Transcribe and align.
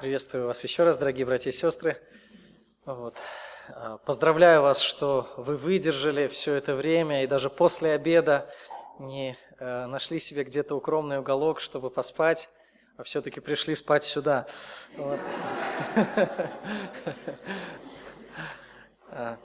Приветствую 0.00 0.46
вас 0.46 0.64
еще 0.64 0.82
раз, 0.82 0.96
дорогие 0.96 1.24
братья 1.24 1.50
и 1.50 1.52
сестры. 1.52 1.96
Вот. 2.86 3.14
А, 3.68 3.98
поздравляю 3.98 4.62
вас, 4.62 4.80
что 4.80 5.32
вы 5.36 5.56
выдержали 5.56 6.26
все 6.26 6.54
это 6.54 6.74
время 6.74 7.22
и 7.22 7.26
даже 7.28 7.50
после 7.50 7.92
обеда 7.92 8.50
не 8.98 9.36
э, 9.60 9.86
нашли 9.86 10.18
себе 10.18 10.42
где-то 10.42 10.74
укромный 10.74 11.18
уголок, 11.18 11.60
чтобы 11.60 11.90
поспать, 11.90 12.48
а 12.96 13.04
все-таки 13.04 13.38
пришли 13.38 13.74
спать 13.74 14.04
сюда. 14.04 14.46
А, 19.14 19.36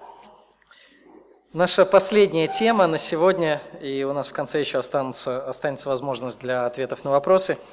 наша 1.51 1.85
последняя 1.85 2.47
тема 2.47 2.87
на 2.87 2.97
сегодня, 2.97 3.61
и 3.81 4.05
у 4.05 4.13
нас 4.13 4.29
в 4.29 4.31
конце 4.31 4.61
еще 4.61 4.77
останется, 4.77 5.45
останется 5.45 5.89
возможность 5.89 6.39
для 6.39 6.65
ответов 6.65 7.03
на 7.03 7.11
вопросы– 7.11 7.57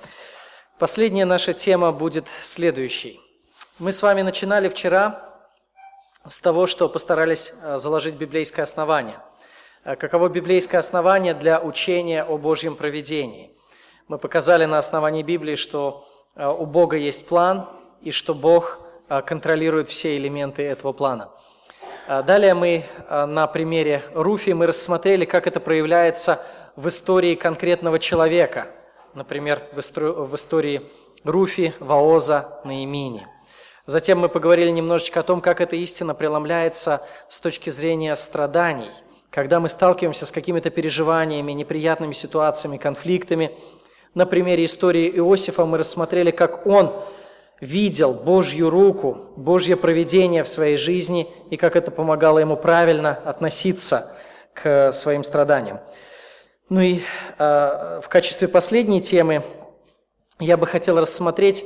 Последняя 0.79 1.25
наша 1.25 1.53
тема 1.53 1.93
будет 1.93 2.27
следующей. 2.43 3.21
Мы 3.79 3.93
с 3.93 4.03
вами 4.03 4.23
начинали 4.23 4.69
вчера 4.69 5.21
с 6.29 6.41
того, 6.41 6.67
что 6.67 6.89
постарались 6.89 7.53
э, 7.63 7.79
заложить 7.79 8.17
библейское 8.17 8.65
основание. 8.65 9.21
Э, 9.85 9.95
каково 9.95 10.29
библейское 10.29 10.81
основание 10.81 11.33
для 11.33 11.61
учения 11.61 12.25
о 12.25 12.39
Божьем 12.39 12.75
проведении? 12.75 13.53
Мы 14.09 14.19
показали 14.19 14.65
на 14.65 14.81
основании 14.81 15.23
Библии, 15.23 15.55
что 15.55 16.05
э, 16.35 16.45
у 16.45 16.67
Бога 16.67 16.97
есть 16.97 17.29
план 17.29 17.69
и 18.01 18.11
что 18.11 18.35
Бог 18.35 18.81
контролирует 19.27 19.87
все 19.87 20.17
элементы 20.17 20.63
этого 20.63 20.93
плана. 20.93 21.31
Далее 22.09 22.55
мы 22.55 22.85
на 23.09 23.47
примере 23.47 24.03
Руфи 24.15 24.51
мы 24.51 24.67
рассмотрели, 24.67 25.27
как 25.27 25.47
это 25.47 25.61
проявляется 25.61 26.45
в 26.75 26.89
истории 26.89 27.37
конкретного 27.37 28.01
человека– 28.01 28.67
например, 29.15 29.63
в 29.73 30.35
истории 30.35 30.83
Руфи, 31.25 31.73
Ваоза, 31.81 32.61
Наимини. 32.65 33.27
Затем 33.87 34.19
мы 34.19 34.29
поговорили 34.29 34.71
немножечко 34.71 35.21
о 35.21 35.23
том, 35.23 35.41
как 35.41 35.61
эта 35.61 35.77
истина 35.77 36.15
преломляется 36.15 37.03
с 37.29 37.39
точки 37.39 37.71
зрения 37.71 38.17
страданий, 38.17 38.91
когда 39.31 39.61
мы 39.61 39.69
сталкиваемся 39.69 40.27
с 40.27 40.33
какими-то 40.33 40.71
переживаниями, 40.71 41.53
неприятными 41.53 42.13
ситуациями, 42.13 42.79
конфликтами. 42.79 43.55
На 44.15 44.27
примере 44.27 44.65
истории 44.65 45.11
Иосифа 45.11 45.65
мы 45.67 45.79
рассмотрели, 45.79 46.31
как 46.31 46.67
он 46.67 46.95
видел 47.61 48.15
Божью 48.15 48.71
руку, 48.71 49.33
Божье 49.37 49.77
проведение 49.77 50.45
в 50.45 50.49
своей 50.49 50.77
жизни 50.77 51.29
и 51.51 51.57
как 51.57 51.77
это 51.77 51.91
помогало 51.91 52.39
ему 52.39 52.57
правильно 52.57 53.19
относиться 53.25 54.15
к 54.55 54.93
своим 54.93 55.25
страданиям. 55.25 55.81
Ну 56.71 56.81
и 56.81 57.01
э, 57.39 58.01
в 58.03 58.09
качестве 58.09 58.49
последней 58.49 59.03
темы 59.03 59.43
я 60.41 60.57
бы 60.57 60.67
хотел 60.67 60.99
рассмотреть 60.99 61.63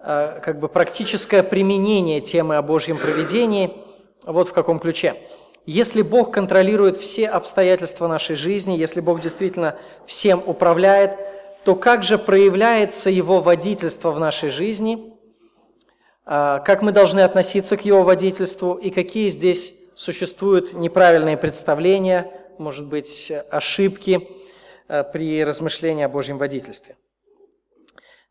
э, 0.00 0.40
как 0.42 0.58
бы 0.58 0.68
практическое 0.68 1.44
применение 1.44 2.20
темы 2.20 2.56
о 2.56 2.62
Божьем 2.62 2.98
проведении. 2.98 3.76
Вот 4.24 4.48
в 4.48 4.52
каком 4.52 4.80
ключе. 4.80 5.14
Если 5.66 6.02
Бог 6.02 6.32
контролирует 6.32 6.98
все 6.98 7.28
обстоятельства 7.28 8.08
нашей 8.08 8.34
жизни, 8.34 8.72
если 8.72 9.00
Бог 9.00 9.20
действительно 9.20 9.76
всем 10.04 10.42
управляет, 10.44 11.16
то 11.64 11.76
как 11.76 12.02
же 12.02 12.18
проявляется 12.18 13.10
Его 13.10 13.40
водительство 13.40 14.10
в 14.10 14.18
нашей 14.18 14.50
жизни, 14.50 15.14
э, 16.26 16.60
как 16.64 16.82
мы 16.82 16.90
должны 16.90 17.20
относиться 17.20 17.76
к 17.76 17.84
Его 17.84 18.02
водительству 18.02 18.74
и 18.74 18.90
какие 18.90 19.28
здесь 19.28 19.92
существуют 19.94 20.72
неправильные 20.72 21.36
представления– 21.36 22.32
может 22.58 22.86
быть, 22.86 23.32
ошибки 23.50 24.28
э, 24.88 25.04
при 25.04 25.44
размышлении 25.44 26.04
о 26.04 26.08
Божьем 26.08 26.38
водительстве. 26.38 26.96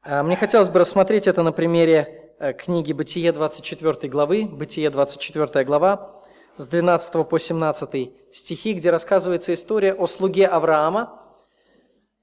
Э, 0.04 0.24
мне 0.24 0.36
хотелось 0.36 0.70
бы 0.70 0.80
рассмотреть 0.80 1.28
это 1.28 1.44
на 1.44 1.52
примере 1.52 2.34
э, 2.40 2.54
книги 2.54 2.94
«Бытие» 2.94 3.32
24 3.32 4.10
главы, 4.10 4.46
«Бытие» 4.46 4.90
24 4.90 5.66
глава, 5.66 6.22
с 6.58 6.68
12 6.68 7.28
по 7.28 7.38
17 7.40 8.12
стихи, 8.32 8.74
где 8.74 8.90
рассказывается 8.90 9.54
история 9.54 9.94
о 9.94 10.08
слуге 10.08 10.48
Авраама, 10.48 11.22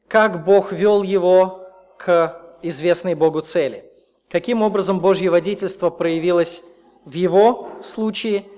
как 0.09 0.45
Бог 0.45 0.73
вел 0.73 1.03
его 1.03 1.67
к 1.99 2.37
известной 2.63 3.15
Богу 3.15 3.41
цели. 3.41 3.85
Каким 4.31 4.63
образом 4.63 5.01
Божье 5.01 5.31
водительство 5.31 5.91
проявилось 5.91 6.63
в 7.05 7.13
его 7.15 7.71
случае– 7.83 8.45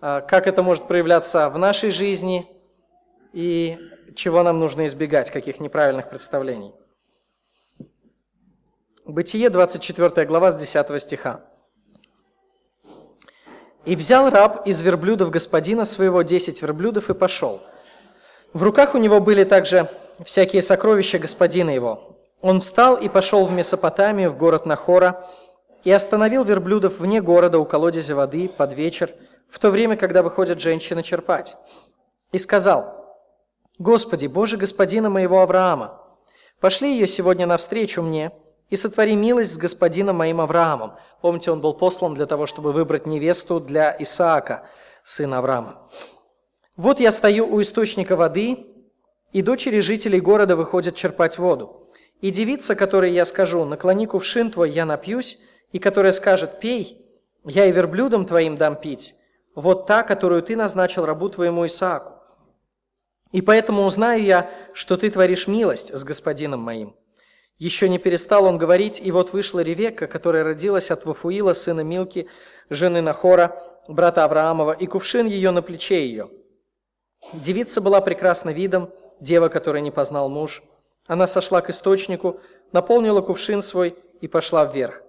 как 0.00 0.46
это 0.46 0.62
может 0.62 0.86
проявляться 0.86 1.48
в 1.48 1.58
нашей 1.58 1.90
жизни 1.90 2.46
и 3.32 3.78
чего 4.14 4.42
нам 4.42 4.60
нужно 4.60 4.86
избегать, 4.86 5.30
каких 5.30 5.60
неправильных 5.60 6.08
представлений. 6.08 6.74
Бытие, 9.04 9.50
24 9.50 10.26
глава, 10.26 10.50
с 10.50 10.56
10 10.56 11.00
стиха. 11.00 11.40
«И 13.84 13.94
взял 13.94 14.30
раб 14.30 14.66
из 14.66 14.80
верблюдов 14.82 15.30
господина 15.30 15.84
своего 15.84 16.22
десять 16.22 16.60
верблюдов 16.60 17.08
и 17.08 17.14
пошел. 17.14 17.62
В 18.52 18.62
руках 18.62 18.94
у 18.94 18.98
него 18.98 19.20
были 19.20 19.44
также 19.44 19.88
всякие 20.24 20.60
сокровища 20.60 21.18
господина 21.20 21.70
его. 21.70 22.16
Он 22.40 22.60
встал 22.60 22.96
и 22.96 23.08
пошел 23.08 23.44
в 23.44 23.52
Месопотамию, 23.52 24.30
в 24.30 24.36
город 24.36 24.66
Нахора, 24.66 25.24
и 25.84 25.92
остановил 25.92 26.42
верблюдов 26.42 26.98
вне 26.98 27.20
города 27.22 27.60
у 27.60 27.64
колодезя 27.64 28.16
воды 28.16 28.48
под 28.48 28.72
вечер– 28.74 29.14
в 29.48 29.58
то 29.58 29.70
время, 29.70 29.96
когда 29.96 30.22
выходят 30.22 30.60
женщины 30.60 31.02
черпать. 31.02 31.56
И 32.32 32.38
сказал, 32.38 33.16
«Господи, 33.78 34.26
Боже 34.26 34.56
господина 34.56 35.10
моего 35.10 35.40
Авраама, 35.40 36.00
пошли 36.60 36.92
ее 36.92 37.06
сегодня 37.06 37.46
навстречу 37.46 38.02
мне 38.02 38.32
и 38.70 38.76
сотвори 38.76 39.14
милость 39.14 39.54
с 39.54 39.58
господином 39.58 40.16
моим 40.16 40.40
Авраамом». 40.40 40.94
Помните, 41.20 41.50
он 41.50 41.60
был 41.60 41.74
послан 41.74 42.14
для 42.14 42.26
того, 42.26 42.46
чтобы 42.46 42.72
выбрать 42.72 43.06
невесту 43.06 43.60
для 43.60 43.96
Исаака, 43.98 44.66
сына 45.02 45.38
Авраама. 45.38 45.88
«Вот 46.76 47.00
я 47.00 47.12
стою 47.12 47.46
у 47.46 47.62
источника 47.62 48.16
воды, 48.16 48.66
и 49.32 49.42
дочери 49.42 49.80
жителей 49.80 50.20
города 50.20 50.56
выходят 50.56 50.94
черпать 50.94 51.38
воду. 51.38 51.86
И 52.20 52.30
девица, 52.30 52.74
которой 52.74 53.12
я 53.12 53.24
скажу, 53.26 53.64
наклони 53.64 54.06
кувшин 54.06 54.50
твой, 54.50 54.70
я 54.70 54.86
напьюсь, 54.86 55.38
и 55.72 55.78
которая 55.78 56.12
скажет, 56.12 56.60
пей, 56.60 57.04
я 57.44 57.66
и 57.66 57.72
верблюдам 57.72 58.24
твоим 58.24 58.56
дам 58.56 58.76
пить, 58.76 59.14
вот 59.56 59.86
та, 59.86 60.02
которую 60.02 60.42
ты 60.42 60.54
назначил 60.54 61.04
рабу 61.04 61.28
твоему 61.28 61.66
Исааку. 61.66 62.12
И 63.32 63.42
поэтому 63.42 63.84
узнаю 63.84 64.22
я, 64.22 64.50
что 64.72 64.96
ты 64.96 65.10
творишь 65.10 65.48
милость 65.48 65.92
с 65.92 66.04
господином 66.04 66.60
моим». 66.60 66.94
Еще 67.58 67.88
не 67.88 67.98
перестал 67.98 68.44
он 68.44 68.58
говорить, 68.58 69.00
и 69.02 69.10
вот 69.10 69.32
вышла 69.32 69.60
Ревекка, 69.60 70.06
которая 70.06 70.44
родилась 70.44 70.90
от 70.90 71.06
Вафуила, 71.06 71.54
сына 71.54 71.80
Милки, 71.80 72.28
жены 72.68 73.00
Нахора, 73.00 73.56
брата 73.88 74.24
Авраамова, 74.24 74.72
и 74.72 74.86
кувшин 74.86 75.26
ее 75.26 75.52
на 75.52 75.62
плече 75.62 76.06
ее. 76.06 76.28
Девица 77.32 77.80
была 77.80 78.02
прекрасна 78.02 78.50
видом, 78.50 78.90
дева, 79.20 79.48
которой 79.48 79.80
не 79.80 79.90
познал 79.90 80.28
муж. 80.28 80.62
Она 81.06 81.26
сошла 81.26 81.62
к 81.62 81.70
источнику, 81.70 82.40
наполнила 82.72 83.22
кувшин 83.22 83.62
свой 83.62 83.96
и 84.20 84.28
пошла 84.28 84.66
вверх. 84.66 85.00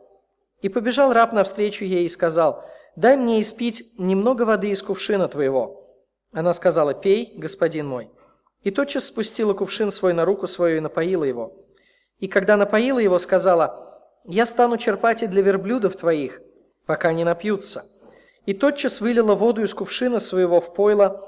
И 0.61 0.69
побежал 0.69 1.11
раб 1.11 1.33
навстречу 1.33 1.83
ей 1.83 2.05
и 2.05 2.09
сказал– 2.09 2.63
дай 2.97 3.15
мне 3.15 3.39
испить 3.39 3.93
немного 3.97 4.41
воды 4.41 4.71
из 4.71 4.83
кувшина 4.83 5.29
твоего». 5.29 5.85
Она 6.33 6.51
сказала, 6.53 6.93
«Пей, 6.93 7.33
господин 7.37 7.87
мой». 7.87 8.11
И 8.63 8.71
тотчас 8.71 9.05
спустила 9.05 9.53
кувшин 9.53 9.91
свой 9.91 10.13
на 10.13 10.25
руку 10.25 10.47
свою 10.47 10.77
и 10.77 10.81
напоила 10.81 11.23
его. 11.23 11.53
И 12.19 12.27
когда 12.27 12.57
напоила 12.57 12.99
его, 12.99 13.17
сказала, 13.19 14.01
«Я 14.25 14.45
стану 14.45 14.77
черпать 14.77 15.23
и 15.23 15.27
для 15.27 15.41
верблюдов 15.41 15.95
твоих, 15.95 16.41
пока 16.85 17.13
не 17.13 17.23
напьются». 17.23 17.85
И 18.45 18.53
тотчас 18.53 18.99
вылила 18.99 19.35
воду 19.35 19.63
из 19.63 19.73
кувшина 19.73 20.19
своего 20.19 20.59
в 20.59 20.73
пойло, 20.73 21.21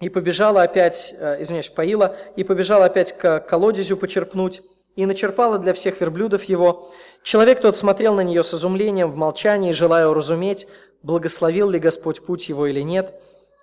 и 0.00 0.08
побежала 0.08 0.62
опять, 0.62 1.14
э, 1.18 1.42
извиняюсь, 1.42 1.68
поила, 1.68 2.16
и 2.36 2.44
побежала 2.44 2.86
опять 2.86 3.12
к 3.12 3.40
колодезю 3.40 3.96
почерпнуть, 3.96 4.62
и 4.96 5.06
начерпала 5.06 5.58
для 5.58 5.74
всех 5.74 6.00
верблюдов 6.00 6.44
его. 6.44 6.90
Человек 7.22 7.60
тот 7.60 7.76
смотрел 7.76 8.14
на 8.14 8.22
нее 8.22 8.44
с 8.44 8.54
изумлением, 8.54 9.10
в 9.10 9.16
молчании, 9.16 9.72
желая 9.72 10.08
уразуметь, 10.08 10.66
благословил 11.02 11.70
ли 11.70 11.78
Господь 11.78 12.22
путь 12.22 12.48
его 12.48 12.66
или 12.66 12.80
нет. 12.80 13.14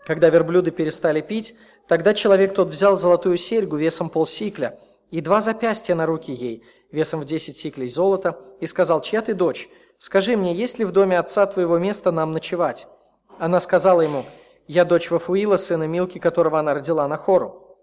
Когда 0.06 0.30
верблюды 0.30 0.72
перестали 0.72 1.22
пить, 1.22 1.56
тогда 1.88 2.14
человек 2.14 2.54
тот 2.54 2.70
взял 2.70 2.96
золотую 2.96 3.38
серьгу 3.38 3.78
весом 3.78 4.10
полсикля 4.10 4.80
и 5.12 5.22
два 5.22 5.42
запястья 5.42 5.96
на 5.96 6.06
руки 6.06 6.32
ей, 6.32 6.64
весом 6.92 7.22
в 7.22 7.26
десять 7.26 7.58
сиклей 7.58 7.88
золота, 7.88 8.40
и 8.60 8.68
сказал, 8.68 9.02
«Чья 9.02 9.22
ты 9.22 9.34
дочь? 9.34 9.70
Скажи 9.98 10.36
мне, 10.36 10.54
есть 10.54 10.80
ли 10.80 10.86
в 10.86 10.92
доме 10.92 11.20
отца 11.20 11.46
твоего 11.46 11.78
место 11.78 12.12
нам 12.12 12.32
ночевать?» 12.32 12.88
Она 13.38 13.60
сказала 13.60 14.02
ему, 14.02 14.26
«Я 14.68 14.86
дочь 14.86 15.12
Вафуила, 15.12 15.58
сына 15.58 15.88
Милки, 15.88 16.18
которого 16.18 16.60
она 16.60 16.74
родила 16.74 17.08
на 17.08 17.18
хору». 17.18 17.78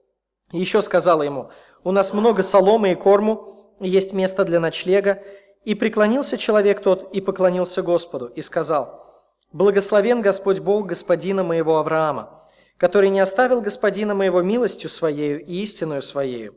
И 0.53 0.59
еще 0.59 0.81
сказала 0.81 1.23
ему, 1.23 1.51
у 1.89 1.91
нас 1.91 2.13
много 2.13 2.43
соломы 2.43 2.93
и 2.93 2.95
корму, 2.95 3.49
есть 3.81 4.13
место 4.13 4.45
для 4.45 4.61
ночлега. 4.61 5.23
И 5.65 5.75
преклонился 5.75 6.37
человек 6.37 6.83
тот 6.83 7.15
и 7.15 7.23
поклонился 7.23 7.81
Господу, 7.81 8.27
и 8.27 8.43
сказал, 8.43 9.07
«Благословен 9.53 10.21
Господь 10.21 10.59
Бог 10.59 10.85
господина 10.85 11.45
моего 11.45 11.79
Авраама, 11.79 12.45
который 12.77 13.09
не 13.09 13.21
оставил 13.21 13.63
господина 13.63 14.15
моего 14.15 14.43
милостью 14.43 14.91
своею 14.91 15.43
и 15.43 15.63
истинную 15.63 16.03
своею. 16.03 16.57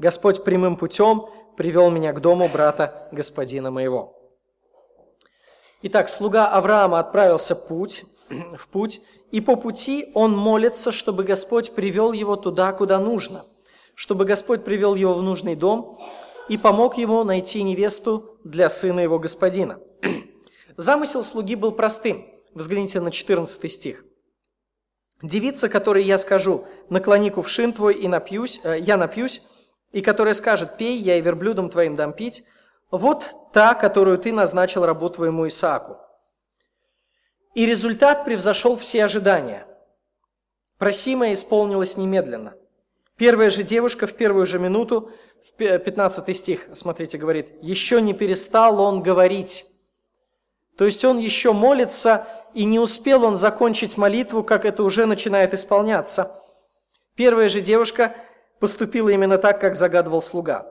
Господь 0.00 0.42
прямым 0.42 0.76
путем 0.76 1.26
привел 1.56 1.88
меня 1.88 2.12
к 2.12 2.20
дому 2.20 2.48
брата 2.48 3.08
господина 3.12 3.70
моего». 3.70 4.16
Итак, 5.82 6.08
слуга 6.08 6.48
Авраама 6.48 6.98
отправился 6.98 7.54
путь, 7.54 8.02
в 8.58 8.66
путь, 8.66 9.00
и 9.30 9.40
по 9.40 9.54
пути 9.54 10.10
он 10.14 10.36
молится, 10.36 10.90
чтобы 10.90 11.22
Господь 11.22 11.72
привел 11.72 12.10
его 12.10 12.34
туда, 12.34 12.72
куда 12.72 12.98
нужно, 12.98 13.44
чтобы 13.94 14.24
Господь 14.24 14.64
привел 14.64 14.94
его 14.94 15.14
в 15.14 15.22
нужный 15.22 15.56
дом 15.56 15.98
и 16.48 16.58
помог 16.58 16.98
ему 16.98 17.24
найти 17.24 17.62
невесту 17.62 18.38
для 18.44 18.68
сына 18.68 19.00
его 19.00 19.18
господина. 19.18 19.80
Замысел 20.76 21.24
слуги 21.24 21.54
был 21.54 21.72
простым. 21.72 22.26
Взгляните 22.54 23.00
на 23.00 23.10
14 23.10 23.72
стих. 23.72 24.04
«Девица, 25.22 25.68
которой 25.68 26.02
я 26.02 26.18
скажу, 26.18 26.66
наклони 26.90 27.30
кувшин 27.30 27.72
твой, 27.72 27.94
и 27.94 28.08
напьюсь, 28.08 28.60
э, 28.64 28.78
я 28.80 28.96
напьюсь, 28.96 29.40
и 29.92 30.00
которая 30.00 30.34
скажет, 30.34 30.76
пей, 30.76 30.98
я 30.98 31.16
и 31.16 31.20
верблюдом 31.20 31.70
твоим 31.70 31.96
дам 31.96 32.12
пить, 32.12 32.44
вот 32.90 33.30
та, 33.52 33.74
которую 33.74 34.18
ты 34.18 34.32
назначил 34.32 34.84
рабу 34.84 35.08
твоему 35.10 35.46
Исааку. 35.46 35.98
И 37.54 37.66
результат 37.66 38.24
превзошел 38.24 38.76
все 38.76 39.04
ожидания. 39.04 39.66
Просимое 40.78 41.34
исполнилось 41.34 41.96
немедленно. 41.96 42.54
Первая 43.22 43.50
же 43.50 43.62
девушка 43.62 44.08
в 44.08 44.14
первую 44.14 44.44
же 44.46 44.58
минуту, 44.58 45.12
в 45.46 45.52
15 45.56 46.36
стих, 46.36 46.66
смотрите, 46.74 47.18
говорит, 47.18 47.50
«Еще 47.62 48.02
не 48.02 48.14
перестал 48.14 48.80
он 48.80 49.00
говорить». 49.00 49.64
То 50.76 50.86
есть 50.86 51.04
он 51.04 51.18
еще 51.18 51.52
молится, 51.52 52.26
и 52.52 52.64
не 52.64 52.80
успел 52.80 53.22
он 53.22 53.36
закончить 53.36 53.96
молитву, 53.96 54.42
как 54.42 54.64
это 54.64 54.82
уже 54.82 55.06
начинает 55.06 55.54
исполняться. 55.54 56.32
Первая 57.14 57.48
же 57.48 57.60
девушка 57.60 58.12
поступила 58.58 59.10
именно 59.10 59.38
так, 59.38 59.60
как 59.60 59.76
загадывал 59.76 60.20
слуга. 60.20 60.66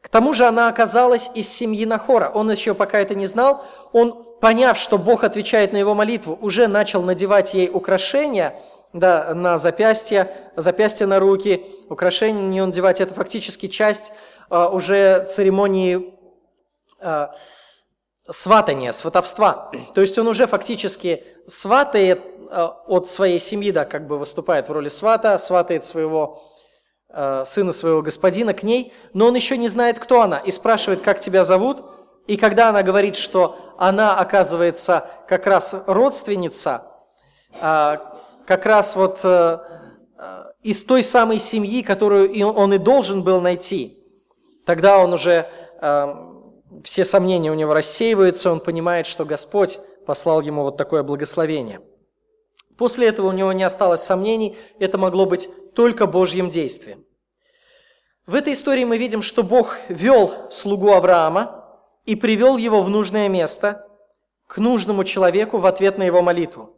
К 0.00 0.08
тому 0.08 0.34
же 0.34 0.44
она 0.44 0.68
оказалась 0.68 1.32
из 1.34 1.48
семьи 1.48 1.84
Нахора. 1.84 2.30
Он 2.32 2.48
еще 2.48 2.74
пока 2.74 3.00
это 3.00 3.16
не 3.16 3.26
знал. 3.26 3.64
Он, 3.90 4.24
поняв, 4.40 4.78
что 4.78 4.98
Бог 4.98 5.24
отвечает 5.24 5.72
на 5.72 5.78
его 5.78 5.96
молитву, 5.96 6.38
уже 6.40 6.68
начал 6.68 7.02
надевать 7.02 7.54
ей 7.54 7.68
украшения 7.68 8.54
да, 8.92 9.34
на 9.34 9.58
запястья, 9.58 10.30
запястья 10.56 11.06
на 11.06 11.18
руки. 11.18 11.66
Украшения 11.88 12.42
не 12.42 12.64
надевать, 12.64 13.00
это 13.00 13.14
фактически 13.14 13.68
часть 13.68 14.12
а, 14.48 14.68
уже 14.68 15.26
церемонии 15.30 16.14
а, 17.00 17.34
сватания, 18.30 18.92
сватовства. 18.92 19.70
То 19.94 20.00
есть 20.00 20.18
он 20.18 20.28
уже 20.28 20.46
фактически 20.46 21.24
сватает 21.46 22.22
а, 22.50 22.82
от 22.86 23.10
своей 23.10 23.38
семьи, 23.38 23.70
да, 23.70 23.84
как 23.84 24.06
бы 24.06 24.18
выступает 24.18 24.68
в 24.68 24.72
роли 24.72 24.88
свата, 24.88 25.38
сватает 25.38 25.84
своего 25.84 26.42
Э, 27.10 27.44
сына 27.46 27.72
своего 27.72 28.02
господина 28.02 28.52
к 28.52 28.62
ней, 28.62 28.92
но 29.14 29.28
он 29.28 29.34
еще 29.34 29.56
не 29.56 29.68
знает, 29.68 29.98
кто 29.98 30.20
она, 30.20 30.38
и 30.38 30.50
спрашивает, 30.50 31.00
как 31.00 31.20
тебя 31.20 31.42
зовут. 31.42 31.78
И 32.26 32.36
когда 32.36 32.68
она 32.68 32.82
говорит, 32.82 33.16
что 33.16 33.56
она, 33.78 34.18
оказывается, 34.18 35.08
как 35.26 35.46
раз 35.46 35.74
родственница, 35.86 36.82
э, 37.62 37.96
как 38.48 38.66
раз 38.66 38.96
вот 38.96 39.20
э, 39.22 39.58
из 40.64 40.82
той 40.82 41.04
самой 41.04 41.38
семьи, 41.38 41.82
которую 41.82 42.52
он 42.56 42.74
и 42.74 42.78
должен 42.78 43.22
был 43.22 43.40
найти, 43.40 43.96
тогда 44.66 44.98
он 44.98 45.12
уже, 45.12 45.48
все 46.82 47.04
сомнения 47.04 47.52
у 47.52 47.54
него 47.54 47.72
рассеиваются, 47.72 48.50
он 48.50 48.58
понимает, 48.58 49.06
что 49.06 49.24
Господь 49.24 49.78
послал 50.04 50.40
ему 50.40 50.62
вот 50.62 50.76
такое 50.76 51.04
благословение– 51.04 51.80
После 52.78 53.08
этого 53.08 53.26
у 53.26 53.32
него 53.32 53.52
не 53.52 53.64
осталось 53.64 54.02
сомнений, 54.02 54.56
это 54.78 54.98
могло 54.98 55.26
быть 55.26 55.50
только 55.74 56.06
Божьим 56.06 56.48
действием. 56.48 57.04
В 58.24 58.36
этой 58.36 58.52
истории 58.52 58.84
мы 58.84 58.98
видим, 58.98 59.20
что 59.20 59.42
Бог 59.42 59.76
вел 59.88 60.48
слугу 60.50 60.92
Авраама 60.92 61.64
и 62.04 62.14
привел 62.14 62.56
его 62.56 62.82
в 62.82 62.88
нужное 62.88 63.28
место, 63.28 63.84
к 64.46 64.58
нужному 64.58 65.02
человеку 65.02 65.58
в 65.58 65.66
ответ 65.66 65.98
на 65.98 66.04
его 66.04 66.22
молитву. 66.22 66.77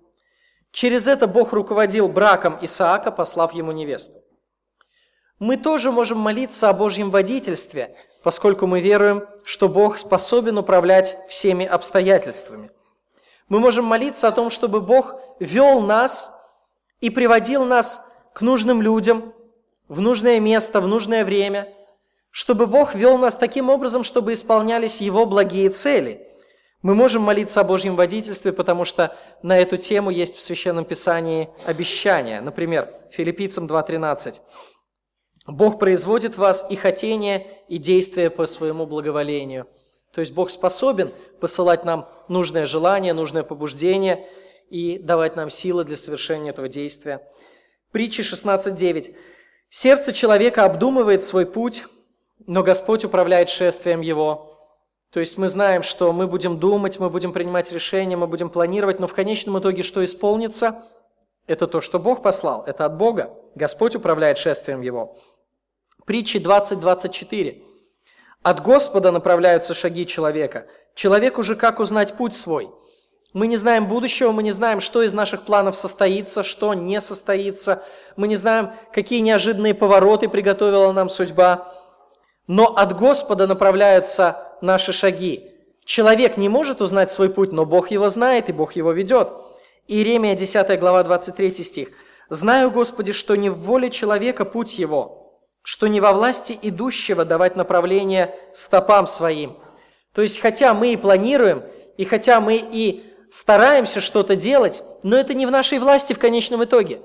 Через 0.73 1.07
это 1.07 1.27
Бог 1.27 1.53
руководил 1.53 2.09
браком 2.09 2.59
Исаака, 2.61 3.11
послав 3.11 3.53
ему 3.53 3.73
невесту. 3.73 4.19
Мы 5.39 5.57
тоже 5.57 5.91
можем 5.91 6.19
молиться 6.19 6.69
о 6.69 6.73
Божьем 6.73 7.11
водительстве, 7.11 7.97
поскольку 8.23 8.67
мы 8.67 8.81
веруем, 8.81 9.27
что 9.45 9.69
Бог 9.69 9.99
способен 9.99 10.59
управлять 10.59 11.17
всеми 11.29 11.65
обстоятельствами– 11.65 12.71
мы 13.51 13.59
можем 13.59 13.85
молиться 13.85 14.29
о 14.29 14.33
том, 14.33 14.49
чтобы 14.49 14.81
Бог 14.81 15.17
вел 15.41 15.81
нас 15.81 16.41
и 17.01 17.11
приводил 17.11 17.65
нас 17.65 18.09
к 18.33 18.43
нужным 18.43 18.81
людям, 18.81 19.35
в 19.89 20.01
нужное 20.01 20.39
место, 20.39 20.81
в 20.81 20.87
нужное 20.87 21.25
время, 21.25 21.69
чтобы 22.31 22.69
Бог 22.69 22.95
вел 22.95 23.19
нас 23.19 23.35
таким 23.35 23.69
образом, 23.69 24.05
чтобы 24.05 24.35
исполнялись 24.35 25.01
Его 25.01 25.27
благие 25.27 25.69
цели. 25.71 26.25
Мы 26.82 26.94
можем 26.94 27.23
молиться 27.23 27.61
о 27.61 27.65
Божьем 27.65 27.94
водительстве, 27.94 28.53
потому 28.53 28.87
что 28.87 29.15
на 29.43 29.59
эту 29.59 29.77
тему 29.77 30.09
есть 30.09 30.37
в 30.37 30.41
Священном 30.41 30.87
Писании 30.87 31.50
обещания. 31.67 32.41
Например, 32.41 32.94
Филиппийцам 33.11 33.67
2.13. 33.67 34.41
«Бог 35.47 35.79
производит 35.79 36.35
в 36.35 36.38
вас 36.38 36.67
и 36.71 36.77
хотение, 36.77 37.47
и 37.69 37.77
действие 37.77 38.31
по 38.31 38.47
своему 38.47 38.87
благоволению». 38.87 39.67
То 40.12 40.23
есть 40.23 40.32
Бог 40.32 40.50
способен 40.50 41.12
посылать 41.38 41.85
нам 41.85 42.09
нужное 42.29 42.65
желание, 42.65 43.12
нужное 43.12 43.43
побуждение 43.43 44.26
и 44.71 44.99
давать 44.99 45.37
нам 45.37 45.50
силы 45.50 45.85
для 45.85 45.99
совершения 45.99 46.50
этого 46.50 46.69
действия. 46.69 47.21
Притча 47.93 48.23
16.9. 48.23 49.15
«Сердце 49.69 50.15
человека 50.15 50.65
обдумывает 50.65 51.25
свой 51.25 51.44
путь, 51.44 51.85
но 52.47 52.62
Господь 52.62 53.05
управляет 53.05 53.50
шествием 53.50 54.00
его». 54.00 54.50
То 55.12 55.19
есть 55.19 55.39
мы 55.39 55.49
знаем, 55.49 55.83
что 55.83 56.12
мы 56.12 56.29
будем 56.29 56.59
думать, 56.59 57.01
мы 57.01 57.11
будем 57.11 57.33
принимать 57.33 57.73
решения, 57.73 58.17
мы 58.17 58.29
будем 58.29 58.49
планировать, 58.49 59.01
но 59.01 59.09
в 59.09 59.15
конечном 59.15 59.59
итоге 59.59 59.83
что 59.83 60.05
исполнится? 60.05 60.85
Это 61.49 61.67
то, 61.67 61.81
что 61.81 61.99
Бог 61.99 62.23
послал, 62.23 62.62
это 62.67 62.85
от 62.85 62.97
Бога. 62.97 63.35
Господь 63.57 63.97
управляет 63.97 64.39
шествием 64.39 64.83
его. 64.83 65.17
Притчи 66.07 66.37
20.24. 66.37 67.62
От 68.43 68.62
Господа 68.62 69.11
направляются 69.11 69.75
шаги 69.75 70.07
человека. 70.07 70.67
Человеку 70.95 71.43
же 71.43 71.57
как 71.57 71.81
узнать 71.81 72.15
путь 72.15 72.35
свой? 72.35 72.71
Мы 73.33 73.49
не 73.49 73.57
знаем 73.57 73.87
будущего, 73.87 74.31
мы 74.31 74.45
не 74.45 74.53
знаем, 74.53 74.81
что 74.81 75.03
из 75.03 75.12
наших 75.12 75.45
планов 75.45 75.77
состоится, 75.77 76.43
что 76.45 76.75
не 76.75 77.01
состоится. 77.01 77.83
Мы 78.17 78.29
не 78.29 78.37
знаем, 78.37 78.71
какие 78.93 79.21
неожиданные 79.21 79.75
повороты 79.75 80.29
приготовила 80.29 80.93
нам 80.93 81.09
судьба. 81.09 81.73
Но 82.47 82.67
от 82.67 82.97
Господа 82.97 83.47
направляются 83.47 84.50
наши 84.62 84.93
шаги. 84.93 85.51
Человек 85.85 86.37
не 86.37 86.49
может 86.49 86.81
узнать 86.83 87.11
свой 87.11 87.31
путь, 87.31 87.53
но 87.53 87.64
Бог 87.64 87.90
его 87.90 88.09
знает, 88.09 88.49
и 88.49 88.52
Бог 88.52 88.75
его 88.75 88.93
ведет. 88.93 89.33
Иеремия 89.88 90.35
10 90.35 90.79
глава 90.79 91.02
23 91.02 91.64
стих. 91.64 91.88
«Знаю, 92.29 92.71
Господи, 92.71 93.12
что 93.12 93.35
не 93.35 93.50
в 93.50 93.59
воле 93.59 93.90
человека 93.90 94.45
путь 94.45 94.79
его, 94.79 95.21
что 95.62 95.88
не 95.88 96.00
во 96.00 96.12
власти 96.12 96.59
идущего 96.62 97.25
давать 97.25 97.57
направление 97.57 98.35
стопам 98.52 99.07
своим. 99.07 99.57
То 100.14 100.23
есть, 100.23 100.40
хотя 100.40 100.75
мы 100.75 100.93
и 100.93 100.97
планируем, 100.97 101.64
и 101.97 102.05
хотя 102.05 102.40
мы 102.40 102.57
и 102.57 103.05
стараемся 103.31 104.00
что-то 104.00 104.37
делать, 104.37 104.83
но 105.02 105.17
это 105.17 105.35
не 105.35 105.47
в 105.47 105.50
нашей 105.50 105.79
власти 105.79 106.12
в 106.12 106.19
конечном 106.19 106.64
итоге. 106.64 107.00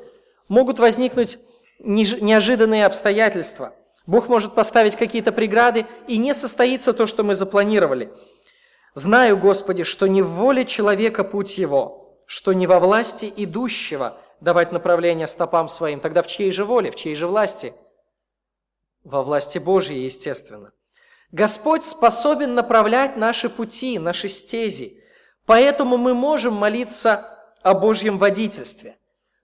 Могут 0.47 0.79
возникнуть 0.79 1.37
неожиданные 1.79 2.85
обстоятельства. 2.85 3.73
Бог 4.05 4.27
может 4.27 4.53
поставить 4.53 4.95
какие-то 4.95 5.31
преграды, 5.31 5.85
и 6.07 6.17
не 6.17 6.33
состоится 6.33 6.93
то, 6.93 7.05
что 7.07 7.23
мы 7.23 7.35
запланировали. 7.35 8.11
Знаю, 8.93 9.37
Господи, 9.37 9.83
что 9.83 10.07
не 10.07 10.21
в 10.21 10.29
воле 10.29 10.65
человека 10.65 11.23
путь 11.23 11.57
его, 11.57 12.19
что 12.25 12.53
не 12.53 12.67
во 12.67 12.79
власти 12.79 13.31
идущего 13.35 14.17
давать 14.41 14.71
направление 14.71 15.27
стопам 15.27 15.67
своим. 15.69 15.99
Тогда 15.99 16.21
в 16.21 16.27
чьей 16.27 16.51
же 16.51 16.65
воле, 16.65 16.91
в 16.91 16.95
чьей 16.95 17.15
же 17.15 17.27
власти– 17.27 17.73
во 19.05 19.23
власти 19.23 19.59
Божьей, 19.59 20.03
естественно. 20.03 20.71
Господь 21.31 21.85
способен 21.85 22.55
направлять 22.55 23.15
наши 23.15 23.49
пути, 23.49 23.99
наши 23.99 24.27
стези. 24.27 24.99
Поэтому 25.45 25.97
мы 25.97 26.13
можем 26.13 26.55
молиться 26.55 27.29
о 27.61 27.75
Божьем 27.75 28.17
водительстве. 28.17 28.97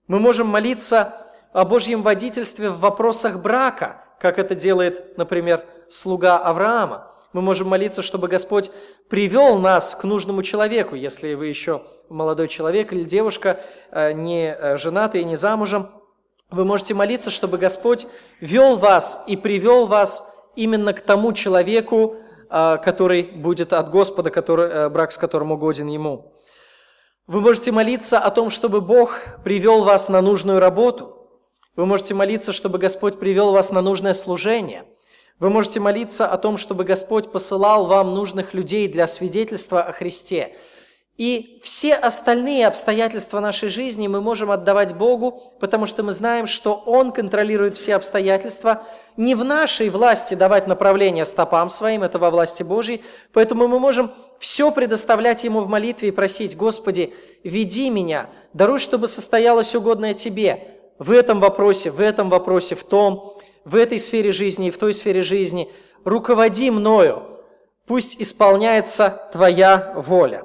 Мы 0.07 0.19
можем 0.19 0.47
молиться 0.47 1.15
о 1.53 1.63
Божьем 1.63 2.01
водительстве 2.01 2.69
в 2.69 2.79
вопросах 2.79 3.41
брака, 3.41 4.03
как 4.21 4.39
это 4.39 4.55
делает, 4.55 5.17
например, 5.17 5.65
слуга 5.89 6.37
Авраама. 6.37 7.11
Мы 7.33 7.41
можем 7.41 7.67
молиться, 7.67 8.01
чтобы 8.01 8.27
Господь 8.27 8.71
привел 9.09 9.57
нас 9.57 9.95
к 9.95 10.03
нужному 10.03 10.43
человеку, 10.43 10.95
если 10.95 11.33
вы 11.33 11.47
еще 11.47 11.83
молодой 12.09 12.47
человек 12.47 12.93
или 12.93 13.03
девушка, 13.03 13.59
э, 13.91 14.13
не 14.13 14.53
э, 14.53 14.77
женатый 14.77 15.23
не 15.23 15.35
замужем– 15.35 15.89
вы 16.51 16.65
можете 16.65 16.93
молиться, 16.93 17.31
чтобы 17.31 17.57
Господь 17.57 18.07
вел 18.41 18.77
вас 18.77 19.23
и 19.25 19.37
привел 19.37 19.87
вас 19.87 20.35
именно 20.57 20.93
к 20.93 20.99
тому 20.99 21.31
человеку, 21.31 22.17
а, 22.49 22.75
который 22.77 23.23
будет 23.23 23.71
от 23.71 23.89
Господа, 23.89 24.29
который, 24.31 24.67
э, 24.67 24.89
брак 24.89 25.13
с 25.13 25.17
которым 25.17 25.53
угоден 25.53 25.87
Ему. 25.87 26.33
Вы 27.25 27.39
можете 27.39 27.71
молиться 27.71 28.19
о 28.19 28.29
том, 28.31 28.49
чтобы 28.49 28.81
Бог 28.81 29.17
привел 29.45 29.85
вас 29.85 30.09
на 30.09 30.21
нужную 30.21 30.59
работу. 30.59 31.20
Вы 31.75 31.85
можете 31.85 32.13
молиться, 32.13 32.51
чтобы 32.51 32.79
Господь 32.79 33.17
привел 33.17 33.51
вас 33.53 33.71
на 33.71 33.81
нужное 33.81 34.13
служение. 34.13 34.83
Вы 35.39 35.49
можете 35.49 35.79
молиться 35.79 36.27
о 36.27 36.37
том, 36.37 36.57
чтобы 36.57 36.83
Господь 36.83 37.31
посылал 37.31 37.85
вам 37.85 38.13
нужных 38.13 38.53
людей 38.53 38.89
для 38.89 39.07
свидетельства 39.07 39.81
о 39.81 39.93
Христе. 39.93 40.53
И 41.17 41.59
все 41.63 41.95
остальные 41.95 42.67
обстоятельства 42.67 43.39
нашей 43.39 43.69
жизни 43.69 44.07
мы 44.07 44.21
можем 44.21 44.51
отдавать 44.51 44.95
Богу, 44.95 45.41
потому 45.59 45.85
что 45.85 46.03
мы 46.03 46.11
знаем, 46.11 46.45
что 46.45 46.75
Он 46.85 47.11
контролирует 47.13 47.77
все 47.77 47.95
обстоятельства. 47.95 48.83
Не 49.15 49.33
в 49.33 49.45
нашей 49.45 49.89
власти 49.89 50.33
давать 50.33 50.67
направление 50.67 51.25
стопам 51.25 51.69
своим, 51.69 52.03
это 52.03 52.19
во 52.19 52.31
власти 52.31 52.63
Божьей. 52.63 53.01
Поэтому 53.31 53.67
мы 53.67 53.79
можем 53.79 54.11
все 54.39 54.71
предоставлять 54.71 55.45
Ему 55.45 55.61
в 55.61 55.69
молитве 55.69 56.09
и 56.09 56.11
просить, 56.11 56.57
Господи, 56.57 57.13
веди 57.43 57.89
меня, 57.89 58.29
даруй, 58.51 58.79
чтобы 58.79 59.07
состоялось 59.07 59.73
угодное 59.73 60.13
Тебе 60.13 60.80
в 61.01 61.09
этом 61.09 61.39
вопросе, 61.39 61.89
в 61.89 61.99
этом 61.99 62.29
вопросе, 62.29 62.75
в 62.75 62.83
том, 62.83 63.35
в 63.65 63.75
этой 63.75 63.97
сфере 63.97 64.31
жизни 64.31 64.67
и 64.67 64.71
в 64.71 64.77
той 64.77 64.93
сфере 64.93 65.23
жизни. 65.23 65.67
Руководи 66.05 66.69
мною, 66.69 67.41
пусть 67.87 68.21
исполняется 68.21 69.27
Твоя 69.31 69.93
воля. 69.95 70.43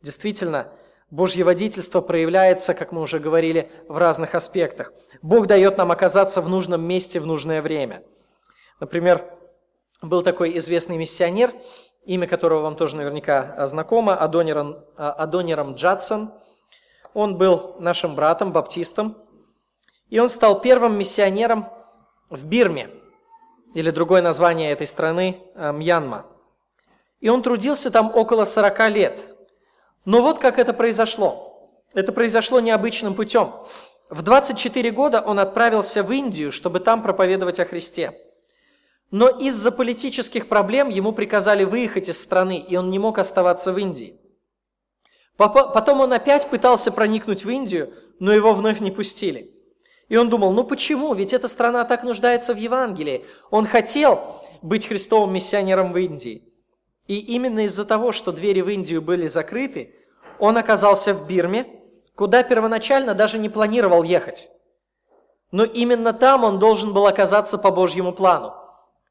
Действительно, 0.00 0.68
Божье 1.10 1.44
водительство 1.44 2.00
проявляется, 2.00 2.72
как 2.72 2.92
мы 2.92 3.02
уже 3.02 3.18
говорили, 3.18 3.70
в 3.88 3.98
разных 3.98 4.34
аспектах. 4.34 4.94
Бог 5.20 5.46
дает 5.46 5.76
нам 5.76 5.90
оказаться 5.92 6.40
в 6.40 6.48
нужном 6.48 6.80
месте 6.80 7.20
в 7.20 7.26
нужное 7.26 7.60
время. 7.60 8.02
Например, 8.80 9.22
был 10.00 10.22
такой 10.22 10.56
известный 10.56 10.96
миссионер, 10.96 11.52
имя 12.06 12.26
которого 12.26 12.62
вам 12.62 12.76
тоже 12.76 12.96
наверняка 12.96 13.66
знакомо, 13.66 14.16
Адониром, 14.16 14.78
Адониром 14.96 15.74
Джадсон. 15.74 16.32
Он 17.12 17.36
был 17.36 17.76
нашим 17.80 18.14
братом, 18.14 18.50
баптистом, 18.50 19.14
и 20.10 20.18
он 20.18 20.28
стал 20.28 20.60
первым 20.60 20.98
миссионером 20.98 21.66
в 22.28 22.44
Бирме, 22.44 22.90
или 23.72 23.90
другое 23.90 24.20
название 24.20 24.70
этой 24.72 24.86
страны– 24.86 25.40
Мьянма. 25.54 26.26
И 27.20 27.28
он 27.28 27.42
трудился 27.42 27.90
там 27.90 28.14
около 28.14 28.44
40 28.44 28.88
лет– 28.90 29.20
но 30.04 30.22
вот 30.22 30.38
как 30.38 30.58
это 30.58 30.72
произошло. 30.72 31.70
Это 31.92 32.12
произошло 32.12 32.60
необычным 32.60 33.14
путем. 33.14 33.52
В 34.08 34.22
24 34.22 34.90
года 34.90 35.20
он 35.20 35.38
отправился 35.38 36.02
в 36.02 36.10
Индию, 36.10 36.52
чтобы 36.52 36.80
там 36.80 37.02
проповедовать 37.02 37.60
о 37.60 37.64
Христе. 37.64 38.12
Но 39.10 39.28
из-за 39.28 39.72
политических 39.72 40.48
проблем 40.48 40.88
ему 40.88 41.12
приказали 41.12 41.64
выехать 41.64 42.08
из 42.08 42.20
страны, 42.20 42.58
и 42.58 42.76
он 42.76 42.90
не 42.90 42.98
мог 42.98 43.18
оставаться 43.18 43.72
в 43.72 43.78
Индии. 43.78 44.20
Потом 45.36 46.00
он 46.00 46.12
опять 46.12 46.48
пытался 46.48 46.92
проникнуть 46.92 47.44
в 47.44 47.50
Индию, 47.50 47.92
но 48.18 48.32
его 48.32 48.52
вновь 48.54 48.80
не 48.80 48.90
пустили. 48.90 49.50
И 50.10 50.16
он 50.16 50.28
думал, 50.28 50.52
ну 50.52 50.64
почему? 50.64 51.14
Ведь 51.14 51.32
эта 51.32 51.46
страна 51.46 51.84
так 51.84 52.02
нуждается 52.02 52.52
в 52.52 52.56
Евангелии. 52.56 53.24
Он 53.50 53.64
хотел 53.64 54.42
быть 54.60 54.88
христовым 54.88 55.32
миссионером 55.32 55.92
в 55.92 55.96
Индии. 55.98 56.52
И 57.06 57.18
именно 57.18 57.60
из-за 57.60 57.84
того, 57.84 58.10
что 58.10 58.32
двери 58.32 58.60
в 58.60 58.68
Индию 58.68 59.02
были 59.02 59.28
закрыты, 59.28 59.94
он 60.40 60.56
оказался 60.56 61.14
в 61.14 61.28
Бирме, 61.28 61.64
куда 62.16 62.42
первоначально 62.42 63.14
даже 63.14 63.38
не 63.38 63.48
планировал 63.48 64.02
ехать. 64.02 64.50
Но 65.52 65.62
именно 65.62 66.12
там 66.12 66.42
он 66.42 66.58
должен 66.58 66.92
был 66.92 67.06
оказаться 67.06 67.56
по 67.56 67.70
Божьему 67.70 68.12
плану. 68.12 68.52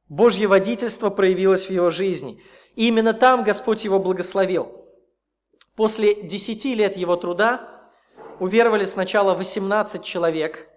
Божье 0.09 0.47
водительство 0.47 1.09
проявилось 1.09 1.67
в 1.67 1.69
его 1.69 1.91
жизни. 1.91 2.41
И 2.75 2.89
именно 2.89 3.13
там 3.13 3.45
Господь 3.45 3.85
его 3.85 3.99
благословил. 3.99 4.85
После 5.77 6.13
десяти 6.23 6.75
лет 6.75 6.97
его 6.97 7.15
труда 7.15 7.61
уверовали 8.41 8.83
сначала 8.83 9.33
18 9.33 10.03
человек. 10.03 10.68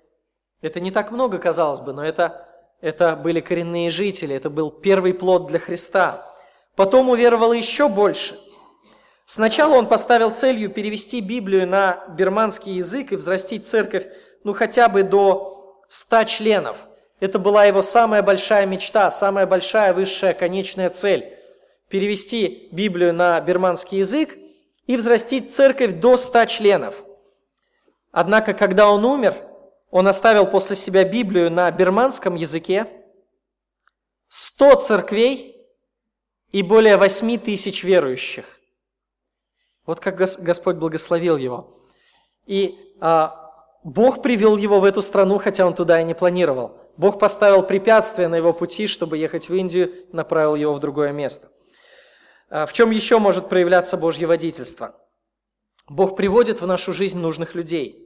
Это 0.62 0.80
не 0.80 0.90
так 0.90 1.10
много, 1.10 1.38
казалось 1.38 1.80
бы, 1.80 1.92
но 1.92 2.04
это, 2.04 2.48
это 2.80 3.14
были 3.16 3.40
коренные 3.40 3.90
жители, 3.90 4.34
это 4.34 4.48
был 4.48 4.70
первый 4.70 5.12
плод 5.12 5.48
для 5.48 5.58
Христа. 5.58 6.24
Потом 6.76 7.10
уверовало 7.10 7.52
еще 7.52 7.88
больше. 7.88 8.38
Сначала 9.26 9.74
он 9.74 9.86
поставил 9.86 10.30
целью 10.30 10.70
перевести 10.70 11.20
Библию 11.20 11.68
на 11.68 12.02
бирманский 12.08 12.74
язык 12.74 13.12
и 13.12 13.16
взрастить 13.16 13.66
церковь 13.66 14.06
ну 14.44 14.52
хотя 14.52 14.88
бы 14.88 15.02
до 15.02 15.82
100 15.88 16.24
членов. 16.24 16.76
Это 17.20 17.38
была 17.38 17.64
его 17.64 17.82
самая 17.82 18.22
большая 18.22 18.66
мечта, 18.66 19.10
самая 19.10 19.46
большая 19.46 19.92
высшая 19.94 20.34
конечная 20.34 20.90
цель. 20.90 21.32
Перевести 21.88 22.68
Библию 22.72 23.14
на 23.14 23.40
бирманский 23.40 23.98
язык 23.98 24.36
и 24.86 24.96
взрастить 24.96 25.54
церковь 25.54 25.92
до 25.94 26.16
100 26.16 26.46
членов. 26.46 27.04
Однако, 28.10 28.54
когда 28.54 28.90
он 28.90 29.04
умер, 29.04 29.36
он 29.92 30.08
оставил 30.08 30.46
после 30.46 30.74
себя 30.74 31.04
Библию 31.04 31.52
на 31.52 31.70
бирманском 31.70 32.34
языке, 32.34 32.88
100 34.28 34.74
церквей– 34.80 35.50
и 36.52 36.62
более 36.62 36.96
восьми 36.96 37.38
тысяч 37.38 37.82
верующих. 37.82 38.60
Вот 39.86 39.98
как 39.98 40.16
Господь 40.16 40.76
благословил 40.76 41.36
его. 41.36 41.88
И 42.46 42.78
а, 43.00 43.50
Бог 43.82 44.22
привел 44.22 44.56
его 44.56 44.78
в 44.78 44.84
эту 44.84 45.02
страну, 45.02 45.38
хотя 45.38 45.66
он 45.66 45.74
туда 45.74 46.00
и 46.00 46.04
не 46.04 46.14
планировал. 46.14 46.76
Бог 46.96 47.18
поставил 47.18 47.62
препятствия 47.62 48.28
на 48.28 48.36
его 48.36 48.52
пути, 48.52 48.86
чтобы 48.86 49.16
ехать 49.16 49.48
в 49.48 49.54
Индию, 49.54 49.92
направил 50.12 50.54
его 50.54 50.74
в 50.74 50.80
другое 50.80 51.10
место. 51.12 51.48
А, 52.48 52.66
в 52.66 52.72
чем 52.72 52.90
еще 52.90 53.18
может 53.18 53.48
проявляться 53.48 53.96
Божье 53.96 54.26
водительство? 54.26 54.94
Бог 55.88 56.16
приводит 56.16 56.60
в 56.60 56.66
нашу 56.66 56.92
жизнь 56.92 57.18
нужных 57.18 57.54
людей. 57.54 58.01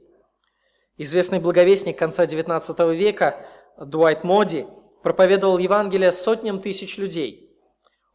Известный 0.97 1.39
благовестник 1.39 1.97
конца 1.97 2.25
XIX 2.25 2.95
века 2.95 3.37
Дуайт 3.77 4.23
Моди 4.23 4.65
проповедовал 5.03 5.57
Евангелие 5.57 6.11
сотням 6.11 6.59
тысяч 6.59 6.97
людей– 6.97 7.43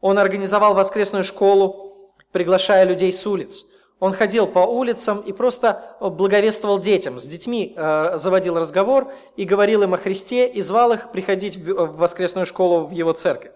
он 0.02 0.18
организовал 0.18 0.74
воскресную 0.74 1.22
школу, 1.24 2.12
приглашая 2.32 2.84
людей 2.84 3.10
с 3.12 3.24
улиц. 3.24 3.66
Он 4.00 4.12
ходил 4.12 4.48
по 4.48 4.58
улицам 4.58 5.20
и 5.20 5.32
просто 5.32 5.96
благовествовал 6.00 6.80
детям. 6.80 7.20
С 7.20 7.24
детьми 7.24 7.72
э, 7.76 8.18
заводил 8.18 8.58
разговор 8.58 9.12
и 9.36 9.44
говорил 9.44 9.84
им 9.84 9.94
о 9.94 9.96
Христе 9.96 10.48
и 10.48 10.60
звал 10.60 10.92
их 10.92 11.12
приходить 11.12 11.56
в 11.56 11.98
воскресную 11.98 12.46
школу 12.46 12.84
в 12.84 12.90
его 12.90 13.12
церковь. 13.12 13.52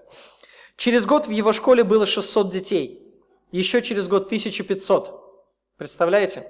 Через 0.77 1.05
год 1.05 1.27
в 1.27 1.31
его 1.31 1.53
школе 1.53 1.83
было 1.83 2.07
600 2.07 2.49
детей. 2.49 3.13
Еще 3.51 3.83
через 3.83 4.07
год 4.07 4.27
1500. 4.27 5.21
Представляете? 5.79 6.47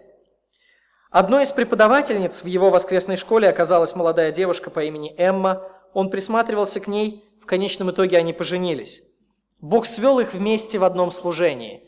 Одной 1.11 1.45
из 1.45 1.53
преподавательниц 1.53 2.43
в 2.43 2.47
его 2.47 2.71
воскресной 2.71 3.17
школе 3.17 3.49
оказалась 3.49 3.95
молодая 3.95 4.33
девушка 4.33 4.71
по 4.71 4.83
имени 4.85 5.15
Эмма. 5.17 5.63
Он 5.95 6.11
присматривался 6.11 6.81
к 6.81 6.89
ней, 6.89 7.25
в 7.41 7.47
конечном 7.47 7.91
итоге 7.91 8.19
они 8.19 8.33
поженились. 8.33 9.03
Бог 9.61 9.87
свел 9.87 10.19
их 10.19 10.35
вместе 10.35 10.79
в 10.79 10.85
одном 10.85 11.11
служении. 11.11 11.83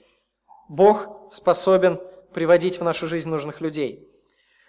Бог 0.69 1.09
способен 1.31 2.01
приводить 2.33 2.79
в 2.79 2.85
нашу 2.85 3.07
жизнь 3.07 3.29
нужных 3.29 3.61
людей. 3.61 4.09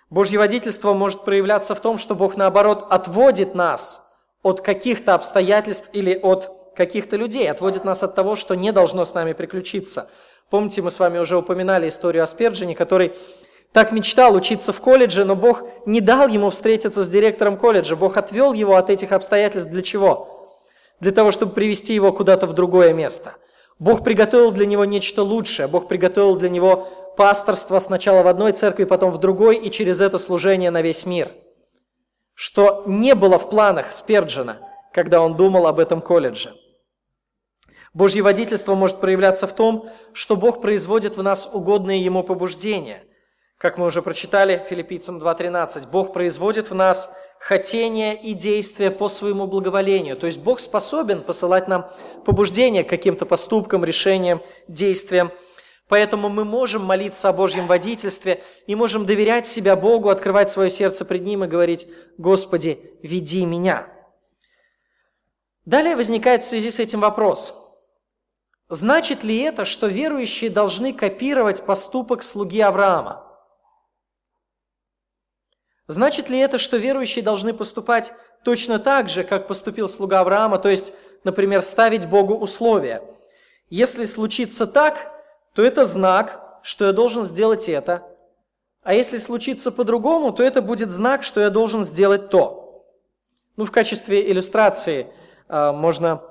Божье 0.09 0.39
водительство 0.39 0.93
может 0.93 1.23
проявляться 1.23 1.75
в 1.75 1.79
том, 1.79 1.99
что 1.99 2.15
Бог, 2.15 2.35
наоборот, 2.35 2.85
отводит 2.89 3.53
нас 3.53 4.09
от 4.41 4.61
каких-то 4.61 5.13
обстоятельств 5.13 5.89
или 5.93 6.19
от 6.21 6.75
каких-то 6.75 7.15
людей, 7.15 7.49
отводит 7.51 7.83
нас 7.83 8.01
от 8.01 8.15
того, 8.15 8.35
что 8.35 8.55
не 8.55 8.71
должно 8.71 9.05
с 9.05 9.13
нами 9.13 9.33
приключиться. 9.33 10.09
Помните, 10.49 10.81
мы 10.81 10.89
с 10.89 10.99
вами 10.99 11.19
уже 11.19 11.37
упоминали 11.37 11.87
историю 11.87 12.23
о 12.23 12.27
Сперджине, 12.27 12.75
который 12.75 13.13
так 13.71 13.91
мечтал 13.91 14.35
учиться 14.35 14.73
в 14.73 14.81
колледже, 14.81 15.25
но 15.25 15.35
Бог 15.35 15.63
не 15.85 16.01
дал 16.01 16.27
ему 16.27 16.49
встретиться 16.49 17.03
с 17.03 17.09
директором 17.09 17.57
колледжа. 17.57 17.95
Бог 17.95 18.17
отвел 18.17 18.53
его 18.53 18.75
от 18.75 18.89
этих 18.89 19.11
обстоятельств 19.11 19.69
для 19.69 19.81
чего? 19.81 20.39
для 20.99 21.11
того, 21.11 21.31
чтобы 21.31 21.53
привести 21.53 21.93
его 21.93 22.11
куда-то 22.11 22.47
в 22.47 22.53
другое 22.53 22.93
место. 22.93 23.35
Бог 23.77 24.03
приготовил 24.03 24.51
для 24.51 24.65
него 24.65 24.83
нечто 24.85 25.23
лучшее. 25.23 25.67
Бог 25.67 25.87
приготовил 25.87 26.35
для 26.35 26.49
него 26.49 26.87
пасторство 27.15 27.79
сначала 27.79 28.23
в 28.23 28.27
одной 28.27 28.51
церкви, 28.51 28.83
потом 28.83 29.11
в 29.11 29.19
другой, 29.19 29.55
и 29.55 29.71
через 29.71 30.01
это 30.01 30.17
служение 30.17 30.71
на 30.71 30.81
весь 30.81 31.05
мир. 31.05 31.29
Что 32.33 32.83
не 32.85 33.15
было 33.15 33.37
в 33.37 33.49
планах 33.49 33.93
Сперджина, 33.93 34.59
когда 34.93 35.21
он 35.21 35.37
думал 35.37 35.67
об 35.67 35.79
этом 35.79 36.01
колледже. 36.01 36.53
Божье 37.93 38.21
водительство 38.21 38.75
может 38.75 38.99
проявляться 38.99 39.47
в 39.47 39.53
том, 39.53 39.89
что 40.13 40.35
Бог 40.35 40.61
производит 40.61 41.17
в 41.17 41.23
нас 41.23 41.49
угодные 41.51 42.03
Ему 42.03 42.23
побуждения. 42.23 43.03
Как 43.59 43.77
мы 43.77 43.87
уже 43.87 44.01
прочитали 44.01 44.65
филиппийцам 44.69 45.19
2.13, 45.19 45.89
Бог 45.91 46.13
производит 46.13 46.69
в 46.69 46.75
нас 46.75 47.13
хотения 47.39 48.15
и 48.15 48.33
действия 48.33 48.89
по 48.89 49.09
своему 49.09 49.47
благоволению. 49.47 50.15
То 50.15 50.27
есть 50.27 50.39
Бог 50.39 50.61
способен 50.61 51.21
посылать 51.21 51.67
нам 51.67 51.91
побуждение 52.23 52.85
к 52.85 52.89
каким-то 52.89 53.25
поступкам, 53.25 53.83
решениям, 53.83 54.41
действиям. 54.69 55.29
Поэтому 55.89 56.29
мы 56.29 56.45
можем 56.45 56.85
молиться 56.85 57.27
о 57.27 57.33
Божьем 57.33 57.67
водительстве 57.67 58.41
и 58.65 58.75
можем 58.75 59.05
доверять 59.05 59.45
себя 59.45 59.75
Богу, 59.75 60.07
открывать 60.07 60.49
свое 60.49 60.69
сердце 60.69 61.03
пред 61.03 61.23
Ним 61.23 61.43
и 61.43 61.47
говорить, 61.47 61.85
«Господи, 62.17 62.79
веди 63.03 63.43
меня». 63.43 63.87
Далее 65.65 65.97
возникает 65.97 66.45
в 66.45 66.47
связи 66.47 66.71
с 66.71 66.79
этим 66.79 67.01
вопрос. 67.01 67.77
Значит 68.69 69.25
ли 69.25 69.37
это, 69.41 69.65
что 69.65 69.87
верующие 69.87 70.49
должны 70.49 70.93
копировать 70.93 71.65
поступок 71.65 72.23
слуги 72.23 72.61
Авраама? 72.61 73.28
Значит 75.89 76.29
ли 76.29 76.37
это, 76.37 76.59
что 76.59 76.77
верующие 76.77 77.23
должны 77.23 77.51
поступать 77.51 78.13
точно 78.43 78.77
так 78.77 79.09
же, 79.09 79.23
как 79.23 79.47
поступил 79.47 79.89
слуга 79.89 80.19
Авраама, 80.19 80.59
то 80.59 80.69
есть, 80.69 80.93
например, 81.23 81.63
ставить 81.63 82.07
Богу 82.07 82.35
условия? 82.35 83.01
Если 83.71 84.05
случится 84.05 84.67
так, 84.67 85.11
то 85.55 85.63
это 85.63 85.85
знак, 85.85 86.59
что 86.61 86.85
я 86.85 86.93
должен 86.93 87.25
сделать 87.25 87.67
это, 87.67 88.03
а 88.83 88.93
если 88.93 89.17
случится 89.17 89.71
по-другому, 89.71 90.31
то 90.31 90.43
это 90.43 90.61
будет 90.61 90.91
знак, 90.91 91.23
что 91.23 91.41
я 91.41 91.49
должен 91.49 91.83
сделать 91.83 92.29
то. 92.29 92.85
Ну, 93.57 93.65
в 93.65 93.71
качестве 93.71 94.31
иллюстрации 94.31 95.07
э, 95.47 95.71
можно 95.71 96.21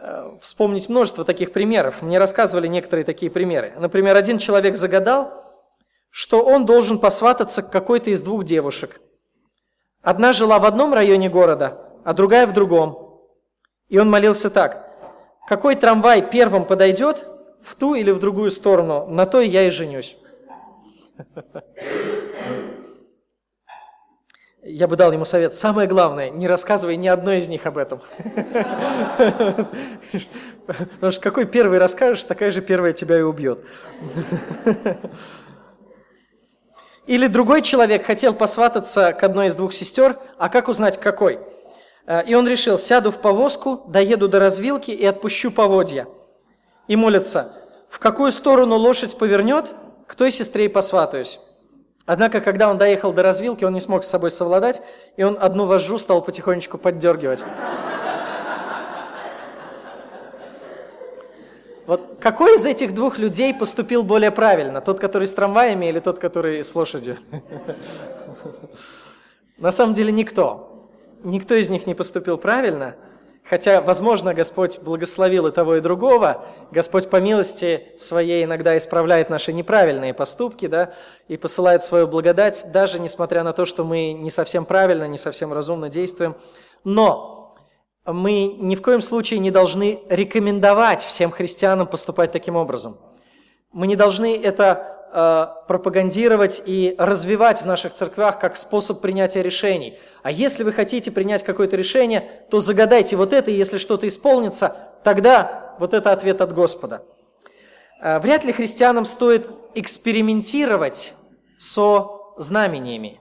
э, 0.00 0.30
вспомнить 0.40 0.88
множество 0.88 1.26
таких 1.26 1.52
примеров. 1.52 2.00
Мне 2.00 2.18
рассказывали 2.18 2.68
некоторые 2.68 3.04
такие 3.04 3.30
примеры. 3.30 3.74
Например, 3.78 4.16
один 4.16 4.38
человек 4.38 4.78
загадал, 4.78 5.41
что 6.12 6.44
он 6.44 6.66
должен 6.66 6.98
посвататься 6.98 7.62
к 7.62 7.70
какой-то 7.70 8.10
из 8.10 8.20
двух 8.20 8.44
девушек. 8.44 9.00
Одна 10.02 10.34
жила 10.34 10.58
в 10.58 10.66
одном 10.66 10.92
районе 10.92 11.30
города, 11.30 11.90
а 12.04 12.12
другая 12.12 12.46
в 12.46 12.52
другом. 12.52 13.18
И 13.88 13.98
он 13.98 14.10
молился 14.10 14.50
так. 14.50 14.90
Какой 15.48 15.74
трамвай 15.74 16.22
первым 16.22 16.66
подойдет, 16.66 17.26
в 17.62 17.74
ту 17.76 17.94
или 17.94 18.10
в 18.10 18.18
другую 18.18 18.50
сторону, 18.50 19.06
на 19.06 19.24
то 19.24 19.40
я 19.40 19.66
и 19.66 19.70
женюсь. 19.70 20.16
Я 24.64 24.86
бы 24.86 24.96
дал 24.96 25.12
ему 25.12 25.24
совет. 25.24 25.54
Самое 25.54 25.88
главное, 25.88 26.30
не 26.30 26.46
рассказывай 26.46 26.96
ни 26.96 27.08
одной 27.08 27.38
из 27.38 27.48
них 27.48 27.66
об 27.66 27.78
этом. 27.78 28.00
Потому 30.66 31.10
что 31.10 31.20
какой 31.20 31.46
первый 31.46 31.78
расскажешь, 31.78 32.22
такая 32.24 32.50
же 32.50 32.60
первая 32.60 32.92
тебя 32.92 33.18
и 33.18 33.22
убьет. 33.22 33.64
Или 37.06 37.26
другой 37.26 37.62
человек 37.62 38.04
хотел 38.04 38.32
посвататься 38.32 39.12
к 39.12 39.22
одной 39.24 39.48
из 39.48 39.54
двух 39.54 39.72
сестер, 39.72 40.18
а 40.38 40.48
как 40.48 40.68
узнать, 40.68 41.00
какой? 41.00 41.40
Э, 42.06 42.24
и 42.24 42.34
он 42.34 42.46
решил, 42.46 42.78
сяду 42.78 43.10
в 43.10 43.18
повозку, 43.18 43.82
доеду 43.88 44.28
до 44.28 44.38
развилки 44.38 44.90
и 44.90 45.04
отпущу 45.04 45.50
поводья. 45.50 46.06
И 46.86 46.96
молится, 46.96 47.52
в 47.88 47.98
какую 47.98 48.30
сторону 48.30 48.76
лошадь 48.76 49.16
повернет, 49.18 49.72
к 50.06 50.14
той 50.14 50.30
сестре 50.30 50.66
и 50.66 50.68
посватаюсь. 50.68 51.40
Однако, 52.04 52.40
когда 52.40 52.68
он 52.68 52.78
доехал 52.78 53.12
до 53.12 53.22
развилки, 53.22 53.64
он 53.64 53.72
не 53.74 53.80
смог 53.80 54.04
с 54.04 54.08
собой 54.08 54.30
совладать, 54.30 54.82
и 55.16 55.22
он 55.22 55.38
одну 55.40 55.66
вожжу 55.66 55.98
стал 55.98 56.22
потихонечку 56.22 56.76
поддергивать. 56.78 57.44
Вот 61.86 62.18
какой 62.20 62.56
из 62.56 62.66
этих 62.66 62.94
двух 62.94 63.18
людей 63.18 63.52
поступил 63.54 64.02
более 64.02 64.30
правильно? 64.30 64.80
Тот, 64.80 65.00
который 65.00 65.26
с 65.26 65.32
трамваями 65.32 65.86
или 65.86 66.00
тот, 66.00 66.18
который 66.18 66.64
с 66.64 66.74
лошадью? 66.74 67.18
На 69.58 69.72
самом 69.72 69.94
деле 69.94 70.12
никто. 70.12 70.88
Никто 71.24 71.54
из 71.54 71.70
них 71.70 71.86
не 71.86 71.94
поступил 71.94 72.38
правильно– 72.38 72.96
Хотя, 73.44 73.80
возможно, 73.80 74.34
Господь 74.34 74.80
благословил 74.82 75.48
и 75.48 75.50
того, 75.50 75.76
и 75.76 75.80
другого. 75.80 76.44
Господь 76.70 77.10
по 77.10 77.16
милости 77.20 77.82
своей 77.98 78.44
иногда 78.44 78.78
исправляет 78.78 79.30
наши 79.30 79.52
неправильные 79.52 80.14
поступки, 80.14 80.66
да, 80.66 80.94
и 81.28 81.36
посылает 81.36 81.82
свою 81.82 82.06
благодать, 82.06 82.66
даже 82.72 83.00
несмотря 83.00 83.42
на 83.42 83.52
то, 83.52 83.64
что 83.64 83.84
мы 83.84 84.12
не 84.12 84.30
совсем 84.30 84.64
правильно, 84.64 85.08
не 85.08 85.18
совсем 85.18 85.52
разумно 85.52 85.88
действуем. 85.88 86.36
Но 86.84 87.41
мы 88.04 88.56
ни 88.58 88.74
в 88.74 88.82
коем 88.82 89.02
случае 89.02 89.38
не 89.38 89.50
должны 89.50 90.00
рекомендовать 90.08 91.04
всем 91.04 91.30
христианам 91.30 91.86
поступать 91.86 92.32
таким 92.32 92.56
образом. 92.56 92.98
Мы 93.72 93.86
не 93.86 93.96
должны 93.96 94.36
это 94.36 94.92
Э, 95.14 95.48
пропагандировать 95.68 96.62
и 96.64 96.94
развивать 96.96 97.60
в 97.60 97.66
наших 97.66 97.92
церквях 97.92 98.38
как 98.38 98.56
способ 98.56 99.02
принятия 99.02 99.42
решений. 99.42 99.98
А 100.22 100.30
если 100.30 100.64
вы 100.64 100.72
хотите 100.72 101.10
принять 101.10 101.42
какое-то 101.42 101.76
решение, 101.76 102.46
то 102.50 102.60
загадайте 102.60 103.16
вот 103.16 103.34
это, 103.34 103.50
и 103.50 103.54
если 103.54 103.76
что-то 103.76 104.08
исполнится, 104.08 104.74
тогда 105.04 105.76
вот 105.78 105.92
это 105.92 106.12
ответ 106.12 106.40
от 106.40 106.54
Господа. 106.54 107.04
Э, 108.00 108.20
вряд 108.20 108.44
ли 108.44 108.54
христианам 108.54 109.04
стоит 109.04 109.50
экспериментировать 109.74 111.12
со 111.58 112.32
знамениями. 112.38 113.20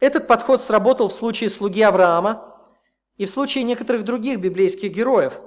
Этот 0.00 0.26
подход 0.26 0.62
сработал 0.62 1.08
в 1.08 1.12
случае 1.12 1.50
слуги 1.50 1.82
Авраама 1.82 2.55
и 3.16 3.26
в 3.26 3.30
случае 3.30 3.64
некоторых 3.64 4.04
других 4.04 4.40
библейских 4.40 4.92
героев, 4.92 5.40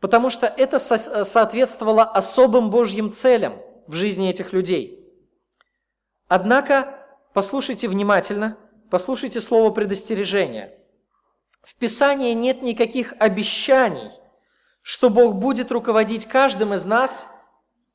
потому 0.00 0.30
что 0.30 0.46
это 0.46 0.78
соответствовало 0.78 2.04
особым 2.04 2.70
Божьим 2.70 3.12
целям– 3.12 3.60
в 3.88 3.94
жизни 3.94 4.28
этих 4.28 4.52
людей. 4.52 5.10
Однако, 6.28 7.06
послушайте 7.32 7.88
внимательно, 7.88 8.56
послушайте 8.90 9.40
слово 9.40 9.70
предостережения. 9.70 10.78
В 11.62 11.74
Писании 11.74 12.34
нет 12.34 12.62
никаких 12.62 13.14
обещаний, 13.18 14.10
что 14.82 15.10
Бог 15.10 15.36
будет 15.36 15.72
руководить 15.72 16.26
каждым 16.26 16.74
из 16.74 16.84
нас 16.84 17.34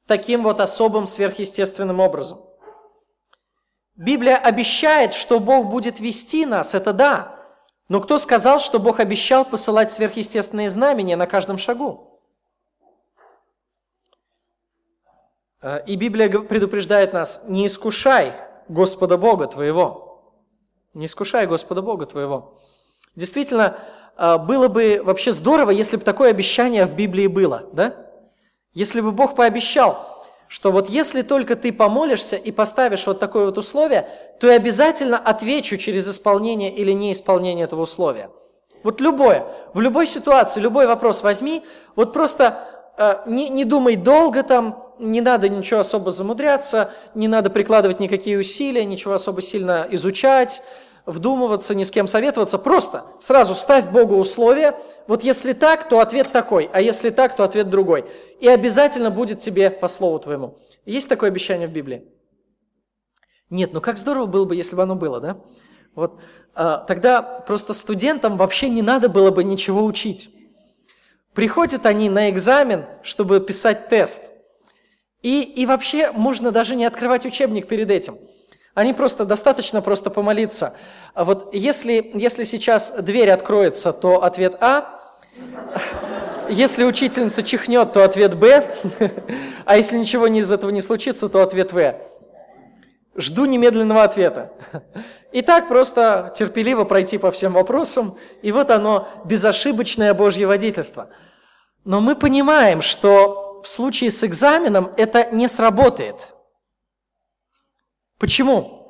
таким 0.08 0.44
вот 0.44 0.60
особым 0.60 1.06
сверхъестественным 1.06 2.00
образом. 2.00 2.42
Библия 3.96 4.38
обещает, 4.38 5.14
что 5.14 5.40
Бог 5.40 5.70
будет 5.70 6.00
вести 6.00 6.48
нас, 6.48 6.74
это 6.74 6.92
да. 6.92 7.33
Но 7.90 8.00
кто 8.00 8.18
сказал, 8.18 8.60
что 8.60 8.80
Бог 8.80 9.00
обещал 9.00 9.46
посылать 9.46 9.92
сверхъестественные 9.92 10.70
знамения 10.70 11.16
на 11.16 11.28
каждом 11.28 11.58
шагу? 11.58 12.20
Э, 15.62 15.84
и 15.86 15.96
Библия 15.96 16.30
предупреждает 16.30 17.14
нас, 17.14 17.46
не 17.48 17.68
искушай 17.68 18.34
Господа 18.68 19.18
Бога 19.18 19.48
твоего. 19.48 20.34
Не 20.94 21.08
искушай 21.08 21.48
Господа 21.48 21.82
Бога 21.82 22.06
твоего. 22.06 22.60
Действительно, 23.16 23.78
э, 24.18 24.38
было 24.38 24.68
бы 24.68 25.02
вообще 25.04 25.32
здорово, 25.32 25.72
если 25.72 25.98
бы 25.98 26.04
такое 26.04 26.30
обещание 26.30 26.86
в 26.86 26.96
Библии 26.96 27.28
было, 27.28 27.70
да? 27.74 27.96
Если 28.74 29.02
бы 29.02 29.12
Бог 29.12 29.36
пообещал, 29.36 30.23
что 30.54 30.72
вот 30.72 30.88
если 30.88 31.24
только 31.24 31.56
ты 31.56 31.74
помолишься 31.74 32.36
и 32.36 32.52
поставишь 32.52 33.08
вот 33.08 33.20
такое 33.20 33.48
вот 33.48 33.58
условие, 33.58 34.08
то 34.40 34.46
я 34.46 34.54
обязательно 34.54 35.18
отвечу 35.18 35.78
через 35.78 36.08
исполнение 36.08 36.72
или 36.72 36.92
неисполнение 36.92 37.64
этого 37.64 37.82
условия. 37.82 38.30
Вот 38.84 39.02
любое, 39.02 39.48
в 39.74 39.82
любой 39.82 40.06
ситуации, 40.06 40.60
любой 40.60 40.86
вопрос 40.86 41.24
возьми, 41.24 41.64
вот 41.96 42.14
просто 42.14 42.68
э, 43.00 43.16
не, 43.26 43.50
не 43.50 43.66
думай 43.66 43.96
долго 43.96 44.44
там, 44.44 44.94
не 45.00 45.22
надо 45.22 45.50
ничего 45.50 45.80
особо 45.80 46.12
замудряться, 46.12 46.92
не 47.16 47.28
надо 47.28 47.50
прикладывать 47.50 48.00
никакие 48.00 48.38
усилия, 48.38 48.86
ничего 48.86 49.16
особо 49.16 49.42
сильно 49.42 49.88
изучать, 49.90 50.62
вдумываться, 51.06 51.76
ни 51.76 51.84
с 51.84 51.92
кем 51.92 52.08
советоваться. 52.08 52.58
Просто 52.58 53.06
сразу 53.20 53.56
ставь 53.56 53.90
Богу 53.90 54.16
условия. 54.16 54.76
Вот 55.08 55.24
если 55.24 55.54
так, 55.54 55.90
то 55.90 56.00
ответ 56.00 56.32
такой, 56.32 56.70
а 56.72 56.82
если 56.82 57.10
так, 57.10 57.36
то 57.36 57.44
ответ 57.44 57.70
другой. 57.70 58.06
И 58.40 58.48
обязательно 58.48 59.12
будет 59.12 59.40
тебе 59.40 59.70
по 59.70 59.88
слову 59.88 60.20
твоему. 60.20 60.58
Есть 60.86 61.10
такое 61.10 61.30
обещание 61.30 61.68
в 61.68 61.72
Библии? 61.72 62.06
Нет, 63.50 63.74
ну 63.74 63.82
как 63.82 63.98
здорово 63.98 64.26
было 64.26 64.46
бы, 64.46 64.56
если 64.56 64.76
бы 64.76 64.84
оно 64.84 64.96
было, 64.96 65.20
да? 65.20 65.38
Вот 65.96 66.20
а, 66.56 66.78
тогда 66.78 67.22
просто 67.22 67.74
студентам 67.74 68.38
вообще 68.38 68.70
не 68.70 68.82
надо 68.82 69.10
было 69.10 69.32
бы 69.32 69.44
ничего 69.44 69.84
учить. 69.84 70.30
Приходят 71.34 71.86
они 71.86 72.10
на 72.10 72.30
экзамен, 72.30 72.86
чтобы 73.04 73.40
писать 73.40 73.90
тест– 73.90 74.22
и, 75.24 75.42
и 75.42 75.66
вообще 75.66 76.12
можно 76.12 76.52
даже 76.52 76.76
не 76.76 76.86
открывать 76.86 77.26
учебник 77.26 77.68
перед 77.68 77.90
этим. 77.90 78.18
Они 78.74 78.94
просто, 78.94 79.26
достаточно 79.26 79.82
просто 79.82 80.10
помолиться. 80.10 80.76
А 81.14 81.26
вот 81.26 81.54
если, 81.54 82.12
если 82.16 82.44
сейчас 82.44 82.92
дверь 82.92 83.30
откроется, 83.30 83.94
то 83.94 84.24
ответ 84.24 84.56
А. 84.62 85.00
Если 86.50 86.84
учительница 86.84 87.44
чихнет, 87.44 87.94
то 87.94 88.04
ответ 88.04 88.36
Б. 88.36 88.66
А 89.66 89.78
если 89.78 89.98
ничего 89.98 90.28
из 90.28 90.52
этого 90.52 90.72
не 90.72 90.82
случится, 90.82 91.30
то 91.30 91.42
ответ 91.42 91.72
В. 91.72 91.96
Жду 93.16 93.46
немедленного 93.46 94.04
ответа. 94.04 94.52
И 95.32 95.42
так 95.42 95.68
просто 95.68 96.34
терпеливо 96.36 96.84
пройти 96.84 97.18
по 97.18 97.32
всем 97.32 97.54
вопросам, 97.54 98.18
и 98.42 98.52
вот 98.52 98.72
оно, 98.72 99.08
безошибочное 99.24 100.14
Божье 100.14 100.48
водительство. 100.48 101.10
Но 101.86 102.02
мы 102.02 102.16
понимаем, 102.16 102.82
что 102.82 103.62
в 103.64 103.68
случае 103.68 104.12
с 104.12 104.24
экзаменом 104.24 104.92
это 104.98 105.30
не 105.32 105.48
сработает. 105.48 106.33
Почему? 108.24 108.88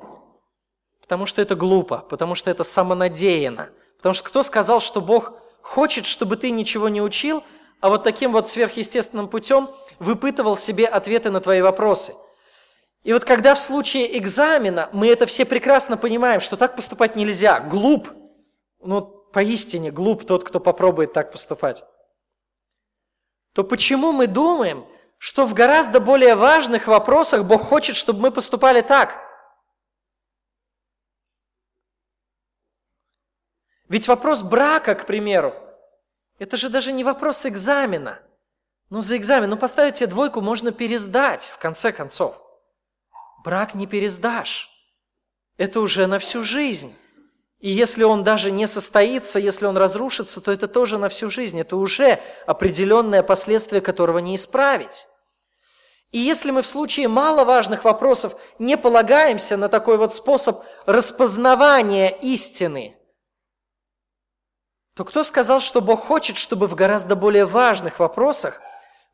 Потому 1.02 1.26
что 1.26 1.42
это 1.42 1.56
глупо, 1.56 2.06
потому 2.08 2.36
что 2.36 2.52
это 2.52 2.64
самонадеянно. 2.64 3.72
Потому 3.98 4.14
что 4.14 4.26
кто 4.26 4.44
сказал, 4.44 4.80
что 4.80 5.02
Бог 5.02 5.34
хочет, 5.64 6.06
чтобы 6.06 6.38
ты 6.38 6.52
ничего 6.52 6.88
не 6.88 7.02
учил, 7.02 7.44
а 7.82 7.90
вот 7.90 8.04
таким 8.04 8.32
вот 8.32 8.48
сверхъестественным 8.48 9.28
путем 9.28 9.72
выпытывал 9.98 10.56
себе 10.56 10.86
ответы 10.86 11.32
на 11.32 11.42
твои 11.42 11.62
вопросы. 11.64 12.14
И 13.02 13.12
вот 13.12 13.26
когда 13.26 13.56
в 13.56 13.60
случае 13.60 14.20
экзамена 14.20 14.92
мы 14.94 15.08
это 15.08 15.26
все 15.26 15.46
прекрасно 15.46 15.98
понимаем, 15.98 16.40
что 16.40 16.56
так 16.56 16.76
поступать 16.76 17.16
нельзя, 17.16 17.60
глуп, 17.60 18.10
ну 18.84 19.02
поистине 19.02 19.90
глуп 19.90 20.28
тот, 20.28 20.44
кто 20.44 20.60
попробует 20.60 21.12
так 21.12 21.32
поступать 21.32 21.84
то 23.54 23.64
почему 23.64 24.12
мы 24.12 24.28
думаем, 24.28 24.86
что 25.24 25.46
в 25.46 25.54
гораздо 25.54 26.02
более 26.02 26.36
важных 26.36 26.88
вопросах 26.88 27.46
Бог 27.46 27.62
хочет, 27.62 27.96
чтобы 27.96 28.20
мы 28.20 28.30
поступали 28.30 28.82
так? 28.82 29.24
Ведь 33.88 34.10
вопрос 34.10 34.42
брака, 34.42 34.96
к 34.96 35.06
примеру, 35.06 35.56
это 36.40 36.58
же 36.58 36.68
даже 36.68 36.92
не 36.92 37.06
вопрос 37.06 37.46
экзамена. 37.46 38.20
Ну, 38.90 39.00
за 39.00 39.16
экзамен, 39.16 39.50
ну, 39.50 39.56
поставить 39.56 39.94
тебе 39.94 40.08
двойку 40.08 40.42
можно 40.42 40.74
пересдать, 40.74 41.54
в 41.56 41.58
конце 41.58 41.94
концов. 41.94 42.36
Брак 43.46 43.76
не 43.76 43.88
пересдашь. 43.88 44.70
Это 45.56 45.80
уже 45.80 46.06
на 46.06 46.20
всю 46.20 46.44
жизнь. 46.44 46.94
И 47.60 47.70
если 47.70 48.04
он 48.04 48.26
даже 48.26 48.52
не 48.52 48.68
состоится, 48.68 49.40
если 49.40 49.68
он 49.68 49.78
разрушится, 49.78 50.42
то 50.42 50.52
это 50.52 50.68
тоже 50.68 50.98
на 50.98 51.08
всю 51.08 51.30
жизнь. 51.30 51.62
Это 51.62 51.78
уже 51.78 52.22
определенное 52.46 53.24
последствие, 53.24 53.82
которого 53.82 54.18
не 54.18 54.36
исправить. 54.36 55.08
И 56.14 56.20
если 56.20 56.52
мы 56.52 56.62
в 56.62 56.68
случае 56.68 57.08
маловажных 57.08 57.84
вопросов 57.84 58.36
не 58.60 58.78
полагаемся 58.78 59.58
на 59.58 59.68
такой 59.68 59.98
вот 59.98 60.14
способ 60.14 60.64
распознавания 60.86 62.10
истины, 62.10 62.96
то 64.94 65.06
кто 65.06 65.24
сказал, 65.24 65.60
что 65.60 65.82
Бог 65.82 66.06
хочет, 66.06 66.38
чтобы 66.38 66.68
в 66.68 66.76
гораздо 66.76 67.16
более 67.16 67.46
важных 67.46 67.98
вопросах 67.98 68.62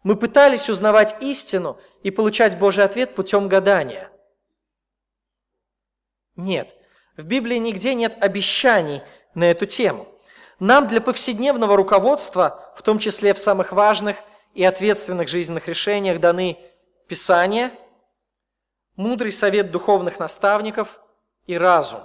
мы 0.04 0.18
пытались 0.18 0.70
узнавать 0.70 1.16
истину 1.22 1.80
и 2.04 2.12
получать 2.12 2.60
Божий 2.60 2.84
ответ 2.84 3.16
путем 3.16 3.48
гадания? 3.48 4.12
Нет. 6.36 6.76
В 7.16 7.24
Библии 7.24 7.58
нигде 7.58 7.94
нет 7.94 8.22
обещаний 8.22 9.02
на 9.36 9.46
эту 9.46 9.66
тему. 9.66 10.06
Нам 10.60 10.90
для 10.90 11.00
повседневного 11.00 11.78
руководства, 11.78 12.74
в 12.76 12.82
том 12.82 13.00
числе 13.00 13.34
в 13.34 13.40
самых 13.40 13.72
важных 13.72 14.18
и 14.54 14.66
ответственных 14.66 15.30
жизненных 15.30 15.70
решениях, 15.70 16.20
даны 16.20 16.58
Писание, 17.10 17.72
мудрый 18.96 19.34
совет 19.34 19.72
духовных 19.72 20.20
наставников 20.20 21.02
и 21.46 21.58
разум. 21.58 22.00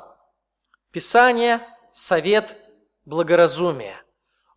Писание, 0.90 1.60
совет, 1.92 2.56
благоразумие. 3.04 4.02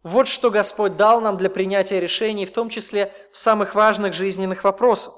Вот 0.02 0.28
что 0.28 0.50
Господь 0.50 0.98
дал 0.98 1.22
нам 1.22 1.38
для 1.38 1.52
принятия 1.52 2.00
решений, 2.00 2.48
в 2.48 2.52
том 2.52 2.70
числе 2.70 3.14
в 3.32 3.38
самых 3.38 3.76
важных 3.76 4.14
жизненных 4.14 4.64
вопросах. 4.64 5.14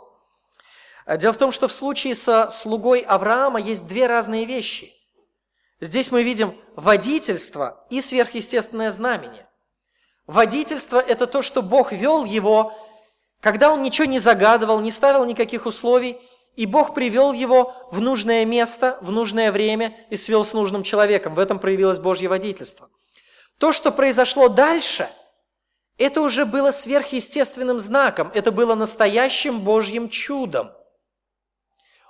Дело 1.17 1.31
в 1.31 1.37
том, 1.37 1.53
что 1.53 1.69
в 1.69 1.73
случае 1.73 2.15
со 2.15 2.49
слугой 2.49 2.99
Авраама 2.99 3.61
есть 3.61 3.87
две 3.87 4.07
разные 4.07 4.43
вещи– 4.43 4.93
Здесь 5.81 6.11
мы 6.11 6.23
видим 6.23 6.55
водительство 6.75 7.85
и 7.89 8.01
сверхъестественное 8.01 8.91
знамение. 8.91 9.47
Водительство– 10.27 10.99
это 11.07 11.25
то, 11.25 11.41
что 11.41 11.61
Бог 11.61 11.91
вел 11.91 12.25
его, 12.25 12.77
когда 13.41 13.71
он 13.71 13.83
ничего 13.83 14.05
не 14.05 14.19
загадывал, 14.19 14.79
не 14.79 14.91
ставил 14.91 15.25
никаких 15.25 15.65
условий, 15.65 16.17
и 16.55 16.65
Бог 16.65 16.93
привел 16.93 17.31
его 17.31 17.73
в 17.91 18.01
нужное 18.01 18.45
место, 18.45 18.97
в 19.01 19.11
нужное 19.11 19.51
время 19.51 19.95
и 20.09 20.17
свел 20.17 20.43
с 20.43 20.53
нужным 20.53 20.83
человеком. 20.83 21.35
В 21.35 21.39
этом 21.39 21.59
проявилось 21.59 21.99
Божье 21.99 22.27
водительство. 22.27 22.89
То, 23.57 23.71
что 23.71 23.91
произошло 23.91 24.49
дальше, 24.49 25.09
это 25.97 26.21
уже 26.21 26.45
было 26.45 26.71
сверхъестественным 26.71 27.79
знаком, 27.79 28.31
это 28.33 28.51
было 28.51 28.75
настоящим 28.75 29.59
Божьим 29.61 30.09
чудом– 30.09 30.71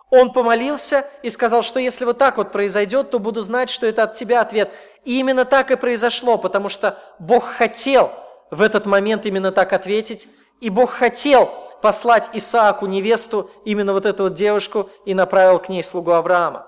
он 0.10 0.34
помолился 0.34 1.06
и 1.22 1.30
сказал, 1.30 1.62
что 1.62 1.80
если 1.80 2.04
вот 2.04 2.18
так 2.18 2.38
вот 2.38 2.52
произойдет, 2.52 3.12
то 3.12 3.20
буду 3.20 3.42
знать, 3.42 3.70
что 3.70 3.86
это 3.86 4.04
от 4.04 4.15
тебя 4.15 4.42
ответ. 4.42 4.72
И 5.06 5.20
именно 5.20 5.46
так 5.46 5.70
и 5.70 5.76
произошло, 5.76 6.38
потому 6.38 6.68
что 6.70 6.98
Бог 7.20 7.46
хотел 7.46 8.12
в 8.50 8.62
этот 8.62 8.88
момент 8.88 9.28
именно 9.28 9.52
так 9.52 9.72
ответить, 9.72 10.28
и 10.60 10.69
Бог 10.69 10.91
хотел 10.91 11.48
послать 11.82 12.30
Исааку 12.34 12.86
невесту, 12.86 13.50
именно 13.65 13.93
вот 13.93 14.06
эту 14.06 14.24
вот 14.24 14.34
девушку, 14.34 14.89
и 15.06 15.13
направил 15.13 15.60
к 15.60 15.69
ней 15.69 15.84
слугу 15.84 16.12
Авраама. 16.12 16.67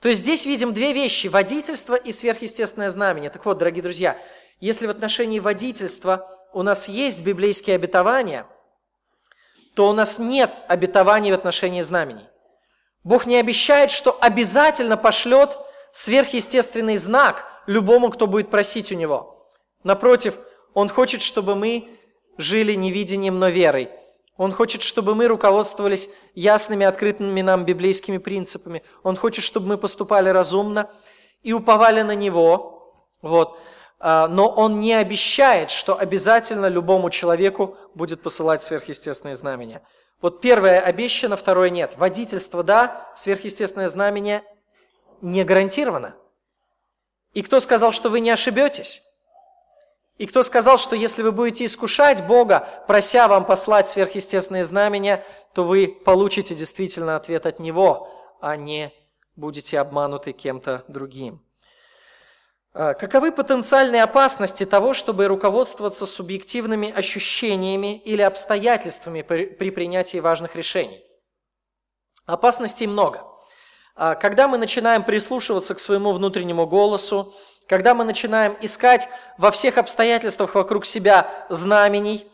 То 0.00 0.08
есть 0.08 0.22
здесь 0.22 0.46
видим 0.46 0.72
две 0.72 0.92
вещи– 0.92 1.26
водительство 1.28 1.94
и 1.94 2.12
сверхъестественное 2.12 2.90
знамение. 2.90 3.30
Так 3.30 3.44
вот, 3.44 3.58
дорогие 3.58 3.82
друзья, 3.82 4.16
если 4.60 4.86
в 4.86 4.90
отношении 4.90 5.40
водительства 5.40 6.30
у 6.52 6.62
нас 6.62 6.88
есть 6.88 7.22
библейские 7.22 7.76
обетования, 7.76 8.46
то 9.74 9.88
у 9.88 9.92
нас 9.92 10.18
нет 10.18 10.56
обетований 10.68 11.32
в 11.32 11.34
отношении 11.34 11.82
знамений. 11.82 12.26
Бог 13.04 13.26
не 13.26 13.36
обещает, 13.36 13.90
что 13.90 14.16
обязательно 14.20 14.96
пошлет 14.96 15.58
сверхъестественный 15.92 16.96
знак 16.96 17.44
любому, 17.66 18.10
кто 18.10 18.26
будет 18.26 18.50
просить 18.50 18.92
у 18.92 18.94
Него. 18.94 19.48
Напротив, 19.82 20.36
Он 20.74 20.88
хочет, 20.88 21.22
чтобы 21.22 21.54
мы 21.54 21.95
жили 22.38 22.74
не 22.74 22.90
видением, 22.90 23.38
но 23.38 23.48
верой. 23.48 23.90
Он 24.36 24.52
хочет, 24.52 24.82
чтобы 24.82 25.14
мы 25.14 25.28
руководствовались 25.28 26.10
ясными, 26.34 26.84
открытыми 26.84 27.40
нам 27.40 27.64
библейскими 27.64 28.18
принципами. 28.18 28.82
Он 29.02 29.16
хочет, 29.16 29.44
чтобы 29.44 29.66
мы 29.68 29.78
поступали 29.78 30.28
разумно 30.28 30.90
и 31.42 31.52
уповали 31.52 32.02
на 32.02 32.14
Него. 32.14 32.92
Вот. 33.22 33.58
А, 33.98 34.28
но 34.28 34.48
Он 34.48 34.78
не 34.78 34.92
обещает, 34.92 35.70
что 35.70 35.98
обязательно 35.98 36.66
любому 36.66 37.08
человеку 37.08 37.76
будет 37.94 38.22
посылать 38.22 38.62
сверхъестественные 38.62 39.36
знамения. 39.36 39.82
Вот 40.20 40.40
первое 40.40 40.80
обещано, 40.80 41.36
второе 41.36 41.70
нет. 41.70 41.94
Водительство– 41.96 42.62
да, 42.64 43.10
сверхъестественное 43.16 43.88
знамение 43.88 44.42
не 45.22 45.44
гарантировано. 45.44 46.14
И 47.32 47.42
кто 47.42 47.60
сказал, 47.60 47.92
что 47.92 48.08
вы 48.08 48.20
не 48.20 48.30
ошибетесь? 48.30 49.02
И 50.18 50.26
кто 50.26 50.42
сказал, 50.42 50.78
что 50.78 50.96
если 50.96 51.22
вы 51.22 51.30
будете 51.30 51.66
искушать 51.66 52.26
Бога, 52.26 52.84
прося 52.86 53.28
вам 53.28 53.44
послать 53.44 53.88
сверхъестественные 53.88 54.64
знамения, 54.64 55.22
то 55.54 55.64
вы 55.64 55.88
получите 55.88 56.54
действительно 56.54 57.16
ответ 57.16 57.44
от 57.44 57.58
Него, 57.58 58.08
а 58.40 58.56
не 58.56 58.92
будете 59.36 59.78
обмануты 59.78 60.32
кем-то 60.32 60.84
другим. 60.88 61.42
А, 62.72 62.94
каковы 62.94 63.30
потенциальные 63.30 64.02
опасности 64.02 64.64
того, 64.64 64.94
чтобы 64.94 65.26
руководствоваться 65.26 66.06
субъективными 66.06 66.90
ощущениями 66.90 67.98
или 67.98 68.22
обстоятельствами 68.22 69.20
при 69.20 69.70
принятии 69.70 70.18
важных 70.18 70.56
решений? 70.56 71.02
Опасностей 72.24 72.86
много. 72.86 73.22
А, 73.94 74.14
когда 74.14 74.48
мы 74.48 74.58
начинаем 74.58 75.04
прислушиваться 75.04 75.74
к 75.74 75.80
своему 75.80 76.12
внутреннему 76.12 76.66
голосу, 76.66 77.34
когда 77.68 77.94
мы 77.94 78.04
начинаем 78.04 78.56
искать 78.60 79.08
во 79.38 79.50
всех 79.50 79.78
обстоятельствах 79.78 80.54
вокруг 80.54 80.86
себя 80.86 81.28
знамений, 81.48 82.26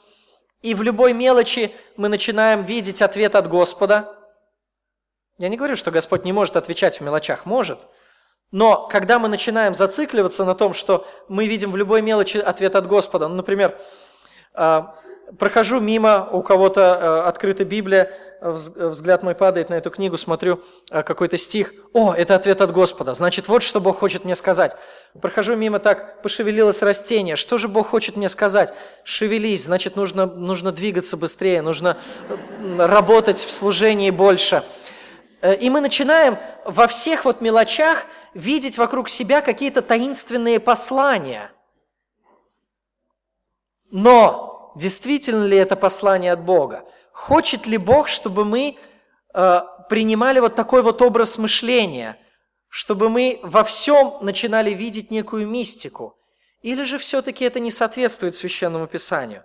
и 0.60 0.74
в 0.74 0.82
любой 0.82 1.12
мелочи 1.12 1.74
мы 1.96 2.08
начинаем 2.08 2.64
видеть 2.64 3.02
ответ 3.02 3.34
от 3.34 3.48
Господа. 3.48 4.16
Я 5.38 5.48
не 5.48 5.56
говорю, 5.56 5.76
что 5.76 5.90
Господь 5.90 6.24
не 6.24 6.32
может 6.32 6.56
отвечать 6.56 6.98
в 6.98 7.00
мелочах, 7.02 7.46
может– 7.46 7.80
но 8.52 8.86
когда 8.86 9.18
мы 9.18 9.28
начинаем 9.28 9.74
зацикливаться 9.74 10.44
на 10.44 10.54
том, 10.54 10.74
что 10.74 11.06
мы 11.26 11.46
видим 11.46 11.72
в 11.72 11.76
любой 11.76 12.02
мелочи 12.02 12.36
ответ 12.36 12.76
от 12.76 12.86
Господа, 12.86 13.26
ну, 13.26 13.34
например, 13.34 13.78
а, 14.52 14.94
прохожу 15.38 15.80
мимо, 15.80 16.28
у 16.30 16.42
кого-то 16.42 17.24
а, 17.24 17.28
открыта 17.28 17.64
Библия, 17.64 18.12
взгляд 18.42 19.22
мой 19.22 19.34
падает 19.34 19.70
на 19.70 19.74
эту 19.74 19.90
книгу, 19.90 20.18
смотрю 20.18 20.60
а, 20.90 21.02
какой-то 21.02 21.38
стих, 21.38 21.72
о, 21.92 22.12
это 22.12 22.34
ответ 22.34 22.60
от 22.60 22.72
Господа, 22.72 23.14
значит, 23.14 23.48
вот 23.48 23.62
что 23.62 23.80
Бог 23.80 23.98
хочет 23.98 24.24
мне 24.24 24.34
сказать. 24.34 24.76
Прохожу 25.20 25.54
мимо 25.54 25.78
так, 25.78 26.22
пошевелилось 26.22 26.82
растение, 26.82 27.36
что 27.36 27.58
же 27.58 27.68
Бог 27.68 27.88
хочет 27.88 28.16
мне 28.16 28.28
сказать? 28.28 28.74
Шевелись, 29.04 29.64
значит, 29.64 29.96
нужно, 29.96 30.26
нужно 30.26 30.72
двигаться 30.72 31.16
быстрее, 31.16 31.62
нужно 31.62 31.96
работать 32.78 33.38
в 33.38 33.50
служении 33.50 34.10
больше. 34.10 34.64
Э, 35.40 35.54
и 35.54 35.70
мы 35.70 35.80
начинаем 35.80 36.36
во 36.64 36.88
всех 36.88 37.24
вот 37.24 37.40
мелочах 37.40 38.06
видеть 38.34 38.78
вокруг 38.78 39.08
себя 39.08 39.40
какие-то 39.40 39.82
таинственные 39.82 40.58
послания. 40.58 41.52
Но 43.90 44.72
действительно 44.74 45.44
ли 45.44 45.56
это 45.56 45.76
послание 45.76 46.32
от 46.32 46.40
Бога? 46.40 46.84
Хочет 47.12 47.66
ли 47.66 47.78
Бог, 47.78 48.08
чтобы 48.08 48.44
мы 48.44 48.76
э, 49.34 49.60
принимали 49.88 50.40
вот 50.40 50.54
такой 50.54 50.82
вот 50.82 51.02
образ 51.02 51.38
мышления, 51.38 52.18
чтобы 52.68 53.08
мы 53.08 53.40
во 53.42 53.64
всем 53.64 54.18
начинали 54.22 54.70
видеть 54.70 55.10
некую 55.10 55.46
мистику? 55.46 56.16
Или 56.62 56.84
же 56.84 56.98
все-таки 56.98 57.44
это 57.44 57.60
не 57.60 57.70
соответствует 57.70 58.34
священному 58.34 58.86
писанию? 58.86 59.44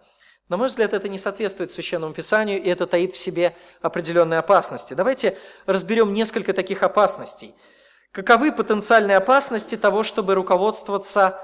На 0.50 0.56
мой 0.56 0.68
взгляд, 0.70 0.94
это 0.94 1.10
не 1.10 1.18
соответствует 1.18 1.72
Священному 1.72 2.14
Писанию, 2.14 2.64
и 2.64 2.70
это 2.70 2.88
таит 2.88 3.14
в 3.14 3.18
себе 3.18 3.54
определенные 3.82 4.40
опасности. 4.40 4.94
Давайте 4.94 5.38
разберем 5.66 6.14
несколько 6.14 6.54
таких 6.54 6.84
опасностей– 6.84 7.54
Каковы 8.12 8.52
потенциальные 8.52 9.18
опасности 9.18 9.78
того, 9.78 10.04
чтобы 10.04 10.34
руководствоваться 10.34 11.40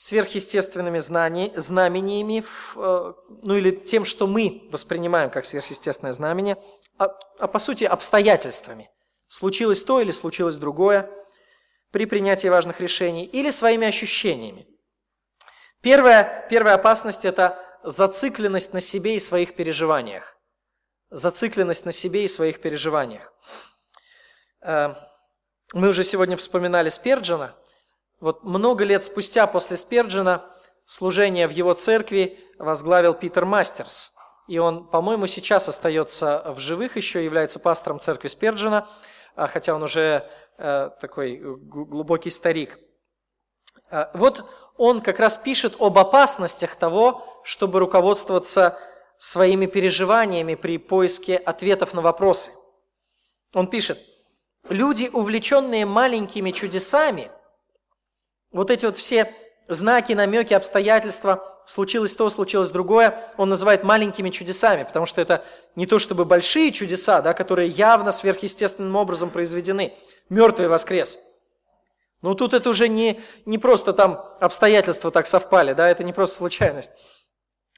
сверхъестественными 0.00 0.98
знаниями, 0.98 1.52
знамениями, 1.56 2.42
э, 2.74 3.12
ну 3.42 3.54
или 3.54 3.70
тем, 3.70 4.06
что 4.06 4.26
мы 4.26 4.66
воспринимаем 4.72 5.28
как 5.28 5.44
сверхъестественное 5.44 6.14
знамение, 6.14 6.56
а, 6.96 7.08
а 7.38 7.46
по 7.46 7.58
сути 7.58 7.84
обстоятельствами. 7.84 8.90
Случилось 9.28 9.82
то 9.82 10.00
или 10.00 10.10
случилось 10.10 10.56
другое 10.56 11.10
при 11.90 12.06
принятии 12.06 12.48
важных 12.48 12.80
решений 12.80 13.26
или 13.26 13.50
своими 13.50 13.86
ощущениями. 13.86 14.66
Первая, 15.82 16.46
первая 16.48 16.76
опасность– 16.76 17.24
это 17.26 17.58
зацикленность 17.84 18.72
на 18.72 18.80
себе 18.80 19.16
и 19.16 19.20
своих 19.20 19.54
переживаниях. 19.54 20.34
Зацикленность 21.10 21.84
на 21.84 21.92
себе 21.92 22.24
и 22.24 22.28
своих 22.28 22.62
переживаниях. 22.62 23.30
Э, 24.62 24.94
мы 25.74 25.88
уже 25.90 26.04
сегодня 26.04 26.38
вспоминали 26.38 26.88
Сперджина. 26.88 27.54
Вот 28.20 28.44
много 28.44 28.84
лет 28.84 29.04
спустя 29.04 29.46
после 29.46 29.76
Сперджина 29.76 30.44
служение 30.84 31.48
в 31.48 31.52
его 31.52 31.72
церкви 31.72 32.38
возглавил 32.58 33.14
Питер 33.14 33.46
Мастерс. 33.46 34.12
и 34.46 34.58
он, 34.58 34.86
по-моему, 34.88 35.26
сейчас 35.26 35.68
остается 35.68 36.52
в 36.54 36.58
живых 36.58 36.96
еще, 36.96 37.24
является 37.24 37.60
пастором 37.60 38.00
церкви 38.00 38.28
Сперджина, 38.28 38.88
а, 39.36 39.46
хотя 39.46 39.74
он 39.74 39.82
уже 39.82 40.28
э, 40.58 40.90
такой 41.00 41.36
глубокий 41.36 42.30
старик. 42.30 42.78
А, 43.90 44.10
вот 44.12 44.44
он 44.76 45.00
как 45.00 45.20
раз 45.20 45.36
пишет 45.36 45.76
об 45.78 45.98
опасностях 45.98 46.74
того, 46.74 47.24
чтобы 47.44 47.78
руководствоваться 47.78 48.76
своими 49.16 49.66
переживаниями 49.66 50.56
при 50.56 50.78
поиске 50.78 51.36
ответов 51.36 51.94
на 51.94 52.02
вопросы. 52.02 52.50
Он 53.54 53.68
пишет, 53.68 53.98
люди, 54.68 55.08
увлеченные 55.12 55.86
маленькими 55.86 56.50
чудесами, 56.50 57.30
вот 58.52 58.70
эти 58.70 58.84
вот 58.86 58.96
все 58.96 59.32
знаки, 59.68 60.12
намеки, 60.12 60.54
обстоятельства, 60.54 61.60
случилось 61.66 62.14
то, 62.14 62.28
случилось 62.30 62.70
другое, 62.70 63.32
он 63.36 63.48
называет 63.48 63.84
маленькими 63.84 64.30
чудесами, 64.30 64.82
потому 64.82 65.06
что 65.06 65.20
это 65.20 65.44
не 65.76 65.86
то 65.86 65.98
чтобы 65.98 66.24
большие 66.24 66.72
чудеса, 66.72 67.22
да, 67.22 67.32
которые 67.32 67.68
явно 67.68 68.10
сверхъестественным 68.10 68.96
образом 68.96 69.30
произведены. 69.30 69.94
Мертвый 70.28 70.68
воскрес. 70.68 71.18
Ну 72.22 72.34
тут 72.34 72.52
это 72.52 72.68
уже 72.68 72.88
не, 72.88 73.20
не 73.46 73.58
просто 73.58 73.92
там 73.92 74.24
обстоятельства 74.40 75.10
так 75.10 75.26
совпали, 75.26 75.72
да, 75.72 75.88
это 75.88 76.04
не 76.04 76.12
просто 76.12 76.36
случайность. 76.36 76.90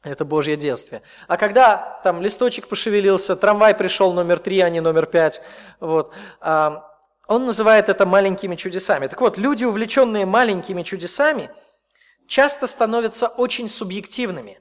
Это 0.02 0.24
Божье 0.24 0.56
детстве. 0.56 1.02
А 1.28 1.36
когда 1.36 2.00
там 2.02 2.20
листочек 2.22 2.66
пошевелился, 2.66 3.36
трамвай 3.36 3.72
пришел 3.72 4.12
номер 4.12 4.40
три, 4.40 4.58
а 4.60 4.68
не 4.68 4.80
номер 4.80 5.06
пять, 5.06 5.40
вот, 5.78 6.12
он 7.32 7.46
называет 7.46 7.88
это 7.88 8.04
маленькими 8.04 8.56
чудесами. 8.56 9.06
Так 9.06 9.20
вот, 9.20 9.38
люди, 9.38 9.64
увлеченные 9.64 10.26
маленькими 10.26 10.82
чудесами, 10.82 11.50
часто 12.28 12.66
становятся 12.66 13.26
очень 13.26 13.68
субъективными. 13.68 14.60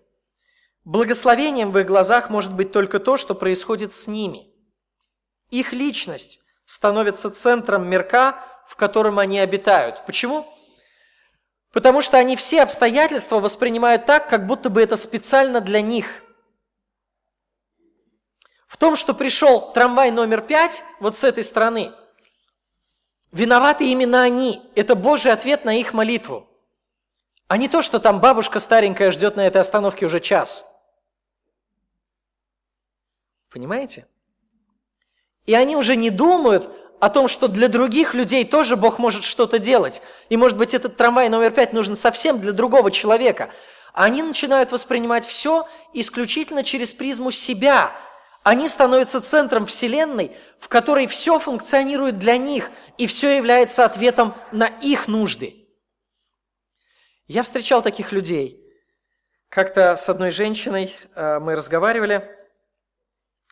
Благословением 0.85 1.71
в 1.71 1.77
их 1.77 1.85
глазах 1.85 2.29
может 2.29 2.53
быть 2.53 2.71
только 2.71 2.99
то, 2.99 3.17
что 3.17 3.35
происходит 3.35 3.93
с 3.93 4.07
ними. 4.07 4.47
Их 5.49 5.73
личность 5.73 6.39
становится 6.65 7.29
центром 7.29 7.87
мирка, 7.87 8.41
в 8.67 8.77
котором 8.77 9.19
они 9.19 9.39
обитают. 9.39 10.05
Почему? 10.05 10.47
Потому 11.73 12.01
что 12.01 12.17
они 12.17 12.37
все 12.37 12.63
обстоятельства 12.63 13.39
воспринимают 13.39 14.05
так, 14.05 14.29
как 14.29 14.47
будто 14.47 14.69
бы 14.69 14.81
это 14.81 14.95
специально 14.95 15.59
для 15.59 15.81
них. 15.81 16.23
В 18.67 18.77
том, 18.77 18.95
что 18.95 19.13
пришел 19.13 19.73
трамвай 19.73 20.09
номер 20.11 20.41
пять 20.41 20.83
вот 21.01 21.17
с 21.17 21.25
этой 21.25 21.43
стороны, 21.43 21.91
виноваты 23.31 23.85
именно 23.91 24.21
они. 24.21 24.61
Это 24.75 24.95
Божий 24.95 25.31
ответ 25.31 25.65
на 25.65 25.77
их 25.79 25.93
молитву. 25.93 26.47
А 27.47 27.57
не 27.57 27.67
то, 27.67 27.81
что 27.81 27.99
там 27.99 28.19
бабушка 28.19 28.59
старенькая 28.59 29.11
ждет 29.11 29.35
на 29.35 29.45
этой 29.45 29.61
остановке 29.61 30.05
уже 30.05 30.19
час. 30.19 30.65
Понимаете? 33.49 34.07
И 35.45 35.53
они 35.53 35.75
уже 35.75 35.95
не 35.95 36.09
думают, 36.09 36.69
о 37.01 37.09
том, 37.09 37.27
что 37.27 37.47
для 37.47 37.67
других 37.67 38.13
людей 38.13 38.45
тоже 38.45 38.75
Бог 38.75 38.99
может 38.99 39.23
что-то 39.23 39.57
делать. 39.57 40.03
И 40.29 40.37
может 40.37 40.55
быть 40.55 40.75
этот 40.75 40.97
трамвай 40.97 41.29
номер 41.29 41.49
пять 41.49 41.73
нужен 41.73 41.95
совсем 41.95 42.39
для 42.39 42.51
другого 42.51 42.91
человека. 42.91 43.49
Они 43.91 44.21
начинают 44.21 44.71
воспринимать 44.71 45.25
все 45.25 45.67
исключительно 45.93 46.63
через 46.63 46.93
призму 46.93 47.31
себя. 47.31 47.91
Они 48.43 48.67
становятся 48.67 49.21
центром 49.21 49.65
Вселенной, 49.65 50.35
в 50.59 50.67
которой 50.67 51.07
все 51.07 51.39
функционирует 51.39 52.17
для 52.17 52.37
них, 52.37 52.71
и 52.97 53.07
все 53.07 53.35
является 53.37 53.85
ответом 53.85 54.33
на 54.51 54.67
их 54.67 55.07
нужды. 55.07 55.67
Я 57.27 57.43
встречал 57.43 57.81
таких 57.81 58.11
людей. 58.11 58.57
Как-то 59.49 59.95
с 59.95 60.09
одной 60.09 60.31
женщиной 60.31 60.95
э, 61.15 61.39
мы 61.39 61.55
разговаривали– 61.55 62.27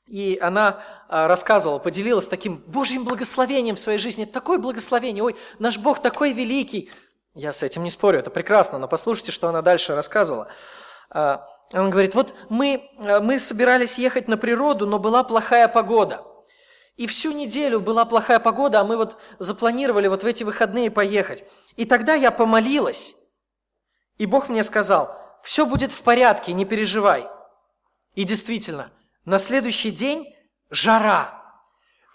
и 0.09 0.39
она 0.41 0.83
а, 1.07 1.27
рассказывала, 1.27 1.77
поделилась 1.77 2.27
таким 2.27 2.57
Божьим 2.57 3.05
благословением 3.05 3.75
в 3.75 3.79
своей 3.79 3.99
жизни. 3.99 4.25
Такое 4.25 4.57
благословение, 4.57 5.23
ой, 5.23 5.35
наш 5.59 5.77
Бог 5.77 6.01
такой 6.01 6.33
великий. 6.33 6.91
Я 7.35 7.53
с 7.53 7.61
этим 7.61 7.83
не 7.83 7.91
спорю, 7.91 8.17
это 8.17 8.31
прекрасно, 8.31 8.79
но 8.79 8.87
послушайте, 8.87 9.31
что 9.31 9.47
она 9.47 9.61
дальше 9.61 9.95
рассказывала. 9.95 10.47
Она 11.71 11.89
говорит, 11.89 12.15
вот 12.15 12.33
мы, 12.49 12.89
а, 12.97 13.19
мы 13.19 13.39
собирались 13.39 13.97
ехать 13.97 14.27
на 14.27 14.37
природу, 14.37 14.87
но 14.87 14.99
была 14.99 15.23
плохая 15.23 15.67
погода. 15.67 16.23
И 16.95 17.07
всю 17.07 17.31
неделю 17.31 17.79
была 17.79 18.05
плохая 18.05 18.39
погода, 18.39 18.81
а 18.81 18.83
мы 18.83 18.97
вот 18.97 19.21
запланировали 19.39 20.07
вот 20.07 20.23
в 20.23 20.25
эти 20.25 20.43
выходные 20.43 20.91
поехать. 20.91 21.45
И 21.75 21.85
тогда 21.85 22.13
я 22.13 22.31
помолилась, 22.31 23.15
и 24.17 24.25
Бог 24.25 24.49
мне 24.49 24.63
сказал, 24.63 25.17
все 25.43 25.65
будет 25.65 25.91
в 25.93 26.01
порядке, 26.01 26.51
не 26.53 26.65
переживай. 26.65 27.27
И 28.15 28.23
действительно– 28.23 28.91
на 29.29 29.37
следующий 29.37 29.91
день 29.91 30.33
жара. 30.71 31.39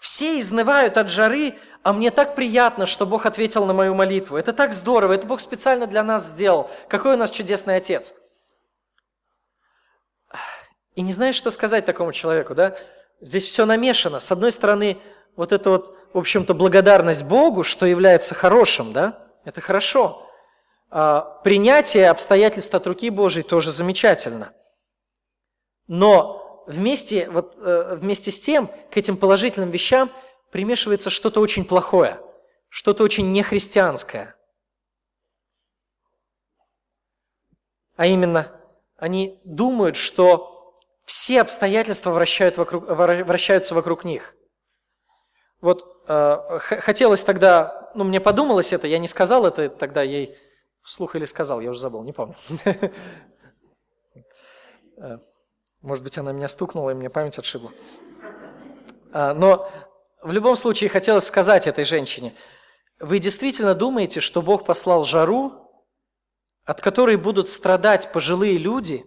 Все 0.01 0.39
изнывают 0.39 0.97
от 0.97 1.09
жары, 1.09 1.55
а 1.81 1.93
мне 1.93 2.11
так 2.11 2.35
приятно, 2.35 2.85
что 2.85 3.05
Бог 3.05 3.25
ответил 3.25 3.65
на 3.65 3.73
мою 3.73 3.95
молитву. 3.95 4.35
Это 4.35 4.51
так 4.51 4.73
здорово, 4.73 5.13
это 5.13 5.25
Бог 5.25 5.39
специально 5.39 5.87
для 5.87 6.03
нас 6.03 6.27
сделал. 6.27 6.69
Какой 6.89 7.13
у 7.13 7.17
нас 7.17 7.31
чудесный 7.31 7.77
Отец. 7.77 8.13
И 10.95 11.01
не 11.01 11.13
знаешь, 11.13 11.35
что 11.35 11.51
сказать 11.51 11.85
такому 11.85 12.13
человеку, 12.13 12.55
да? 12.55 12.77
Здесь 13.21 13.45
все 13.45 13.65
намешано. 13.65 14.19
С 14.19 14.31
одной 14.31 14.51
стороны, 14.51 14.97
вот 15.35 15.51
это 15.51 15.69
вот, 15.69 15.97
в 16.13 16.17
общем-то, 16.17 16.53
благодарность 16.53 17.25
Богу, 17.25 17.63
что 17.63 17.85
является 17.85 18.33
хорошим, 18.33 18.93
да? 18.93 19.27
Это 19.43 19.61
хорошо. 19.61 20.25
А 20.89 21.21
принятие 21.43 22.09
обстоятельств 22.09 22.73
от 22.73 22.87
руки 22.87 23.09
Божьей 23.09 23.43
тоже 23.43 23.71
замечательно. 23.71 24.53
Но 25.87 26.63
вместе, 26.67 27.29
вот, 27.29 27.55
э, 27.57 27.95
вместе 27.95 28.31
с 28.31 28.39
тем 28.39 28.69
к 28.89 28.97
этим 28.97 29.17
положительным 29.17 29.71
вещам 29.71 30.09
примешивается 30.51 31.09
что-то 31.09 31.41
очень 31.41 31.65
плохое, 31.65 32.19
что-то 32.69 33.03
очень 33.03 33.31
нехристианское. 33.33 34.35
А 37.97 38.07
именно, 38.07 38.51
они 38.97 39.41
думают, 39.43 39.97
что 39.97 40.54
все 41.05 41.41
обстоятельства 41.41 42.11
вращают 42.11 42.57
вокруг, 42.57 42.85
вращаются 42.87 43.75
вокруг 43.75 44.03
них. 44.03 44.35
Вот 45.61 46.03
э, 46.07 46.59
хотелось 46.59 47.23
тогда, 47.23 47.91
ну 47.95 48.03
мне 48.03 48.19
подумалось 48.19 48.73
это, 48.73 48.87
я 48.87 48.99
не 48.99 49.07
сказал 49.07 49.45
это 49.45 49.69
тогда 49.69 50.01
ей 50.01 50.35
вслух 50.83 51.15
или 51.15 51.25
сказал, 51.25 51.61
я 51.61 51.69
уже 51.69 51.79
забыл, 51.79 52.03
не 52.03 52.13
помню. 52.13 52.35
Э, 54.97 55.17
может 55.81 56.05
быть, 56.05 56.17
она 56.17 56.31
меня 56.31 56.47
стукнула, 56.47 56.91
и 56.91 56.93
мне 56.93 57.09
память 57.09 57.37
отшибла. 57.37 57.69
А, 59.11 59.33
но 59.33 59.69
в 60.21 60.31
любом 60.31 60.55
случае 60.55 60.89
хотелось 60.89 61.25
сказать 61.25 61.67
этой 61.67 61.83
женщине, 61.83 62.33
вы 62.99 63.19
действительно 63.19 63.75
думаете, 63.75 64.21
что 64.21 64.41
Бог 64.41 64.65
послал 64.65 65.03
жару, 65.03 65.69
от 66.63 66.79
которой 66.79 67.17
будут 67.17 67.49
страдать 67.49 68.11
пожилые 68.13 68.57
люди, 68.57 69.05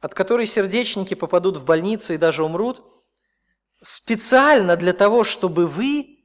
от 0.00 0.14
которой 0.14 0.46
сердечники 0.46 1.14
попадут 1.14 1.56
в 1.56 1.64
больницы 1.64 2.14
и 2.14 2.18
даже 2.18 2.44
умрут, 2.44 2.84
специально 3.82 4.76
для 4.76 4.92
того, 4.92 5.24
чтобы 5.24 5.66
вы 5.66 6.20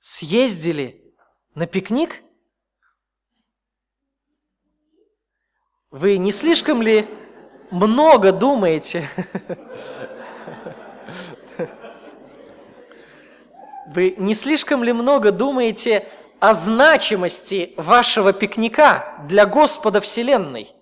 съездили 0.00 1.14
на 1.54 1.66
пикник? 1.66 2.22
Вы 5.90 6.18
не 6.18 6.32
слишком 6.32 6.82
ли 6.82 7.08
много 7.70 8.32
думаете. 8.32 9.08
Вы 13.92 14.14
не 14.18 14.34
слишком 14.34 14.84
ли 14.84 14.92
много 14.92 15.32
думаете 15.32 16.06
о 16.38 16.54
значимости 16.54 17.74
вашего 17.76 18.32
пикника 18.32 19.16
для 19.28 19.46
Господа 19.46 20.00
Вселенной? 20.00 20.72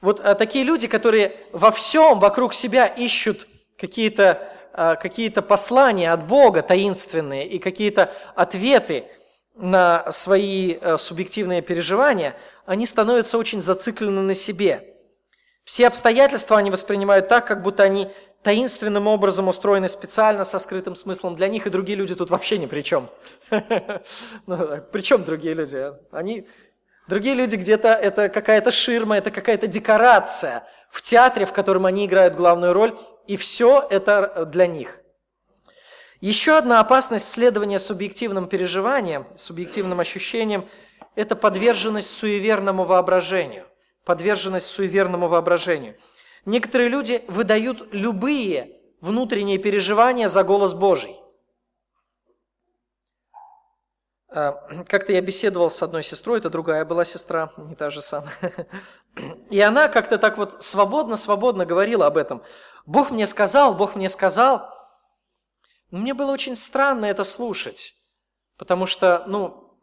Вот 0.00 0.20
а, 0.20 0.34
такие 0.34 0.64
люди, 0.64 0.88
которые 0.88 1.36
во 1.52 1.70
всем 1.70 2.18
вокруг 2.18 2.54
себя 2.54 2.86
ищут 2.86 3.46
какие-то 3.78 4.50
а, 4.72 4.96
какие 4.96 5.28
послания 5.30 6.12
от 6.12 6.26
Бога 6.26 6.62
таинственные 6.62 7.46
и 7.46 7.58
какие-то 7.58 8.12
ответы 8.34 9.04
на 9.54 10.10
свои 10.10 10.78
э, 10.80 10.96
субъективные 10.96 11.60
переживания, 11.60 12.34
они 12.64 12.86
становятся 12.86 13.36
очень 13.36 13.60
зациклены 13.60 14.22
на 14.22 14.32
себе. 14.32 14.94
Все 15.64 15.86
обстоятельства 15.86 16.56
они 16.56 16.70
воспринимают 16.70 17.28
так, 17.28 17.46
как 17.46 17.62
будто 17.62 17.82
они 17.82 18.10
таинственным 18.42 19.06
образом 19.06 19.48
устроены 19.48 19.88
специально 19.88 20.44
со 20.44 20.58
скрытым 20.58 20.94
смыслом 20.94 21.36
для 21.36 21.48
них, 21.48 21.66
и 21.66 21.70
другие 21.70 21.96
люди 21.96 22.14
тут 22.14 22.30
вообще 22.30 22.58
ни 22.58 22.66
при 22.66 22.82
чем. 22.82 23.08
Ну, 24.46 24.78
при 24.92 25.02
чем 25.02 25.24
другие 25.24 25.54
люди? 25.54 25.92
Они, 26.10 26.46
другие 27.10 27.34
люди 27.34 27.56
где-то, 27.56 27.88
это 27.88 28.28
какая-то 28.28 28.70
ширма, 28.70 29.18
это 29.18 29.30
какая-то 29.30 29.66
декорация 29.66 30.62
в 30.90 31.02
театре, 31.02 31.44
в 31.44 31.52
котором 31.52 31.84
они 31.84 32.06
играют 32.06 32.34
главную 32.34 32.72
роль, 32.72 32.96
и 33.26 33.36
все 33.36 33.86
это 33.90 34.46
для 34.46 34.66
них. 34.66 35.00
Еще 36.20 36.56
одна 36.56 36.80
опасность 36.80 37.28
следования 37.28 37.78
субъективным 37.78 38.46
переживаниям, 38.46 39.26
субъективным 39.36 40.00
ощущениям– 40.00 40.68
это 41.16 41.36
подверженность 41.36 42.10
суеверному 42.10 42.84
воображению. 42.84 43.66
подверженность 44.04 44.66
суеверному 44.66 45.28
воображению. 45.28 45.94
Некоторые 46.44 46.88
люди 46.88 47.22
выдают 47.28 47.88
любые 47.92 48.80
внутренние 49.00 49.58
переживания 49.58 50.28
за 50.28 50.42
голос 50.42 50.74
Божий. 50.74 51.16
А, 53.32 54.19
как-то 54.30 55.12
я 55.12 55.20
беседовал 55.20 55.70
с 55.70 55.82
одной 55.82 56.02
сестрой, 56.04 56.38
это 56.38 56.50
другая 56.50 56.84
была 56.84 57.04
сестра, 57.04 57.52
не 57.56 57.74
та 57.74 57.90
же 57.90 58.00
самая. 58.00 58.32
И 59.50 59.60
она 59.60 59.88
как-то 59.88 60.18
так 60.18 60.38
вот 60.38 60.62
свободно-свободно 60.62 61.66
говорила 61.66 62.06
об 62.06 62.16
этом. 62.16 62.42
Бог 62.86 63.10
мне 63.10 63.26
сказал, 63.26 63.74
Бог 63.74 63.96
мне 63.96 64.08
сказал. 64.08 64.68
мне 65.90 66.14
было 66.14 66.30
очень 66.30 66.54
странно 66.54 67.06
это 67.06 67.24
слушать, 67.24 67.94
потому 68.56 68.86
что, 68.86 69.24
ну, 69.26 69.76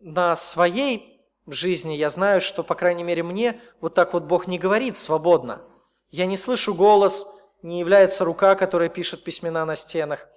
на 0.00 0.34
своей 0.34 1.24
жизни 1.46 1.94
я 1.94 2.10
знаю, 2.10 2.40
что, 2.40 2.64
по 2.64 2.74
крайней 2.74 3.04
мере, 3.04 3.22
мне 3.22 3.60
вот 3.80 3.94
так 3.94 4.14
вот 4.14 4.24
Бог 4.24 4.48
не 4.48 4.58
говорит 4.58 4.96
свободно. 4.96 5.62
Я 6.10 6.26
не 6.26 6.36
слышу 6.36 6.74
голос, 6.74 7.26
не 7.62 7.78
является 7.78 8.24
рука, 8.24 8.56
которая 8.56 8.88
пишет 8.88 9.22
письмена 9.22 9.64
на 9.64 9.76
стенах 9.76 10.28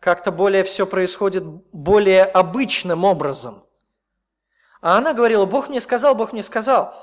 как-то 0.00 0.30
более 0.30 0.64
все 0.64 0.86
происходит 0.86 1.44
более 1.72 2.24
обычным 2.24 3.04
образом. 3.04 3.62
А 4.80 4.96
она 4.96 5.12
говорила, 5.12 5.44
Бог 5.44 5.68
мне 5.68 5.80
сказал, 5.80 6.14
Бог 6.14 6.32
мне 6.32 6.42
сказал. 6.42 6.94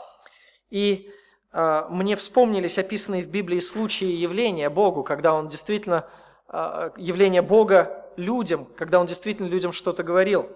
И 0.69 1.11
э, 1.51 1.83
мне 1.89 2.15
вспомнились 2.15 2.77
описанные 2.77 3.23
в 3.23 3.29
Библии 3.29 3.59
случаи 3.59 4.05
явления 4.05 4.69
Богу, 4.69 5.03
когда 5.03 5.33
Он 5.33 5.49
действительно, 5.49 6.07
э, 6.47 6.91
явление 6.95 7.41
Бога 7.41 8.05
людям, 8.15 8.65
когда 8.77 8.99
Он 8.99 9.07
действительно 9.07 9.47
людям 9.47 9.73
что-то 9.73 10.03
говорил. 10.03 10.49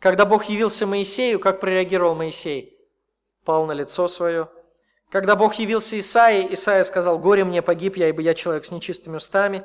Когда 0.00 0.26
Бог 0.26 0.46
явился 0.46 0.86
Моисею, 0.86 1.38
как 1.38 1.60
прореагировал 1.60 2.16
Моисей? 2.16 2.76
Пал 3.44 3.64
на 3.66 3.72
лицо 3.72 4.08
свое. 4.08 4.48
Когда 5.10 5.36
Бог 5.36 5.54
явился 5.54 5.98
Исаии, 5.98 6.52
Исаия 6.52 6.82
сказал, 6.82 7.20
«Горе 7.20 7.44
мне, 7.44 7.62
погиб 7.62 7.96
я, 7.96 8.08
ибо 8.08 8.20
я 8.20 8.34
человек 8.34 8.64
с 8.64 8.72
нечистыми 8.72 9.16
устами». 9.16 9.64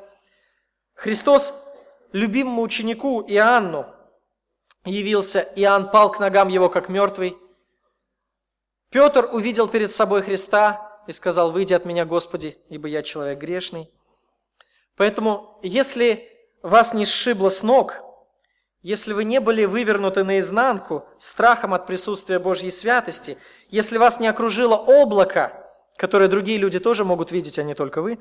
Христос 0.94 1.54
любимому 2.12 2.62
ученику 2.62 3.22
Иоанну 3.22 3.86
явился, 4.84 5.40
Иоанн 5.56 5.90
пал 5.90 6.10
к 6.10 6.18
ногам 6.18 6.48
его, 6.48 6.68
как 6.68 6.88
мертвый. 6.88 7.36
Петр 8.90 9.28
увидел 9.32 9.68
перед 9.68 9.92
собой 9.92 10.22
Христа 10.22 11.02
и 11.06 11.12
сказал, 11.12 11.52
«Выйди 11.52 11.74
от 11.74 11.84
меня, 11.84 12.04
Господи, 12.04 12.58
ибо 12.68 12.88
я 12.88 13.02
человек 13.02 13.38
грешный». 13.38 13.90
Поэтому, 14.96 15.58
если 15.62 16.28
вас 16.62 16.92
не 16.92 17.04
сшибло 17.04 17.48
с 17.48 17.62
ног, 17.62 18.00
если 18.82 19.12
вы 19.12 19.24
не 19.24 19.40
были 19.40 19.64
вывернуты 19.64 20.24
наизнанку 20.24 21.06
страхом 21.18 21.74
от 21.74 21.86
присутствия 21.86 22.38
Божьей 22.38 22.70
святости, 22.70 23.38
если 23.68 23.98
вас 23.98 24.18
не 24.20 24.26
окружило 24.26 24.76
облако, 24.76 25.52
которое 25.96 26.28
другие 26.28 26.58
люди 26.58 26.80
тоже 26.80 27.04
могут 27.04 27.30
видеть, 27.30 27.58
а 27.58 27.62
не 27.62 27.74
только 27.74 28.02
вы, 28.02 28.18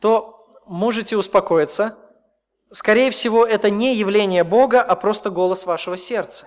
то 0.00 0.50
можете 0.66 1.16
успокоиться– 1.16 1.98
Скорее 2.72 3.10
всего, 3.10 3.44
это 3.44 3.68
не 3.68 3.94
явление 3.94 4.44
Бога, 4.44 4.80
а 4.80 4.94
просто 4.94 5.30
голос 5.30 5.66
вашего 5.66 5.96
сердца. 5.96 6.46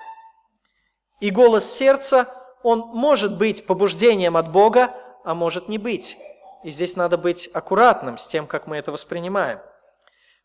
И 1.20 1.30
голос 1.30 1.66
сердца, 1.66 2.28
он 2.64 2.80
может 2.80 3.38
быть 3.38 3.66
побуждением 3.66 4.38
от 4.38 4.52
Бога, 4.52 4.96
а 5.26 5.36
может 5.36 5.68
не 5.68 5.78
быть. 5.78 6.18
И 6.64 6.72
здесь 6.72 6.96
надо 6.96 7.18
быть 7.18 7.50
аккуратным 7.54 8.18
с 8.18 8.26
тем, 8.26 8.48
как 8.48 8.68
мы 8.68 8.78
это 8.78 8.92
воспринимаем. 8.92 9.60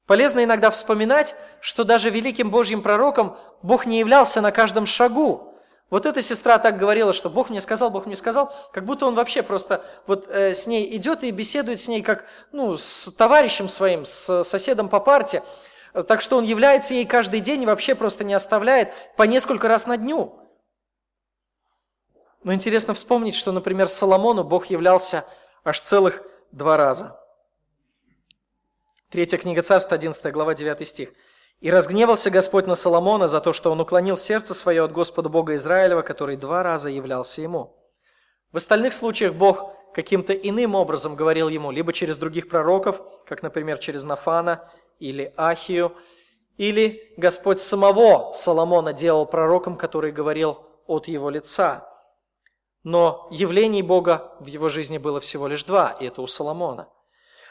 Полезно 0.06 0.42
иногда 0.42 0.70
вспоминать, 0.70 1.36
что 1.60 1.84
даже 1.84 2.10
великим 2.10 2.50
Божьим 2.50 2.82
пророком 2.82 3.36
Бог 3.62 3.86
не 3.86 4.00
являлся 4.00 4.40
на 4.40 4.50
каждом 4.50 4.84
шагу. 4.86 5.54
Вот 5.90 6.06
эта 6.06 6.22
сестра 6.22 6.58
так 6.58 6.76
говорила, 6.76 7.12
что 7.12 7.30
Бог 7.30 7.50
мне 7.50 7.60
сказал, 7.60 7.90
Бог 7.90 8.06
мне 8.06 8.16
сказал, 8.16 8.52
как 8.72 8.84
будто 8.84 9.06
он 9.06 9.14
вообще 9.14 9.42
просто 9.42 9.84
вот 10.06 10.26
э, 10.28 10.54
с 10.54 10.66
ней 10.66 10.96
идет 10.96 11.24
и 11.24 11.30
беседует 11.30 11.80
с 11.80 11.88
ней 11.88 12.02
как 12.02 12.24
ну, 12.52 12.76
с 12.76 13.12
товарищем 13.16 13.68
своим, 13.68 14.04
с 14.04 14.44
соседом 14.44 14.88
по 14.88 15.00
парте. 15.00 15.42
Так 15.92 16.20
что 16.20 16.36
он 16.36 16.44
является 16.44 16.94
ей 16.94 17.06
каждый 17.06 17.40
день 17.40 17.62
и 17.62 17.66
вообще 17.66 17.94
просто 17.94 18.24
не 18.24 18.34
оставляет 18.34 18.92
по 19.16 19.22
несколько 19.22 19.68
раз 19.68 19.86
на 19.86 19.96
дню. 19.96 20.38
Но 22.44 22.52
интересно 22.52 22.94
вспомнить, 22.94 23.34
что, 23.34 23.52
например, 23.52 23.88
Соломону 23.88 24.44
Бог 24.44 24.66
являлся 24.66 25.24
аж 25.64 25.80
целых 25.80 26.22
два 26.52 26.76
раза. 26.76 27.18
Третья 29.10 29.38
книга 29.38 29.62
Царства, 29.62 29.96
11 29.96 30.32
глава, 30.32 30.54
9 30.54 30.86
стих. 30.86 31.10
«И 31.60 31.70
разгневался 31.70 32.30
Господь 32.30 32.66
на 32.66 32.76
Соломона 32.76 33.26
за 33.26 33.40
то, 33.40 33.52
что 33.52 33.72
он 33.72 33.80
уклонил 33.80 34.16
сердце 34.16 34.54
свое 34.54 34.84
от 34.84 34.92
Господа 34.92 35.28
Бога 35.28 35.56
Израилева, 35.56 36.02
который 36.02 36.36
два 36.36 36.62
раза 36.62 36.90
являлся 36.90 37.40
ему». 37.40 37.74
В 38.52 38.56
остальных 38.58 38.92
случаях 38.92 39.34
Бог 39.34 39.72
каким-то 39.92 40.32
иным 40.32 40.74
образом 40.74 41.16
говорил 41.16 41.48
ему, 41.48 41.70
либо 41.70 41.92
через 41.92 42.16
других 42.16 42.48
пророков, 42.48 43.02
как, 43.26 43.42
например, 43.42 43.78
через 43.78 44.04
Нафана, 44.04 44.70
или 44.98 45.32
Ахию, 45.36 45.94
или 46.56 47.12
Господь 47.16 47.60
самого 47.60 48.32
Соломона 48.32 48.92
делал 48.92 49.26
пророком, 49.26 49.76
который 49.76 50.10
говорил 50.10 50.58
от 50.86 51.08
его 51.08 51.30
лица. 51.30 51.88
Но 52.82 53.28
явлений 53.30 53.82
Бога 53.82 54.32
в 54.40 54.46
его 54.46 54.68
жизни 54.68 54.98
было 54.98 55.20
всего 55.20 55.46
лишь 55.46 55.64
два, 55.64 55.96
и 56.00 56.06
это 56.06 56.22
у 56.22 56.26
Соломона. 56.26 56.88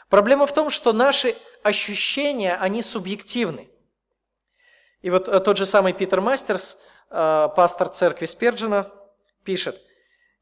Проблема 0.08 0.46
в 0.46 0.52
том, 0.52 0.70
что 0.70 0.92
наши 0.92 1.36
ощущения, 1.62 2.54
они 2.56 2.82
субъективны. 2.82 3.68
И 5.00 5.10
вот 5.10 5.28
э, 5.28 5.40
тот 5.40 5.56
же 5.56 5.66
самый 5.66 5.92
Питер 5.92 6.20
Мастерс, 6.20 6.80
э, 7.10 7.48
пастор 7.54 7.88
церкви 7.88 8.26
Сперджина, 8.26 8.90
пишет, 9.44 9.80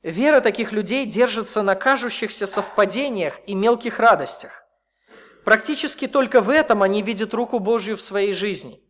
«Вера 0.02 0.40
таких 0.40 0.72
людей 0.72 1.04
держится 1.04 1.62
на 1.62 1.74
кажущихся 1.74 2.46
совпадениях 2.46 3.40
и 3.46 3.54
мелких 3.54 3.98
радостях. 3.98 4.65
Практически 5.46 6.08
только 6.08 6.40
в 6.40 6.50
этом 6.50 6.82
они 6.82 7.02
видят 7.02 7.32
руку 7.32 7.60
Божью 7.60 7.96
в 7.96 8.02
своей 8.02 8.32
жизни. 8.32 8.80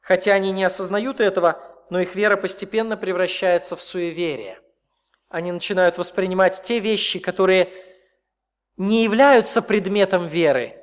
Хотя 0.00 0.34
они 0.34 0.52
не 0.52 0.62
осознают 0.62 1.18
этого, 1.18 1.60
но 1.90 1.98
их 1.98 2.14
вера 2.14 2.36
постепенно 2.36 2.96
превращается 2.96 3.74
в 3.74 3.82
суеверие. 3.82 4.60
Они 5.28 5.50
начинают 5.50 5.98
воспринимать 5.98 6.62
те 6.62 6.78
вещи, 6.78 7.18
которые 7.18 7.72
не 8.76 9.02
являются 9.02 9.62
предметом 9.62 10.28
веры, 10.28 10.80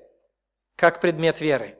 как 0.75 0.99
предмет 0.99 1.39
веры. 1.39 1.79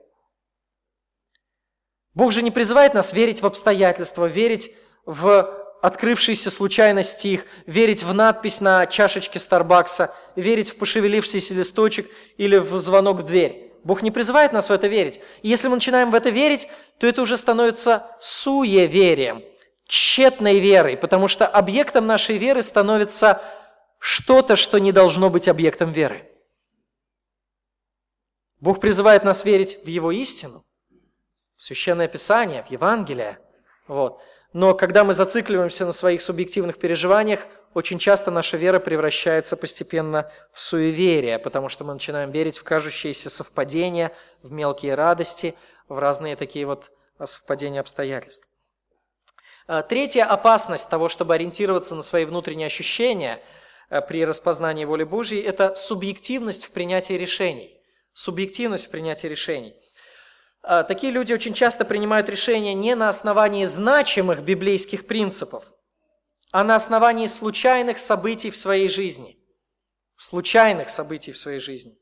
Бог 2.13 2.31
же 2.31 2.41
не 2.41 2.49
призывает 2.49 2.93
нас 2.93 3.11
верить 3.11 3.41
в 3.41 3.45
обстоятельства, 3.45 4.25
верить 4.27 4.73
в 5.05 5.56
открывшийся 5.81 6.51
случайно 6.51 7.03
стих, 7.03 7.45
верить 7.65 8.03
в 8.03 8.13
надпись 8.13 8.61
на 8.61 8.85
чашечке 8.87 9.39
Старбакса, 9.39 10.13
верить 10.35 10.71
в 10.71 10.77
пошевелившийся 10.77 11.53
листочек 11.53 12.09
или 12.37 12.57
в 12.57 12.77
звонок 12.77 13.19
в 13.19 13.23
дверь. 13.23 13.71
Бог 13.83 14.01
не 14.01 14.11
призывает 14.11 14.53
нас 14.53 14.69
в 14.69 14.73
это 14.73 14.87
верить. 14.87 15.21
И 15.41 15.47
если 15.47 15.67
мы 15.67 15.75
начинаем 15.75 16.11
в 16.11 16.15
это 16.15 16.29
верить, 16.29 16.67
то 16.97 17.07
это 17.07 17.21
уже 17.21 17.37
становится 17.37 18.05
суеверием, 18.19 19.43
тщетной 19.85 20.59
верой, 20.59 20.97
потому 20.97 21.27
что 21.27 21.47
объектом 21.47 22.05
нашей 22.05 22.37
веры 22.37 22.63
становится 22.63 23.41
что-то, 23.99 24.55
что 24.55 24.79
не 24.79 24.91
должно 24.91 25.29
быть 25.29 25.47
объектом 25.47 25.91
веры. 25.91 26.29
Бог 28.59 28.79
призывает 28.79 29.23
нас 29.23 29.45
верить 29.45 29.79
в 29.83 29.87
Его 29.87 30.11
истину, 30.11 30.63
в 31.55 31.61
Священное 31.61 32.07
Писание, 32.07 32.63
в 32.63 32.71
Евангелие. 32.71 33.39
Вот. 33.87 34.21
Но 34.53 34.73
когда 34.73 35.03
мы 35.03 35.13
зацикливаемся 35.13 35.85
на 35.85 35.91
своих 35.91 36.21
субъективных 36.21 36.79
переживаниях, 36.79 37.45
очень 37.73 37.99
часто 37.99 38.31
наша 38.31 38.57
вера 38.57 38.79
превращается 38.79 39.57
постепенно 39.57 40.31
в 40.51 40.61
суеверие, 40.61 41.37
потому 41.37 41.69
что 41.69 41.83
мы 41.83 41.93
начинаем 41.93 42.31
верить 42.31 42.57
в 42.57 42.63
кажущиеся 42.63 43.29
совпадения, 43.29 44.11
в 44.41 44.51
мелкие 44.51 44.95
радости, 44.95 45.53
в 45.89 45.99
разные 45.99 46.35
такие 46.35 46.65
вот 46.65 46.91
совпадения 47.23 47.81
обстоятельств. 47.81 48.47
А, 49.67 49.83
третья 49.83 50.23
опасность 50.23 50.89
того, 50.89 51.09
чтобы 51.09 51.35
ориентироваться 51.35 51.93
на 51.93 52.01
свои 52.01 52.25
внутренние 52.25 52.67
ощущения 52.67 53.41
а, 53.89 54.01
при 54.01 54.25
распознании 54.25 54.85
воли 54.85 55.03
Божьей, 55.03 55.41
это 55.41 55.75
субъективность 55.75 56.65
в 56.65 56.71
принятии 56.71 57.13
решений. 57.13 57.79
Субъективность 58.13 58.87
в 58.87 58.91
принятии 58.91 59.27
решений– 59.27 59.75
а, 59.86 59.86
такие 60.83 61.13
люди 61.13 61.31
очень 61.31 61.53
часто 61.53 61.85
принимают 61.85 62.27
решения 62.27 62.73
не 62.73 62.93
на 62.95 63.07
основании 63.07 63.63
значимых 63.65 64.41
библейских 64.41 65.07
принципов, 65.07 65.63
а 66.51 66.63
на 66.63 66.75
основании 66.75 67.27
случайных 67.27 67.99
событий 67.99 68.51
в 68.51 68.57
своей 68.57 68.89
жизни. 68.89 69.37
Случайных 70.17 70.89
событий 70.89 71.31
в 71.31 71.37
своей 71.37 71.59
жизни. 71.59 71.97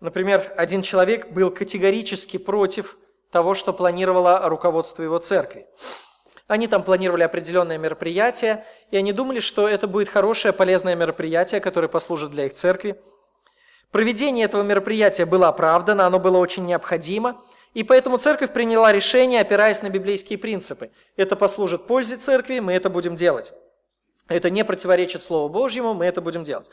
Например, 0.00 0.52
один 0.56 0.82
человек 0.82 1.30
был 1.30 1.50
категорически 1.50 2.38
против 2.38 2.96
того, 3.30 3.54
что 3.54 3.72
планировало 3.72 4.48
руководство 4.48 5.02
его 5.02 5.18
церкви. 5.18 5.66
Они 6.48 6.66
там 6.66 6.82
планировали 6.82 7.22
определенное 7.22 7.78
мероприятие, 7.78 8.64
и 8.90 8.96
они 8.96 9.12
думали, 9.12 9.40
что 9.40 9.68
это 9.68 9.86
будет 9.86 10.08
хорошее, 10.08 10.52
полезное 10.52 10.96
мероприятие, 10.96 11.60
которое 11.60 11.88
послужит 11.88 12.32
для 12.32 12.46
их 12.46 12.54
церкви– 12.54 13.00
Проведение 13.94 14.46
этого 14.46 14.64
мероприятия 14.64 15.24
было 15.24 15.46
оправдано, 15.46 16.04
оно 16.04 16.18
было 16.18 16.38
очень 16.38 16.66
необходимо, 16.66 17.40
и 17.74 17.84
поэтому 17.84 18.18
церковь 18.18 18.52
приняла 18.52 18.90
решение, 18.90 19.40
опираясь 19.40 19.82
на 19.82 19.88
библейские 19.88 20.36
принципы. 20.36 20.90
Это 21.14 21.36
послужит 21.36 21.86
пользе 21.86 22.16
церкви, 22.16 22.58
мы 22.58 22.72
это 22.72 22.90
будем 22.90 23.14
делать. 23.14 23.52
это 24.26 24.50
не 24.50 24.64
противоречит 24.64 25.22
Слову 25.22 25.48
Божьему, 25.48 25.94
мы 25.94 26.06
это 26.06 26.20
будем 26.20 26.42
делать. 26.42 26.70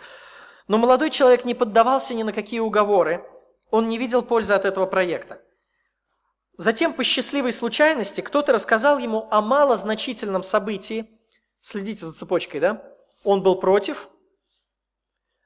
Но 0.67 0.79
молодой 0.79 1.11
человек 1.11 1.45
не 1.45 1.53
поддавался 1.53 2.15
ни 2.15 2.23
на 2.23 2.33
какие 2.33 2.59
уговоры, 2.59 3.23
он 3.69 3.87
не 3.87 3.99
видел 3.99 4.23
пользы 4.23 4.55
от 4.55 4.65
этого 4.65 4.87
проекта. 4.87 5.39
Затем 6.57 6.91
по 6.91 7.03
счастливой 7.03 7.53
случайности 7.53 8.21
кто-то 8.21 8.51
рассказал 8.51 8.97
ему 8.97 9.27
о 9.29 9.41
малозначительном 9.41 10.41
событии. 10.41 11.05
Следите 11.61 12.03
за 12.03 12.13
цепочкой, 12.13 12.61
да? 12.61 12.83
Он 13.23 13.43
был 13.43 13.57
против. 13.57 14.09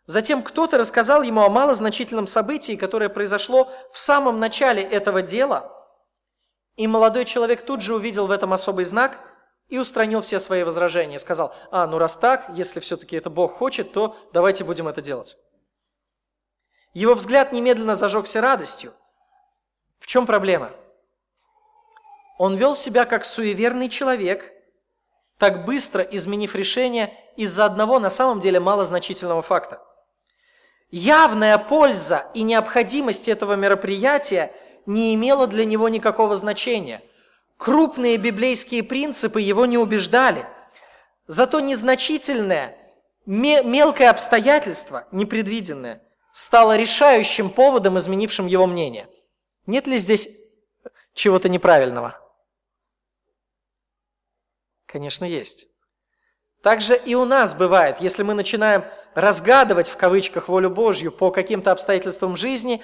Затем 0.08 0.44
кто-то 0.44 0.78
рассказал 0.78 1.24
ему 1.24 1.42
о 1.42 1.50
малозначительном 1.50 2.28
событии, 2.28 2.76
которое 2.76 3.10
произошло 3.10 3.72
в 3.92 3.98
самом 3.98 4.40
начале 4.40 4.84
этого 4.84 5.22
дела. 5.22 5.72
И 6.76 6.86
молодой 6.88 7.26
человек 7.26 7.66
тут 7.66 7.82
же 7.82 7.96
увидел 7.96 8.28
в 8.28 8.32
этом 8.32 8.54
особый 8.54 8.86
знак 8.86 9.18
и 9.68 9.80
устранил 9.80 10.22
все 10.22 10.40
свои 10.40 10.64
возражения. 10.64 11.18
Сказал, 11.18 11.56
а, 11.72 11.88
ну 11.88 11.98
раз 11.98 12.16
так, 12.18 12.50
если 12.54 12.80
все-таки 12.80 13.16
это 13.16 13.32
Бог 13.32 13.54
хочет, 13.54 13.94
то 13.94 14.16
давайте 14.32 14.64
будем 14.64 14.88
это 14.88 15.02
делать. 15.02 15.38
Его 16.94 17.16
взгляд 17.16 17.52
немедленно 17.52 17.96
зажегся 17.96 18.42
радостью. 18.42 18.94
В 20.00 20.06
чем 20.06 20.28
проблема? 20.28 20.72
Он 22.38 22.56
вел 22.56 22.76
себя 22.76 23.06
как 23.06 23.26
суеверный 23.26 23.90
человек, 23.90 24.52
так 25.40 25.66
быстро 25.66 26.04
изменив 26.04 26.54
решение 26.54 27.14
из-за 27.38 27.66
одного 27.66 28.00
на 28.00 28.10
самом 28.10 28.40
деле 28.40 28.60
малозначительного 28.60 29.42
факта. 29.42 29.82
Явная 30.98 31.58
польза 31.58 32.26
и 32.34 32.42
необходимость 32.42 33.28
этого 33.28 33.58
мероприятия 33.58 34.50
не 34.86 35.14
имела 35.14 35.46
для 35.46 35.66
него 35.66 35.90
никакого 35.90 36.38
значения. 36.38 37.04
Крупные 37.58 38.16
библейские 38.16 38.82
принципы 38.82 39.42
его 39.42 39.66
не 39.66 39.78
убеждали. 39.78 40.46
Зато 41.28 41.60
незначительное, 41.60 42.78
мелкое 43.26 44.10
обстоятельство, 44.10 45.06
непредвиденное, 45.12 46.02
стало 46.32 46.78
решающим 46.78 47.50
поводом, 47.50 47.98
изменившим 47.98 48.48
его 48.48 48.66
мнение. 48.66 49.10
Нет 49.66 49.88
ли 49.88 49.98
здесь 49.98 50.30
чего-то 51.14 51.50
неправильного? 51.50 52.18
Конечно, 54.86 55.26
есть. 55.26 55.68
Также 56.66 56.96
и 56.96 57.14
у 57.14 57.26
нас 57.26 57.54
бывает, 57.54 57.98
если 58.00 58.24
мы 58.24 58.34
начинаем 58.34 58.86
разгадывать 59.14 59.88
в 59.88 59.98
кавычках 59.98 60.50
волю 60.50 60.72
Божью 60.72 61.12
по 61.12 61.30
каким-то 61.30 61.72
обстоятельствам 61.72 62.36
жизни, 62.36 62.82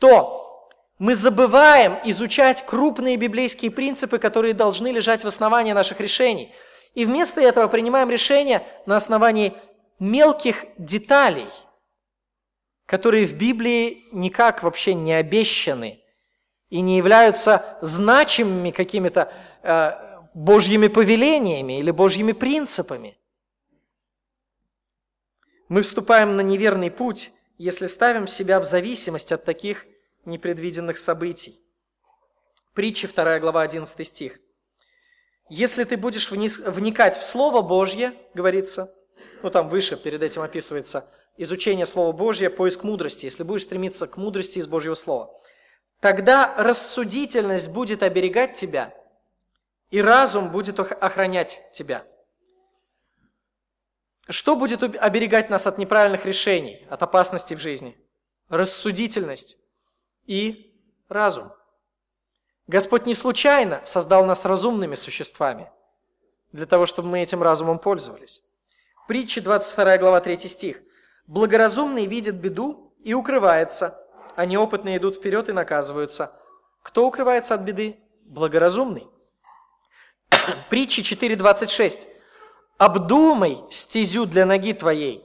то 0.00 0.68
мы 0.98 1.14
забываем 1.14 1.96
изучать 2.02 2.66
крупные 2.66 3.16
библейские 3.16 3.70
принципы, 3.70 4.18
которые 4.18 4.52
должны 4.52 4.88
лежать 4.88 5.22
в 5.22 5.28
основании 5.28 5.72
наших 5.72 6.00
решений. 6.00 6.52
И 6.94 7.04
вместо 7.04 7.40
этого 7.40 7.68
принимаем 7.68 8.10
решения 8.10 8.64
на 8.84 8.96
основании 8.96 9.52
мелких 10.00 10.64
деталей, 10.76 11.46
которые 12.84 13.26
в 13.26 13.34
Библии 13.34 14.08
никак 14.10 14.64
вообще 14.64 14.92
не 14.94 15.12
обещаны 15.12 16.00
и 16.68 16.80
не 16.80 16.96
являются 16.96 17.78
значимыми 17.80 18.72
какими-то 18.72 19.32
э, 19.62 19.92
Божьими 20.34 20.88
повелениями 20.88 21.78
или 21.78 21.92
Божьими 21.92 22.32
принципами. 22.32 23.16
Мы 25.70 25.82
вступаем 25.82 26.34
на 26.34 26.40
неверный 26.40 26.90
путь, 26.90 27.30
если 27.56 27.86
ставим 27.86 28.26
себя 28.26 28.58
в 28.58 28.64
зависимость 28.64 29.30
от 29.30 29.44
таких 29.44 29.86
непредвиденных 30.24 30.98
событий. 30.98 31.54
Притча 32.74 33.06
2 33.06 33.38
глава 33.38 33.62
11 33.62 34.04
стих. 34.04 34.40
Если 35.48 35.84
ты 35.84 35.96
будешь 35.96 36.28
вникать 36.32 37.16
в 37.16 37.22
Слово 37.22 37.62
Божье, 37.62 38.14
говорится, 38.34 38.92
ну 39.44 39.50
там 39.50 39.68
выше 39.68 39.96
перед 39.96 40.24
этим 40.24 40.42
описывается 40.42 41.08
изучение 41.36 41.86
Слова 41.86 42.10
Божье, 42.10 42.50
поиск 42.50 42.82
мудрости, 42.82 43.26
если 43.26 43.44
будешь 43.44 43.62
стремиться 43.62 44.08
к 44.08 44.16
мудрости 44.16 44.58
из 44.58 44.66
Божьего 44.66 44.96
Слова, 44.96 45.30
тогда 46.00 46.52
рассудительность 46.58 47.68
будет 47.68 48.02
оберегать 48.02 48.54
тебя, 48.54 48.92
и 49.92 50.02
разум 50.02 50.50
будет 50.50 50.80
охранять 50.80 51.60
тебя. 51.72 52.04
Что 54.30 54.54
будет 54.54 54.82
оберегать 54.82 55.50
нас 55.50 55.66
от 55.66 55.76
неправильных 55.78 56.24
решений, 56.24 56.86
от 56.88 57.02
опасностей 57.02 57.56
в 57.56 57.60
жизни? 57.60 57.98
Рассудительность 58.48 59.58
и 60.24 60.72
разум. 61.08 61.50
Господь 62.68 63.06
не 63.06 63.16
случайно 63.16 63.80
создал 63.84 64.24
нас 64.24 64.44
разумными 64.44 64.94
существами, 64.94 65.68
для 66.52 66.66
того, 66.66 66.86
чтобы 66.86 67.08
мы 67.08 67.20
этим 67.20 67.42
разумом 67.42 67.80
пользовались. 67.80 68.44
Притча 69.08 69.40
22 69.40 69.98
глава 69.98 70.20
3 70.20 70.38
стих. 70.48 70.80
«Благоразумный 71.26 72.06
видит 72.06 72.36
беду 72.36 72.94
и 73.02 73.14
укрывается, 73.14 73.98
а 74.36 74.46
неопытные 74.46 74.98
идут 74.98 75.16
вперед 75.16 75.48
и 75.48 75.52
наказываются. 75.52 76.32
Кто 76.82 77.06
укрывается 77.06 77.54
от 77.54 77.62
беды? 77.62 77.98
Благоразумный». 78.22 79.08
Притча 80.70 81.02
4.26. 81.02 82.06
Обдумай 82.80 83.58
стезю 83.68 84.24
для 84.24 84.46
ноги 84.46 84.72
твоей, 84.72 85.22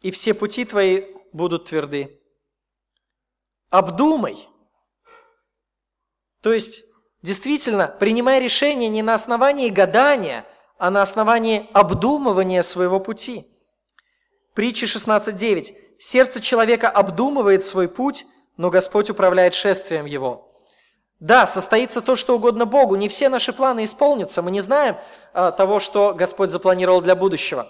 и 0.00 0.10
все 0.10 0.32
пути 0.32 0.64
твои 0.64 1.02
будут 1.34 1.66
тверды. 1.66 2.18
Обдумай. 3.68 4.48
То 6.40 6.54
есть, 6.54 6.82
действительно, 7.20 7.88
принимай 7.88 8.40
решение 8.40 8.88
не 8.88 9.02
на 9.02 9.12
основании 9.12 9.68
гадания, 9.68 10.46
а 10.78 10.90
на 10.90 11.02
основании 11.02 11.68
обдумывания 11.74 12.62
своего 12.62 12.98
пути. 13.00 13.44
Притча 14.54 14.86
16.9. 14.86 15.98
Сердце 15.98 16.40
человека 16.40 16.88
обдумывает 16.88 17.64
свой 17.64 17.86
путь, 17.86 18.24
но 18.56 18.70
Господь 18.70 19.10
управляет 19.10 19.52
шествием 19.52 20.06
его. 20.06 20.53
Да, 21.24 21.46
состоится 21.46 22.02
то, 22.02 22.16
что 22.16 22.36
угодно 22.36 22.66
Богу. 22.66 22.96
Не 22.96 23.08
все 23.08 23.30
наши 23.30 23.54
планы 23.54 23.86
исполнятся. 23.86 24.42
Мы 24.42 24.50
не 24.50 24.60
знаем 24.60 24.98
а, 25.32 25.52
того, 25.52 25.80
что 25.80 26.12
Господь 26.12 26.50
запланировал 26.50 27.00
для 27.00 27.14
будущего. 27.16 27.66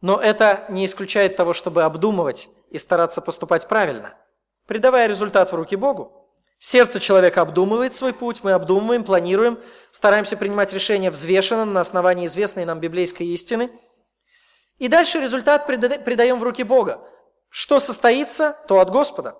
Но 0.00 0.18
это 0.18 0.64
не 0.70 0.86
исключает 0.86 1.36
того, 1.36 1.52
чтобы 1.52 1.82
обдумывать 1.82 2.48
и 2.70 2.78
стараться 2.78 3.20
поступать 3.20 3.68
правильно, 3.68 4.14
придавая 4.66 5.06
результат 5.06 5.52
в 5.52 5.54
руки 5.54 5.76
Богу. 5.76 6.30
Сердце 6.58 6.98
человека 6.98 7.42
обдумывает 7.42 7.94
свой 7.94 8.14
путь, 8.14 8.42
мы 8.42 8.52
обдумываем, 8.52 9.04
планируем, 9.04 9.58
стараемся 9.90 10.38
принимать 10.38 10.72
решения 10.72 11.10
взвешенно 11.10 11.66
на 11.66 11.80
основании 11.80 12.24
известной 12.24 12.64
нам 12.64 12.80
библейской 12.80 13.24
истины. 13.24 13.70
И 14.78 14.88
дальше 14.88 15.20
результат 15.20 15.66
придаем 15.66 16.40
в 16.40 16.42
руки 16.42 16.62
Бога. 16.62 17.02
Что 17.50 17.80
состоится, 17.80 18.56
то 18.66 18.80
от 18.80 18.88
Господа. 18.88 19.36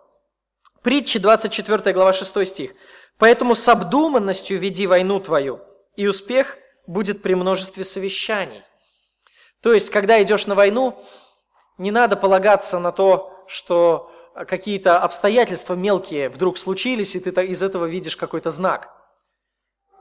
Притча 0.83 1.19
24 1.19 1.95
глава 1.95 2.13
6 2.13 2.47
стих. 2.47 2.73
Поэтому 3.19 3.55
с 3.55 3.67
обдуманностью 3.69 4.59
веди 4.59 4.87
войну 4.87 5.21
твою, 5.21 5.61
и 5.97 6.07
успех 6.07 6.59
будет 6.87 7.23
при 7.23 7.35
множестве 7.35 7.85
совещаний. 7.85 8.63
То 9.63 9.73
есть, 9.73 9.91
когда 9.91 10.23
идешь 10.23 10.47
на 10.47 10.55
войну, 10.55 11.03
не 11.79 11.91
надо 11.91 12.17
полагаться 12.17 12.79
на 12.79 12.93
то, 12.93 13.45
что 13.49 14.13
какие-то 14.47 15.01
обстоятельства 15.01 15.75
мелкие 15.75 16.29
вдруг 16.29 16.59
случились, 16.59 17.15
и 17.15 17.21
ты 17.21 17.31
из 17.47 17.63
этого 17.63 17.87
видишь 17.87 18.17
какой-то 18.17 18.51
знак. 18.51 18.95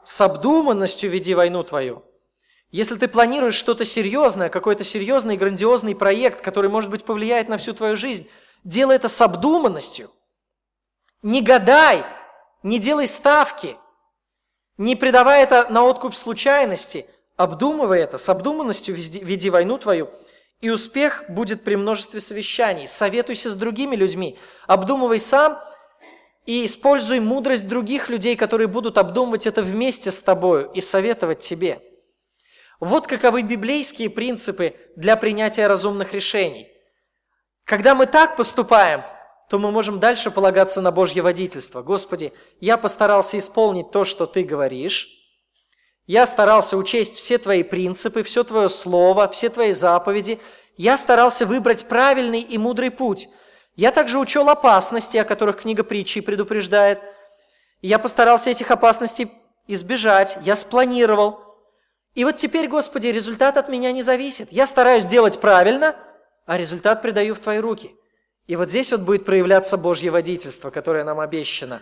С 0.03 0.19
обдуманностью 0.21 1.09
веди 1.09 1.33
войну 1.33 1.63
твою. 1.63 2.03
Если 2.69 2.97
ты 2.97 3.07
планируешь 3.07 3.55
что-то 3.55 3.85
серьезное, 3.85 4.49
какой-то 4.49 4.83
серьезный 4.83 5.37
грандиозный 5.37 5.95
проект, 5.95 6.41
который, 6.41 6.69
может 6.69 6.89
быть, 6.89 7.05
повлияет 7.05 7.47
на 7.47 7.57
всю 7.57 7.73
твою 7.73 7.95
жизнь, 7.95 8.27
делай 8.63 8.97
это 8.97 9.07
с 9.07 9.21
обдуманностью. 9.21 10.09
Не 11.21 11.41
гадай, 11.41 12.03
не 12.65 12.79
делай 12.79 13.07
ставки, 13.07 13.77
не 14.77 14.95
придавай 14.95 15.43
это 15.43 15.67
на 15.69 15.83
откуп 15.83 16.15
случайности, 16.15 17.05
обдумывай 17.37 17.99
это, 17.99 18.17
с 18.17 18.27
обдуманностью 18.27 18.95
веди 18.95 19.51
войну 19.51 19.77
твою, 19.77 20.09
и 20.61 20.71
успех 20.71 21.25
будет 21.29 21.63
при 21.63 21.75
множестве 21.75 22.19
совещаний. 22.19 22.87
Советуйся 22.87 23.51
с 23.51 23.55
другими 23.55 23.95
людьми, 23.95 24.39
обдумывай 24.65 25.19
сам 25.19 25.61
и 26.47 26.65
используй 26.65 27.19
мудрость 27.19 27.67
других 27.67 28.09
людей, 28.09 28.35
которые 28.35 28.67
будут 28.67 28.97
обдумывать 28.97 29.45
это 29.45 29.61
вместе 29.61 30.09
с 30.09 30.19
тобою 30.19 30.71
и 30.71 30.81
советовать 30.81 31.41
тебе. 31.41 31.79
Вот 32.79 33.05
каковы 33.05 33.43
библейские 33.43 34.09
принципы 34.09 34.73
для 34.95 35.15
принятия 35.17 35.67
разумных 35.67 36.13
решений. 36.13 36.67
Когда 37.63 37.93
мы 37.93 38.07
так 38.07 38.35
поступаем– 38.35 39.03
то 39.49 39.59
мы 39.59 39.71
можем 39.71 39.99
дальше 39.99 40.31
полагаться 40.31 40.81
на 40.81 40.91
Божье 40.91 41.21
водительство. 41.21 41.81
Господи, 41.81 42.33
я 42.59 42.77
постарался 42.77 43.37
исполнить 43.37 43.91
то, 43.91 44.05
что 44.05 44.25
Ты 44.25 44.43
говоришь. 44.43 45.09
Я 46.07 46.25
старался 46.27 46.77
учесть 46.77 47.15
все 47.15 47.37
Твои 47.37 47.63
принципы, 47.63 48.23
все 48.23 48.43
Твое 48.43 48.69
Слово, 48.69 49.29
все 49.29 49.49
Твои 49.49 49.71
заповеди. 49.71 50.39
Я 50.77 50.97
старался 50.97 51.45
выбрать 51.45 51.87
правильный 51.87 52.41
и 52.41 52.57
мудрый 52.57 52.91
путь. 52.91 53.27
Я 53.75 53.91
также 53.91 54.19
учел 54.19 54.49
опасности, 54.49 55.17
о 55.17 55.23
которых 55.23 55.61
книга 55.61 55.83
притчи 55.83 56.21
предупреждает. 56.21 56.99
Я 57.81 57.99
постарался 57.99 58.49
этих 58.49 58.71
опасностей 58.71 59.31
избежать. 59.67 60.37
Я 60.43 60.55
спланировал. 60.55 61.39
И 62.13 62.23
вот 62.23 62.37
теперь, 62.37 62.67
Господи, 62.67 63.07
результат 63.07 63.57
от 63.57 63.67
меня 63.69 63.91
не 63.91 64.01
зависит. 64.01 64.51
Я 64.51 64.67
стараюсь 64.67 65.05
делать 65.05 65.39
правильно, 65.39 65.95
а 66.45 66.57
результат 66.57 67.01
предаю 67.01 67.35
в 67.35 67.39
Твои 67.39 67.59
руки. 67.59 67.95
И 68.47 68.55
вот 68.55 68.69
здесь 68.69 68.91
вот 68.91 69.01
будет 69.01 69.25
проявляться 69.25 69.77
Божье 69.77 70.11
водительство, 70.11 70.69
которое 70.69 71.03
нам 71.03 71.19
обещано. 71.19 71.81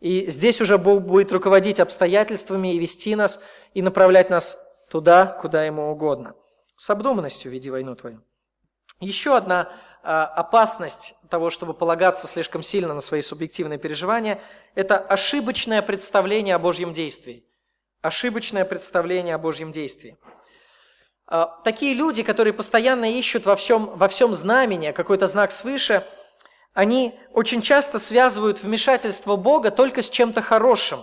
И 0.00 0.30
здесь 0.30 0.60
уже 0.60 0.78
Бог 0.78 1.02
будет 1.02 1.32
руководить 1.32 1.80
обстоятельствами 1.80 2.74
и 2.74 2.78
вести 2.78 3.14
нас, 3.14 3.42
и 3.74 3.82
направлять 3.82 4.30
нас 4.30 4.58
туда, 4.90 5.26
куда 5.26 5.64
Ему 5.64 5.90
угодно. 5.90 6.34
С 6.76 6.90
обдуманностью 6.90 7.50
веди 7.50 7.70
войну 7.70 7.94
твою. 7.94 8.20
Еще 9.00 9.36
одна 9.36 9.72
а, 10.02 10.26
опасность 10.26 11.16
того, 11.30 11.50
чтобы 11.50 11.74
полагаться 11.74 12.26
слишком 12.26 12.62
сильно 12.62 12.94
на 12.94 13.00
свои 13.00 13.22
субъективные 13.22 13.78
переживания, 13.78 14.40
это 14.74 14.98
ошибочное 14.98 15.82
представление 15.82 16.54
о 16.54 16.58
Божьем 16.58 16.92
действии 16.92 17.44
ошибочное 18.02 18.64
представление 18.64 19.36
о 19.36 19.38
Божьем 19.38 19.70
действии. 19.70 20.18
А, 21.34 21.46
такие 21.64 21.94
люди, 21.94 22.22
которые 22.22 22.52
постоянно 22.52 23.10
ищут 23.10 23.46
во 23.46 23.56
всем, 23.56 23.86
во 23.96 24.08
всем 24.08 24.34
знамение, 24.34 24.92
какой-то 24.92 25.26
знак 25.26 25.50
свыше, 25.50 26.06
они 26.74 27.18
очень 27.32 27.62
часто 27.62 27.98
связывают 27.98 28.62
вмешательство 28.62 29.36
Бога 29.36 29.70
только 29.70 30.02
с 30.02 30.10
чем-то 30.10 30.42
хорошим, 30.42 31.00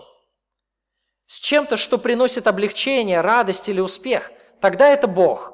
с 1.26 1.40
чем-то, 1.40 1.78
что 1.78 1.98
приносит 1.98 2.46
облегчение, 2.46 3.22
радость 3.22 3.70
или 3.70 3.80
успех. 3.80 4.32
Тогда 4.62 4.90
это 4.90 5.08
Бог. 5.08 5.52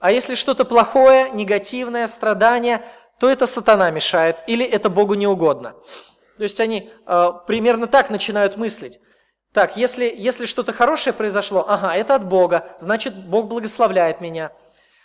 А 0.00 0.10
если 0.10 0.34
что-то 0.34 0.64
плохое, 0.64 1.28
негативное, 1.32 2.08
страдание, 2.08 2.80
то 3.20 3.28
это 3.28 3.46
сатана 3.46 3.90
мешает 3.90 4.38
или 4.46 4.64
это 4.64 4.88
Богу 4.88 5.12
не 5.12 5.26
угодно. 5.26 5.74
То 6.38 6.42
есть 6.42 6.58
они 6.58 6.90
э, 7.06 7.32
примерно 7.46 7.86
так 7.86 8.08
начинают 8.08 8.56
мыслить. 8.56 8.98
Так, 9.54 9.76
если, 9.76 10.12
если 10.14 10.46
что-то 10.46 10.72
хорошее 10.72 11.14
произошло, 11.14 11.64
ага, 11.68 11.94
это 11.94 12.16
от 12.16 12.26
Бога, 12.26 12.74
значит, 12.80 13.14
Бог 13.14 13.46
благословляет 13.46 14.20
меня. 14.20 14.50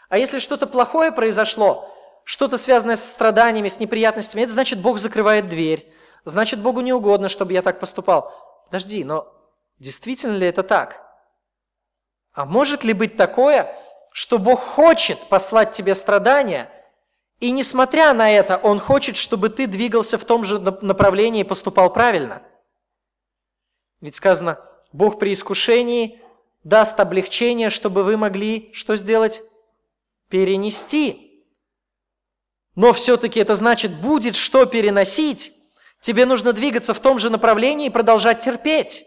А 0.10 0.18
если 0.18 0.40
что-то 0.40 0.66
плохое 0.66 1.12
произошло, 1.12 1.88
что-то 2.24 2.58
связанное 2.58 2.96
с 2.96 3.08
страданиями, 3.08 3.68
с 3.68 3.80
неприятностями, 3.80 4.42
это 4.42 4.52
значит, 4.52 4.82
Бог 4.82 4.98
закрывает 4.98 5.50
дверь. 5.50 5.94
Значит, 6.26 6.62
Богу 6.62 6.82
не 6.82 6.92
угодно, 6.92 7.30
чтобы 7.30 7.54
я 7.54 7.62
так 7.62 7.80
поступал. 7.80 8.34
Подожди, 8.66 9.04
но 9.04 9.32
действительно 9.78 10.36
ли 10.36 10.48
это 10.48 10.64
так? 10.64 11.00
А 12.34 12.46
может 12.46 12.84
ли 12.84 12.94
быть 12.94 13.18
такое, 13.18 13.72
что 14.12 14.40
Бог 14.40 14.62
хочет 14.62 15.20
послать 15.30 15.74
тебе 15.74 15.94
страдания, 15.94 16.72
и 17.40 17.52
несмотря 17.52 18.16
на 18.16 18.32
это, 18.32 18.58
Он 18.58 18.80
хочет, 18.80 19.16
чтобы 19.16 19.50
ты 19.50 19.68
двигался 19.68 20.18
в 20.18 20.26
том 20.26 20.44
же 20.44 20.58
направлении 20.58 21.42
и 21.42 21.48
поступал 21.48 21.94
правильно– 21.94 22.42
ведь 24.02 24.16
сказано, 24.16 24.60
Бог 24.92 25.20
при 25.20 25.34
искушении 25.34 26.22
даст 26.64 27.00
облегчение, 27.00 27.70
чтобы 27.70 28.04
вы 28.04 28.18
могли 28.18 28.72
что 28.74 28.96
сделать? 28.96 29.42
Перенести. 30.30 31.46
Но 32.76 32.94
все-таки 32.94 33.40
это 33.40 33.56
значит, 33.56 34.00
будет 34.00 34.36
что 34.36 34.66
переносить. 34.66 35.54
Тебе 36.02 36.26
нужно 36.26 36.54
двигаться 36.54 36.94
в 36.94 37.00
том 37.00 37.20
же 37.20 37.30
направлении 37.30 37.88
и 37.88 37.92
продолжать 37.92 38.40
терпеть. 38.40 39.06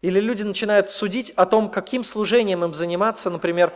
Или 0.00 0.20
люди 0.20 0.42
начинают 0.44 0.92
судить 0.92 1.30
о 1.30 1.46
том, 1.46 1.68
каким 1.70 2.04
служением 2.04 2.64
им 2.64 2.72
заниматься, 2.72 3.30
например, 3.30 3.72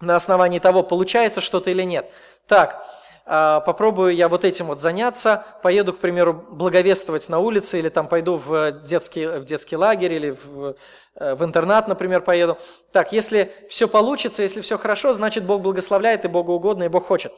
на 0.00 0.14
основании 0.14 0.60
того, 0.60 0.84
получается 0.84 1.40
что-то 1.40 1.70
или 1.70 1.82
нет. 1.82 2.08
Так, 2.46 2.86
попробую 3.28 4.14
я 4.14 4.26
вот 4.28 4.46
этим 4.46 4.68
вот 4.68 4.80
заняться, 4.80 5.44
поеду, 5.62 5.92
к 5.92 5.98
примеру, 5.98 6.32
благовествовать 6.32 7.28
на 7.28 7.40
улице, 7.40 7.78
или 7.78 7.90
там 7.90 8.08
пойду 8.08 8.38
в 8.38 8.72
детский, 8.84 9.26
в 9.26 9.44
детский 9.44 9.76
лагерь, 9.76 10.14
или 10.14 10.30
в, 10.30 10.74
э, 11.16 11.34
в 11.34 11.44
интернат, 11.44 11.88
например, 11.88 12.22
поеду. 12.22 12.56
Так, 12.90 13.12
если 13.12 13.52
все 13.68 13.86
получится, 13.86 14.42
если 14.42 14.62
все 14.62 14.78
хорошо, 14.78 15.12
значит, 15.12 15.44
Бог 15.44 15.60
благословляет, 15.60 16.24
и 16.24 16.28
Богу 16.28 16.54
угодно, 16.54 16.84
и 16.84 16.88
Бог 16.88 17.06
хочет. 17.06 17.34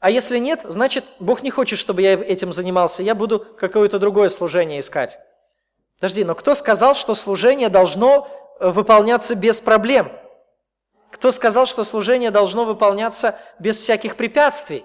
А 0.00 0.10
если 0.10 0.36
нет, 0.36 0.60
значит, 0.64 1.04
Бог 1.18 1.42
не 1.42 1.50
хочет, 1.50 1.78
чтобы 1.78 2.02
я 2.02 2.12
этим 2.12 2.52
занимался, 2.52 3.02
я 3.02 3.14
буду 3.14 3.40
какое-то 3.40 3.98
другое 3.98 4.28
служение 4.28 4.80
искать. 4.80 5.18
Подожди, 5.98 6.24
но 6.24 6.34
кто 6.34 6.54
сказал, 6.54 6.94
что 6.94 7.14
служение 7.14 7.70
должно 7.70 8.28
э, 8.60 8.68
выполняться 8.68 9.34
без 9.34 9.62
проблем? 9.62 10.10
Кто 11.10 11.30
сказал, 11.30 11.64
что 11.64 11.84
служение 11.84 12.30
должно 12.30 12.66
выполняться 12.66 13.38
без 13.58 13.78
всяких 13.78 14.16
препятствий? 14.16 14.84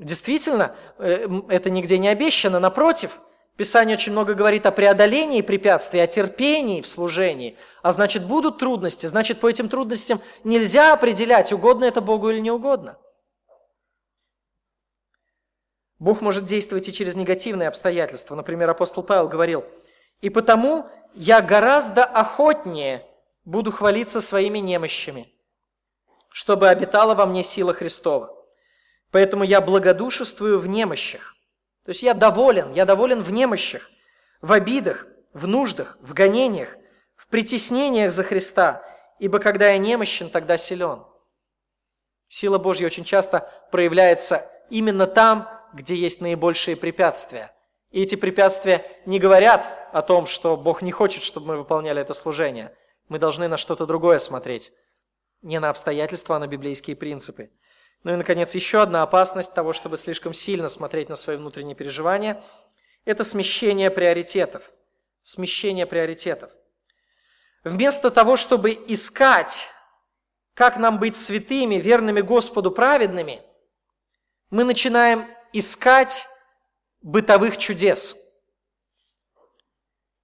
Действительно, 0.00 0.74
э, 0.98 1.28
это 1.50 1.68
нигде 1.68 1.98
не 1.98 2.08
обещано, 2.08 2.58
напротив, 2.58 3.20
Писание 3.56 3.96
очень 3.96 4.12
много 4.12 4.32
говорит 4.32 4.64
о 4.64 4.72
преодолении 4.72 5.42
препятствий, 5.42 6.00
о 6.00 6.06
терпении 6.06 6.80
в 6.80 6.88
служении. 6.88 7.58
А 7.82 7.92
значит, 7.92 8.24
будут 8.24 8.58
трудности, 8.58 9.04
значит, 9.04 9.38
по 9.38 9.50
этим 9.50 9.68
трудностям 9.68 10.22
нельзя 10.44 10.94
определять, 10.94 11.52
угодно 11.52 11.84
это 11.84 12.00
Богу 12.00 12.30
или 12.30 12.38
не 12.38 12.50
угодно. 12.50 12.96
Бог 15.98 16.22
может 16.22 16.46
действовать 16.46 16.88
и 16.88 16.92
через 16.94 17.14
негативные 17.16 17.68
обстоятельства. 17.68 18.34
Например, 18.34 18.70
апостол 18.70 19.02
Павел 19.02 19.28
говорил, 19.28 19.66
«И 20.22 20.30
потому 20.30 20.86
я 21.12 21.42
гораздо 21.42 22.06
охотнее 22.06 23.04
буду 23.44 23.70
хвалиться 23.70 24.22
своими 24.22 24.60
немощами, 24.60 25.30
чтобы 26.30 26.70
обитала 26.70 27.14
во 27.14 27.26
мне 27.26 27.42
сила 27.42 27.74
Христова». 27.74 28.39
Поэтому 29.10 29.44
я 29.44 29.60
благодушествую 29.60 30.58
в 30.58 30.66
немощах. 30.66 31.34
То 31.84 31.90
есть 31.90 32.02
я 32.02 32.14
доволен, 32.14 32.72
я 32.72 32.84
доволен 32.84 33.22
в 33.22 33.32
немощах, 33.32 33.90
в 34.40 34.52
обидах, 34.52 35.06
в 35.32 35.46
нуждах, 35.46 35.98
в 36.00 36.12
гонениях, 36.12 36.76
в 37.16 37.28
притеснениях 37.28 38.12
за 38.12 38.22
Христа, 38.22 38.84
ибо 39.18 39.38
когда 39.38 39.70
я 39.70 39.78
немощен, 39.78 40.30
тогда 40.30 40.56
силен. 40.56 41.04
Сила 42.28 42.58
Божья 42.58 42.86
очень 42.86 43.04
часто 43.04 43.50
проявляется 43.72 44.46
именно 44.70 45.06
там, 45.06 45.48
где 45.74 45.94
есть 45.94 46.20
наибольшие 46.20 46.76
препятствия. 46.76 47.52
И 47.90 48.02
эти 48.02 48.14
препятствия 48.14 48.84
не 49.04 49.18
говорят 49.18 49.66
о 49.92 50.02
том, 50.02 50.26
что 50.26 50.56
Бог 50.56 50.82
не 50.82 50.92
хочет, 50.92 51.24
чтобы 51.24 51.48
мы 51.48 51.56
выполняли 51.56 52.00
это 52.00 52.14
служение. 52.14 52.72
Мы 53.08 53.18
должны 53.18 53.48
на 53.48 53.56
что-то 53.56 53.86
другое 53.86 54.20
смотреть. 54.20 54.70
Не 55.42 55.58
на 55.58 55.70
обстоятельства, 55.70 56.36
а 56.36 56.38
на 56.38 56.46
библейские 56.46 56.94
принципы. 56.94 57.50
Ну 58.02 58.12
и, 58.12 58.16
наконец, 58.16 58.54
еще 58.54 58.80
одна 58.80 59.02
опасность 59.02 59.54
того, 59.54 59.72
чтобы 59.72 59.96
слишком 59.96 60.32
сильно 60.32 60.68
смотреть 60.68 61.08
на 61.08 61.16
свои 61.16 61.36
внутренние 61.36 61.74
переживания, 61.74 62.42
это 63.04 63.24
смещение 63.24 63.90
приоритетов. 63.90 64.70
Смещение 65.22 65.86
приоритетов. 65.86 66.50
Вместо 67.62 68.10
того, 68.10 68.36
чтобы 68.36 68.70
искать, 68.86 69.68
как 70.54 70.78
нам 70.78 70.98
быть 70.98 71.16
святыми, 71.16 71.74
верными 71.74 72.22
Господу, 72.22 72.70
праведными, 72.70 73.42
мы 74.48 74.64
начинаем 74.64 75.26
искать 75.52 76.26
бытовых 77.02 77.58
чудес– 77.58 78.16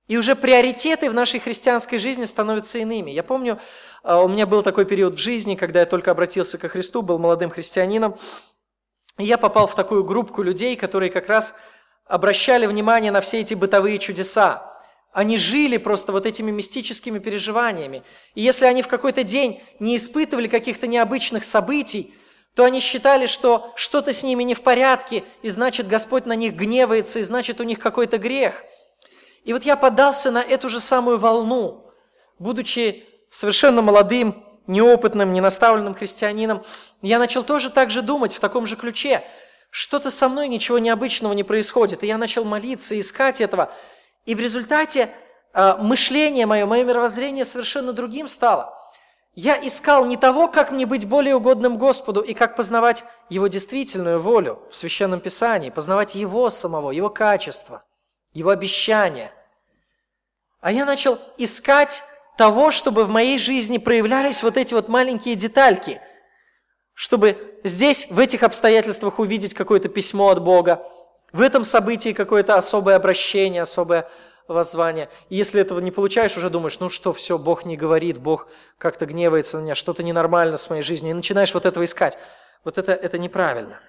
и 0.08 0.16
уже 0.16 0.36
приоритеты 0.36 1.10
в 1.10 1.14
нашей 1.14 1.40
христианской 1.40 1.98
жизни 1.98 2.24
становятся 2.24 2.78
иными. 2.78 3.10
Я 3.10 3.22
помню, 3.22 3.58
а, 4.02 4.22
у 4.22 4.28
меня 4.28 4.46
был 4.46 4.62
такой 4.62 4.84
период 4.84 5.14
в 5.14 5.18
жизни, 5.18 5.56
когда 5.56 5.80
я 5.80 5.86
только 5.86 6.10
обратился 6.10 6.58
ко 6.58 6.68
Христу, 6.68 7.02
был 7.02 7.18
молодым 7.18 7.50
христианином, 7.50 8.16
и 9.18 9.24
я 9.24 9.38
попал 9.38 9.66
в 9.66 9.74
такую 9.74 10.04
группку 10.04 10.42
людей, 10.42 10.76
которые 10.76 11.10
как 11.10 11.28
раз 11.28 11.58
обращали 12.04 12.66
внимание 12.66 13.10
на 13.10 13.20
все 13.20 13.40
эти 13.40 13.54
бытовые 13.54 13.98
чудеса. 13.98 14.72
Они 15.12 15.38
жили 15.38 15.78
просто 15.78 16.12
вот 16.12 16.26
этими 16.26 16.50
мистическими 16.50 17.18
переживаниями. 17.18 18.02
И 18.34 18.42
если 18.42 18.66
они 18.66 18.82
в 18.82 18.88
какой-то 18.88 19.24
день 19.24 19.62
не 19.80 19.96
испытывали 19.96 20.46
каких-то 20.46 20.86
необычных 20.86 21.42
событий, 21.42 22.14
то 22.54 22.64
они 22.64 22.80
считали, 22.80 23.26
что 23.26 23.72
что-то 23.76 24.12
с 24.12 24.22
ними 24.22 24.42
не 24.42 24.54
в 24.54 24.60
порядке, 24.60 25.24
и 25.42 25.48
значит 25.48 25.88
Господь 25.88 26.26
на 26.26 26.34
них 26.34 26.54
гневается, 26.54 27.18
и 27.18 27.22
значит 27.22 27.60
у 27.60 27.64
них 27.64 27.80
какой-то 27.80 28.18
грех– 28.18 28.62
и 29.46 29.52
вот 29.52 29.62
я 29.62 29.76
подался 29.76 30.32
на 30.32 30.42
эту 30.42 30.68
же 30.68 30.80
самую 30.80 31.18
волну, 31.18 31.88
будучи 32.40 33.04
совершенно 33.30 33.80
молодым, 33.80 34.44
неопытным, 34.66 35.32
ненаставленным 35.32 35.94
христианином, 35.94 36.64
я 37.00 37.20
начал 37.20 37.44
тоже 37.44 37.70
так 37.70 37.90
же 37.90 38.02
думать 38.02 38.34
в 38.34 38.40
таком 38.40 38.66
же 38.66 38.74
ключе. 38.74 39.22
Что-то 39.70 40.10
со 40.10 40.28
мной 40.28 40.48
ничего 40.48 40.80
необычного 40.80 41.32
не 41.32 41.44
происходит. 41.44 42.02
И 42.02 42.08
я 42.08 42.18
начал 42.18 42.44
молиться, 42.44 42.98
искать 42.98 43.40
этого. 43.40 43.70
И 44.24 44.34
в 44.34 44.40
результате 44.40 45.10
э, 45.54 45.76
мышление 45.78 46.46
мое, 46.46 46.66
мое 46.66 46.82
мировоззрение 46.82 47.44
совершенно 47.44 47.92
другим 47.92 48.26
стало. 48.26 48.76
Я 49.36 49.54
искал 49.64 50.06
не 50.06 50.16
того, 50.16 50.48
как 50.48 50.72
мне 50.72 50.86
быть 50.86 51.06
более 51.06 51.36
угодным 51.36 51.78
Господу 51.78 52.20
и 52.20 52.34
как 52.34 52.56
познавать 52.56 53.04
Его 53.28 53.46
действительную 53.46 54.18
волю 54.20 54.60
в 54.72 54.76
Священном 54.76 55.20
Писании, 55.20 55.70
познавать 55.70 56.16
Его 56.16 56.50
самого, 56.50 56.90
Его 56.90 57.10
качество, 57.10 57.84
Его 58.32 58.50
обещания. 58.50 59.32
А 60.60 60.72
я 60.72 60.84
начал 60.84 61.18
искать 61.38 62.02
того, 62.36 62.70
чтобы 62.70 63.04
в 63.04 63.08
моей 63.08 63.38
жизни 63.38 63.78
проявлялись 63.78 64.42
вот 64.42 64.56
эти 64.56 64.74
вот 64.74 64.88
маленькие 64.88 65.34
детальки, 65.34 66.00
чтобы 66.94 67.58
здесь, 67.64 68.08
в 68.10 68.18
этих 68.18 68.42
обстоятельствах 68.42 69.18
увидеть 69.18 69.54
какое-то 69.54 69.88
письмо 69.88 70.30
от 70.30 70.42
Бога, 70.42 70.82
в 71.32 71.40
этом 71.40 71.64
событии 71.64 72.12
какое-то 72.12 72.56
особое 72.56 72.96
обращение, 72.96 73.62
особое 73.62 74.08
воззвания. 74.48 75.08
И 75.28 75.36
если 75.36 75.60
этого 75.60 75.80
не 75.80 75.90
получаешь, 75.90 76.36
уже 76.36 76.50
думаешь, 76.50 76.78
ну 76.78 76.88
что, 76.88 77.12
все, 77.12 77.36
Бог 77.36 77.64
не 77.64 77.76
говорит, 77.76 78.18
Бог 78.18 78.48
как-то 78.78 79.06
гневается 79.06 79.58
на 79.58 79.62
меня, 79.62 79.74
что-то 79.74 80.02
ненормально 80.02 80.56
с 80.56 80.70
моей 80.70 80.82
жизнью, 80.82 81.10
и 81.10 81.14
начинаешь 81.14 81.52
вот 81.52 81.66
этого 81.66 81.84
искать. 81.84 82.18
Вот 82.64 82.78
это, 82.78 82.92
это 82.92 83.18
неправильно. 83.18 83.80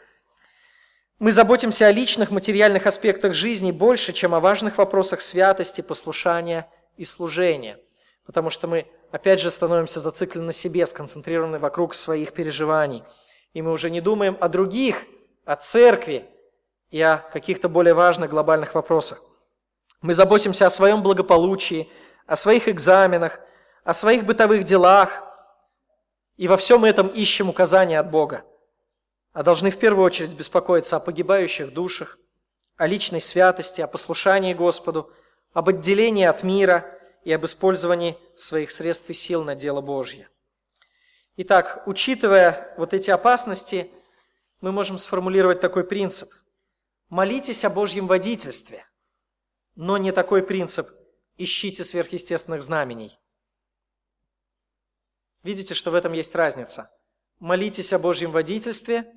Мы 1.20 1.32
заботимся 1.32 1.88
о 1.88 1.91
личных 1.91 2.30
материальных 2.30 2.86
аспектах 2.86 3.34
жизни 3.34 3.72
больше, 3.72 4.13
чем 4.13 4.36
о 4.36 4.39
важных 4.39 4.78
вопросах 4.78 5.22
святости, 5.22 5.82
послушания 5.82 6.70
и 6.95 7.05
служения. 7.05 7.80
Потому 8.24 8.51
что 8.51 8.68
мы, 8.68 8.86
опять 9.11 9.39
же, 9.41 9.49
становимся 9.49 9.99
зациклены 9.99 10.45
на 10.45 10.51
себе, 10.51 10.86
сконцентрированы 10.86 11.57
вокруг 11.57 11.95
своих 11.95 12.34
переживаний. 12.34 13.03
И 13.53 13.63
мы 13.63 13.72
уже 13.72 13.89
не 13.89 13.99
думаем 13.99 14.38
о 14.39 14.47
других, 14.47 15.05
о 15.43 15.55
церкви 15.55 16.24
и 16.91 17.01
о 17.01 17.18
каких-то 17.18 17.68
более 17.68 17.95
важных 17.95 18.30
глобальных 18.30 18.76
вопросах. 18.76 19.20
Мы 20.01 20.13
заботимся 20.13 20.68
о 20.68 20.70
своем 20.70 21.01
благополучии, 21.01 21.89
о 22.28 22.36
своих 22.36 22.70
экзаменах, 22.70 23.39
о 23.84 23.95
своих 23.95 24.24
бытовых 24.24 24.65
делах, 24.65 25.24
и 26.36 26.47
во 26.47 26.57
всем 26.57 26.86
этом 26.86 27.07
ищем 27.07 27.49
указания 27.49 27.99
от 27.99 28.11
Бога 28.11 28.43
а 29.38 29.44
должны 29.44 29.70
в 29.70 29.78
первую 29.78 30.04
очередь 30.04 30.34
беспокоиться 30.34 30.96
о 30.96 31.00
погибающих 31.00 31.72
душах, 31.72 32.18
о 32.76 32.88
личной 32.88 33.22
святости, 33.22 33.82
о 33.82 33.88
послушании 33.88 34.56
Господу, 34.56 35.14
об 35.54 35.70
отделении 35.70 36.26
от 36.26 36.42
мира 36.42 37.00
и 37.24 37.32
об 37.32 37.46
использовании 37.46 38.18
своих 38.36 38.72
средств 38.72 39.08
и 39.12 39.14
сил 39.14 39.44
на 39.44 39.54
дело 39.54 39.80
Божье. 39.80 40.28
Итак, 41.36 41.84
учитывая 41.86 42.74
вот 42.78 42.96
эти 42.96 43.12
опасности, 43.12 43.92
мы 44.60 44.72
можем 44.72 44.98
сформулировать 44.98 45.62
такой 45.62 45.84
принцип. 45.84 46.32
Молитесь 47.10 47.64
о 47.64 47.70
Божьем 47.70 48.08
водительстве, 48.08 48.88
но 49.76 50.00
не 50.00 50.12
такой 50.12 50.42
принцип 50.42 50.90
«ищите 51.38 51.86
сверхъестественных 51.86 52.64
знамений». 52.64 53.20
Видите, 55.44 55.76
что 55.76 55.92
в 55.92 55.94
этом 55.94 56.14
есть 56.14 56.34
разница. 56.34 56.90
Молитесь 57.38 57.94
о 57.94 58.00
Божьем 58.00 58.32
водительстве 58.32 59.06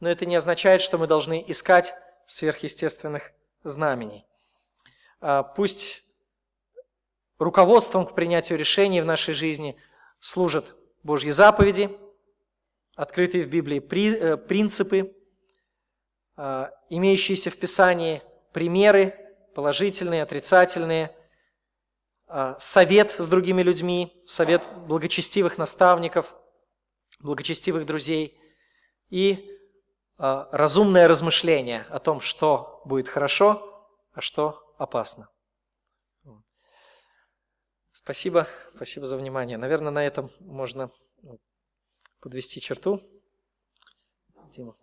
но 0.00 0.08
это 0.08 0.26
не 0.26 0.36
означает, 0.36 0.80
что 0.80 0.98
мы 0.98 1.06
должны 1.06 1.44
искать 1.46 1.94
сверхъестественных 2.26 3.32
знамений. 3.64 4.24
А, 5.20 5.42
пусть 5.42 6.04
руководством 7.38 8.06
к 8.06 8.14
принятию 8.14 8.58
решений 8.58 9.00
в 9.00 9.06
нашей 9.06 9.34
жизни 9.34 9.76
служат 10.20 10.76
Божьи 11.02 11.30
заповеди, 11.30 11.90
открытые 12.94 13.44
в 13.44 13.48
Библии 13.48 13.80
э, 13.80 14.36
принципы, 14.36 15.14
а, 16.36 16.72
имеющиеся 16.88 17.50
в 17.50 17.56
Писании 17.56 18.22
примеры, 18.52 19.14
положительные, 19.54 20.22
отрицательные, 20.22 21.14
а, 22.26 22.56
совет 22.58 23.14
с 23.18 23.26
другими 23.26 23.62
людьми, 23.62 24.20
совет 24.26 24.62
благочестивых 24.86 25.58
наставников, 25.58 26.34
благочестивых 27.20 27.86
друзей 27.86 28.38
и 29.10 29.57
разумное 30.18 31.06
размышление 31.08 31.86
о 31.90 32.00
том, 32.00 32.20
что 32.20 32.82
будет 32.84 33.08
хорошо, 33.08 33.88
а 34.12 34.20
что 34.20 34.74
опасно. 34.76 35.28
Спасибо, 37.92 38.46
спасибо 38.74 39.06
за 39.06 39.16
внимание. 39.16 39.58
Наверное, 39.58 39.90
на 39.90 40.04
этом 40.04 40.30
можно 40.40 40.90
подвести 42.20 42.60
черту. 42.60 43.00
Дима. 44.52 44.74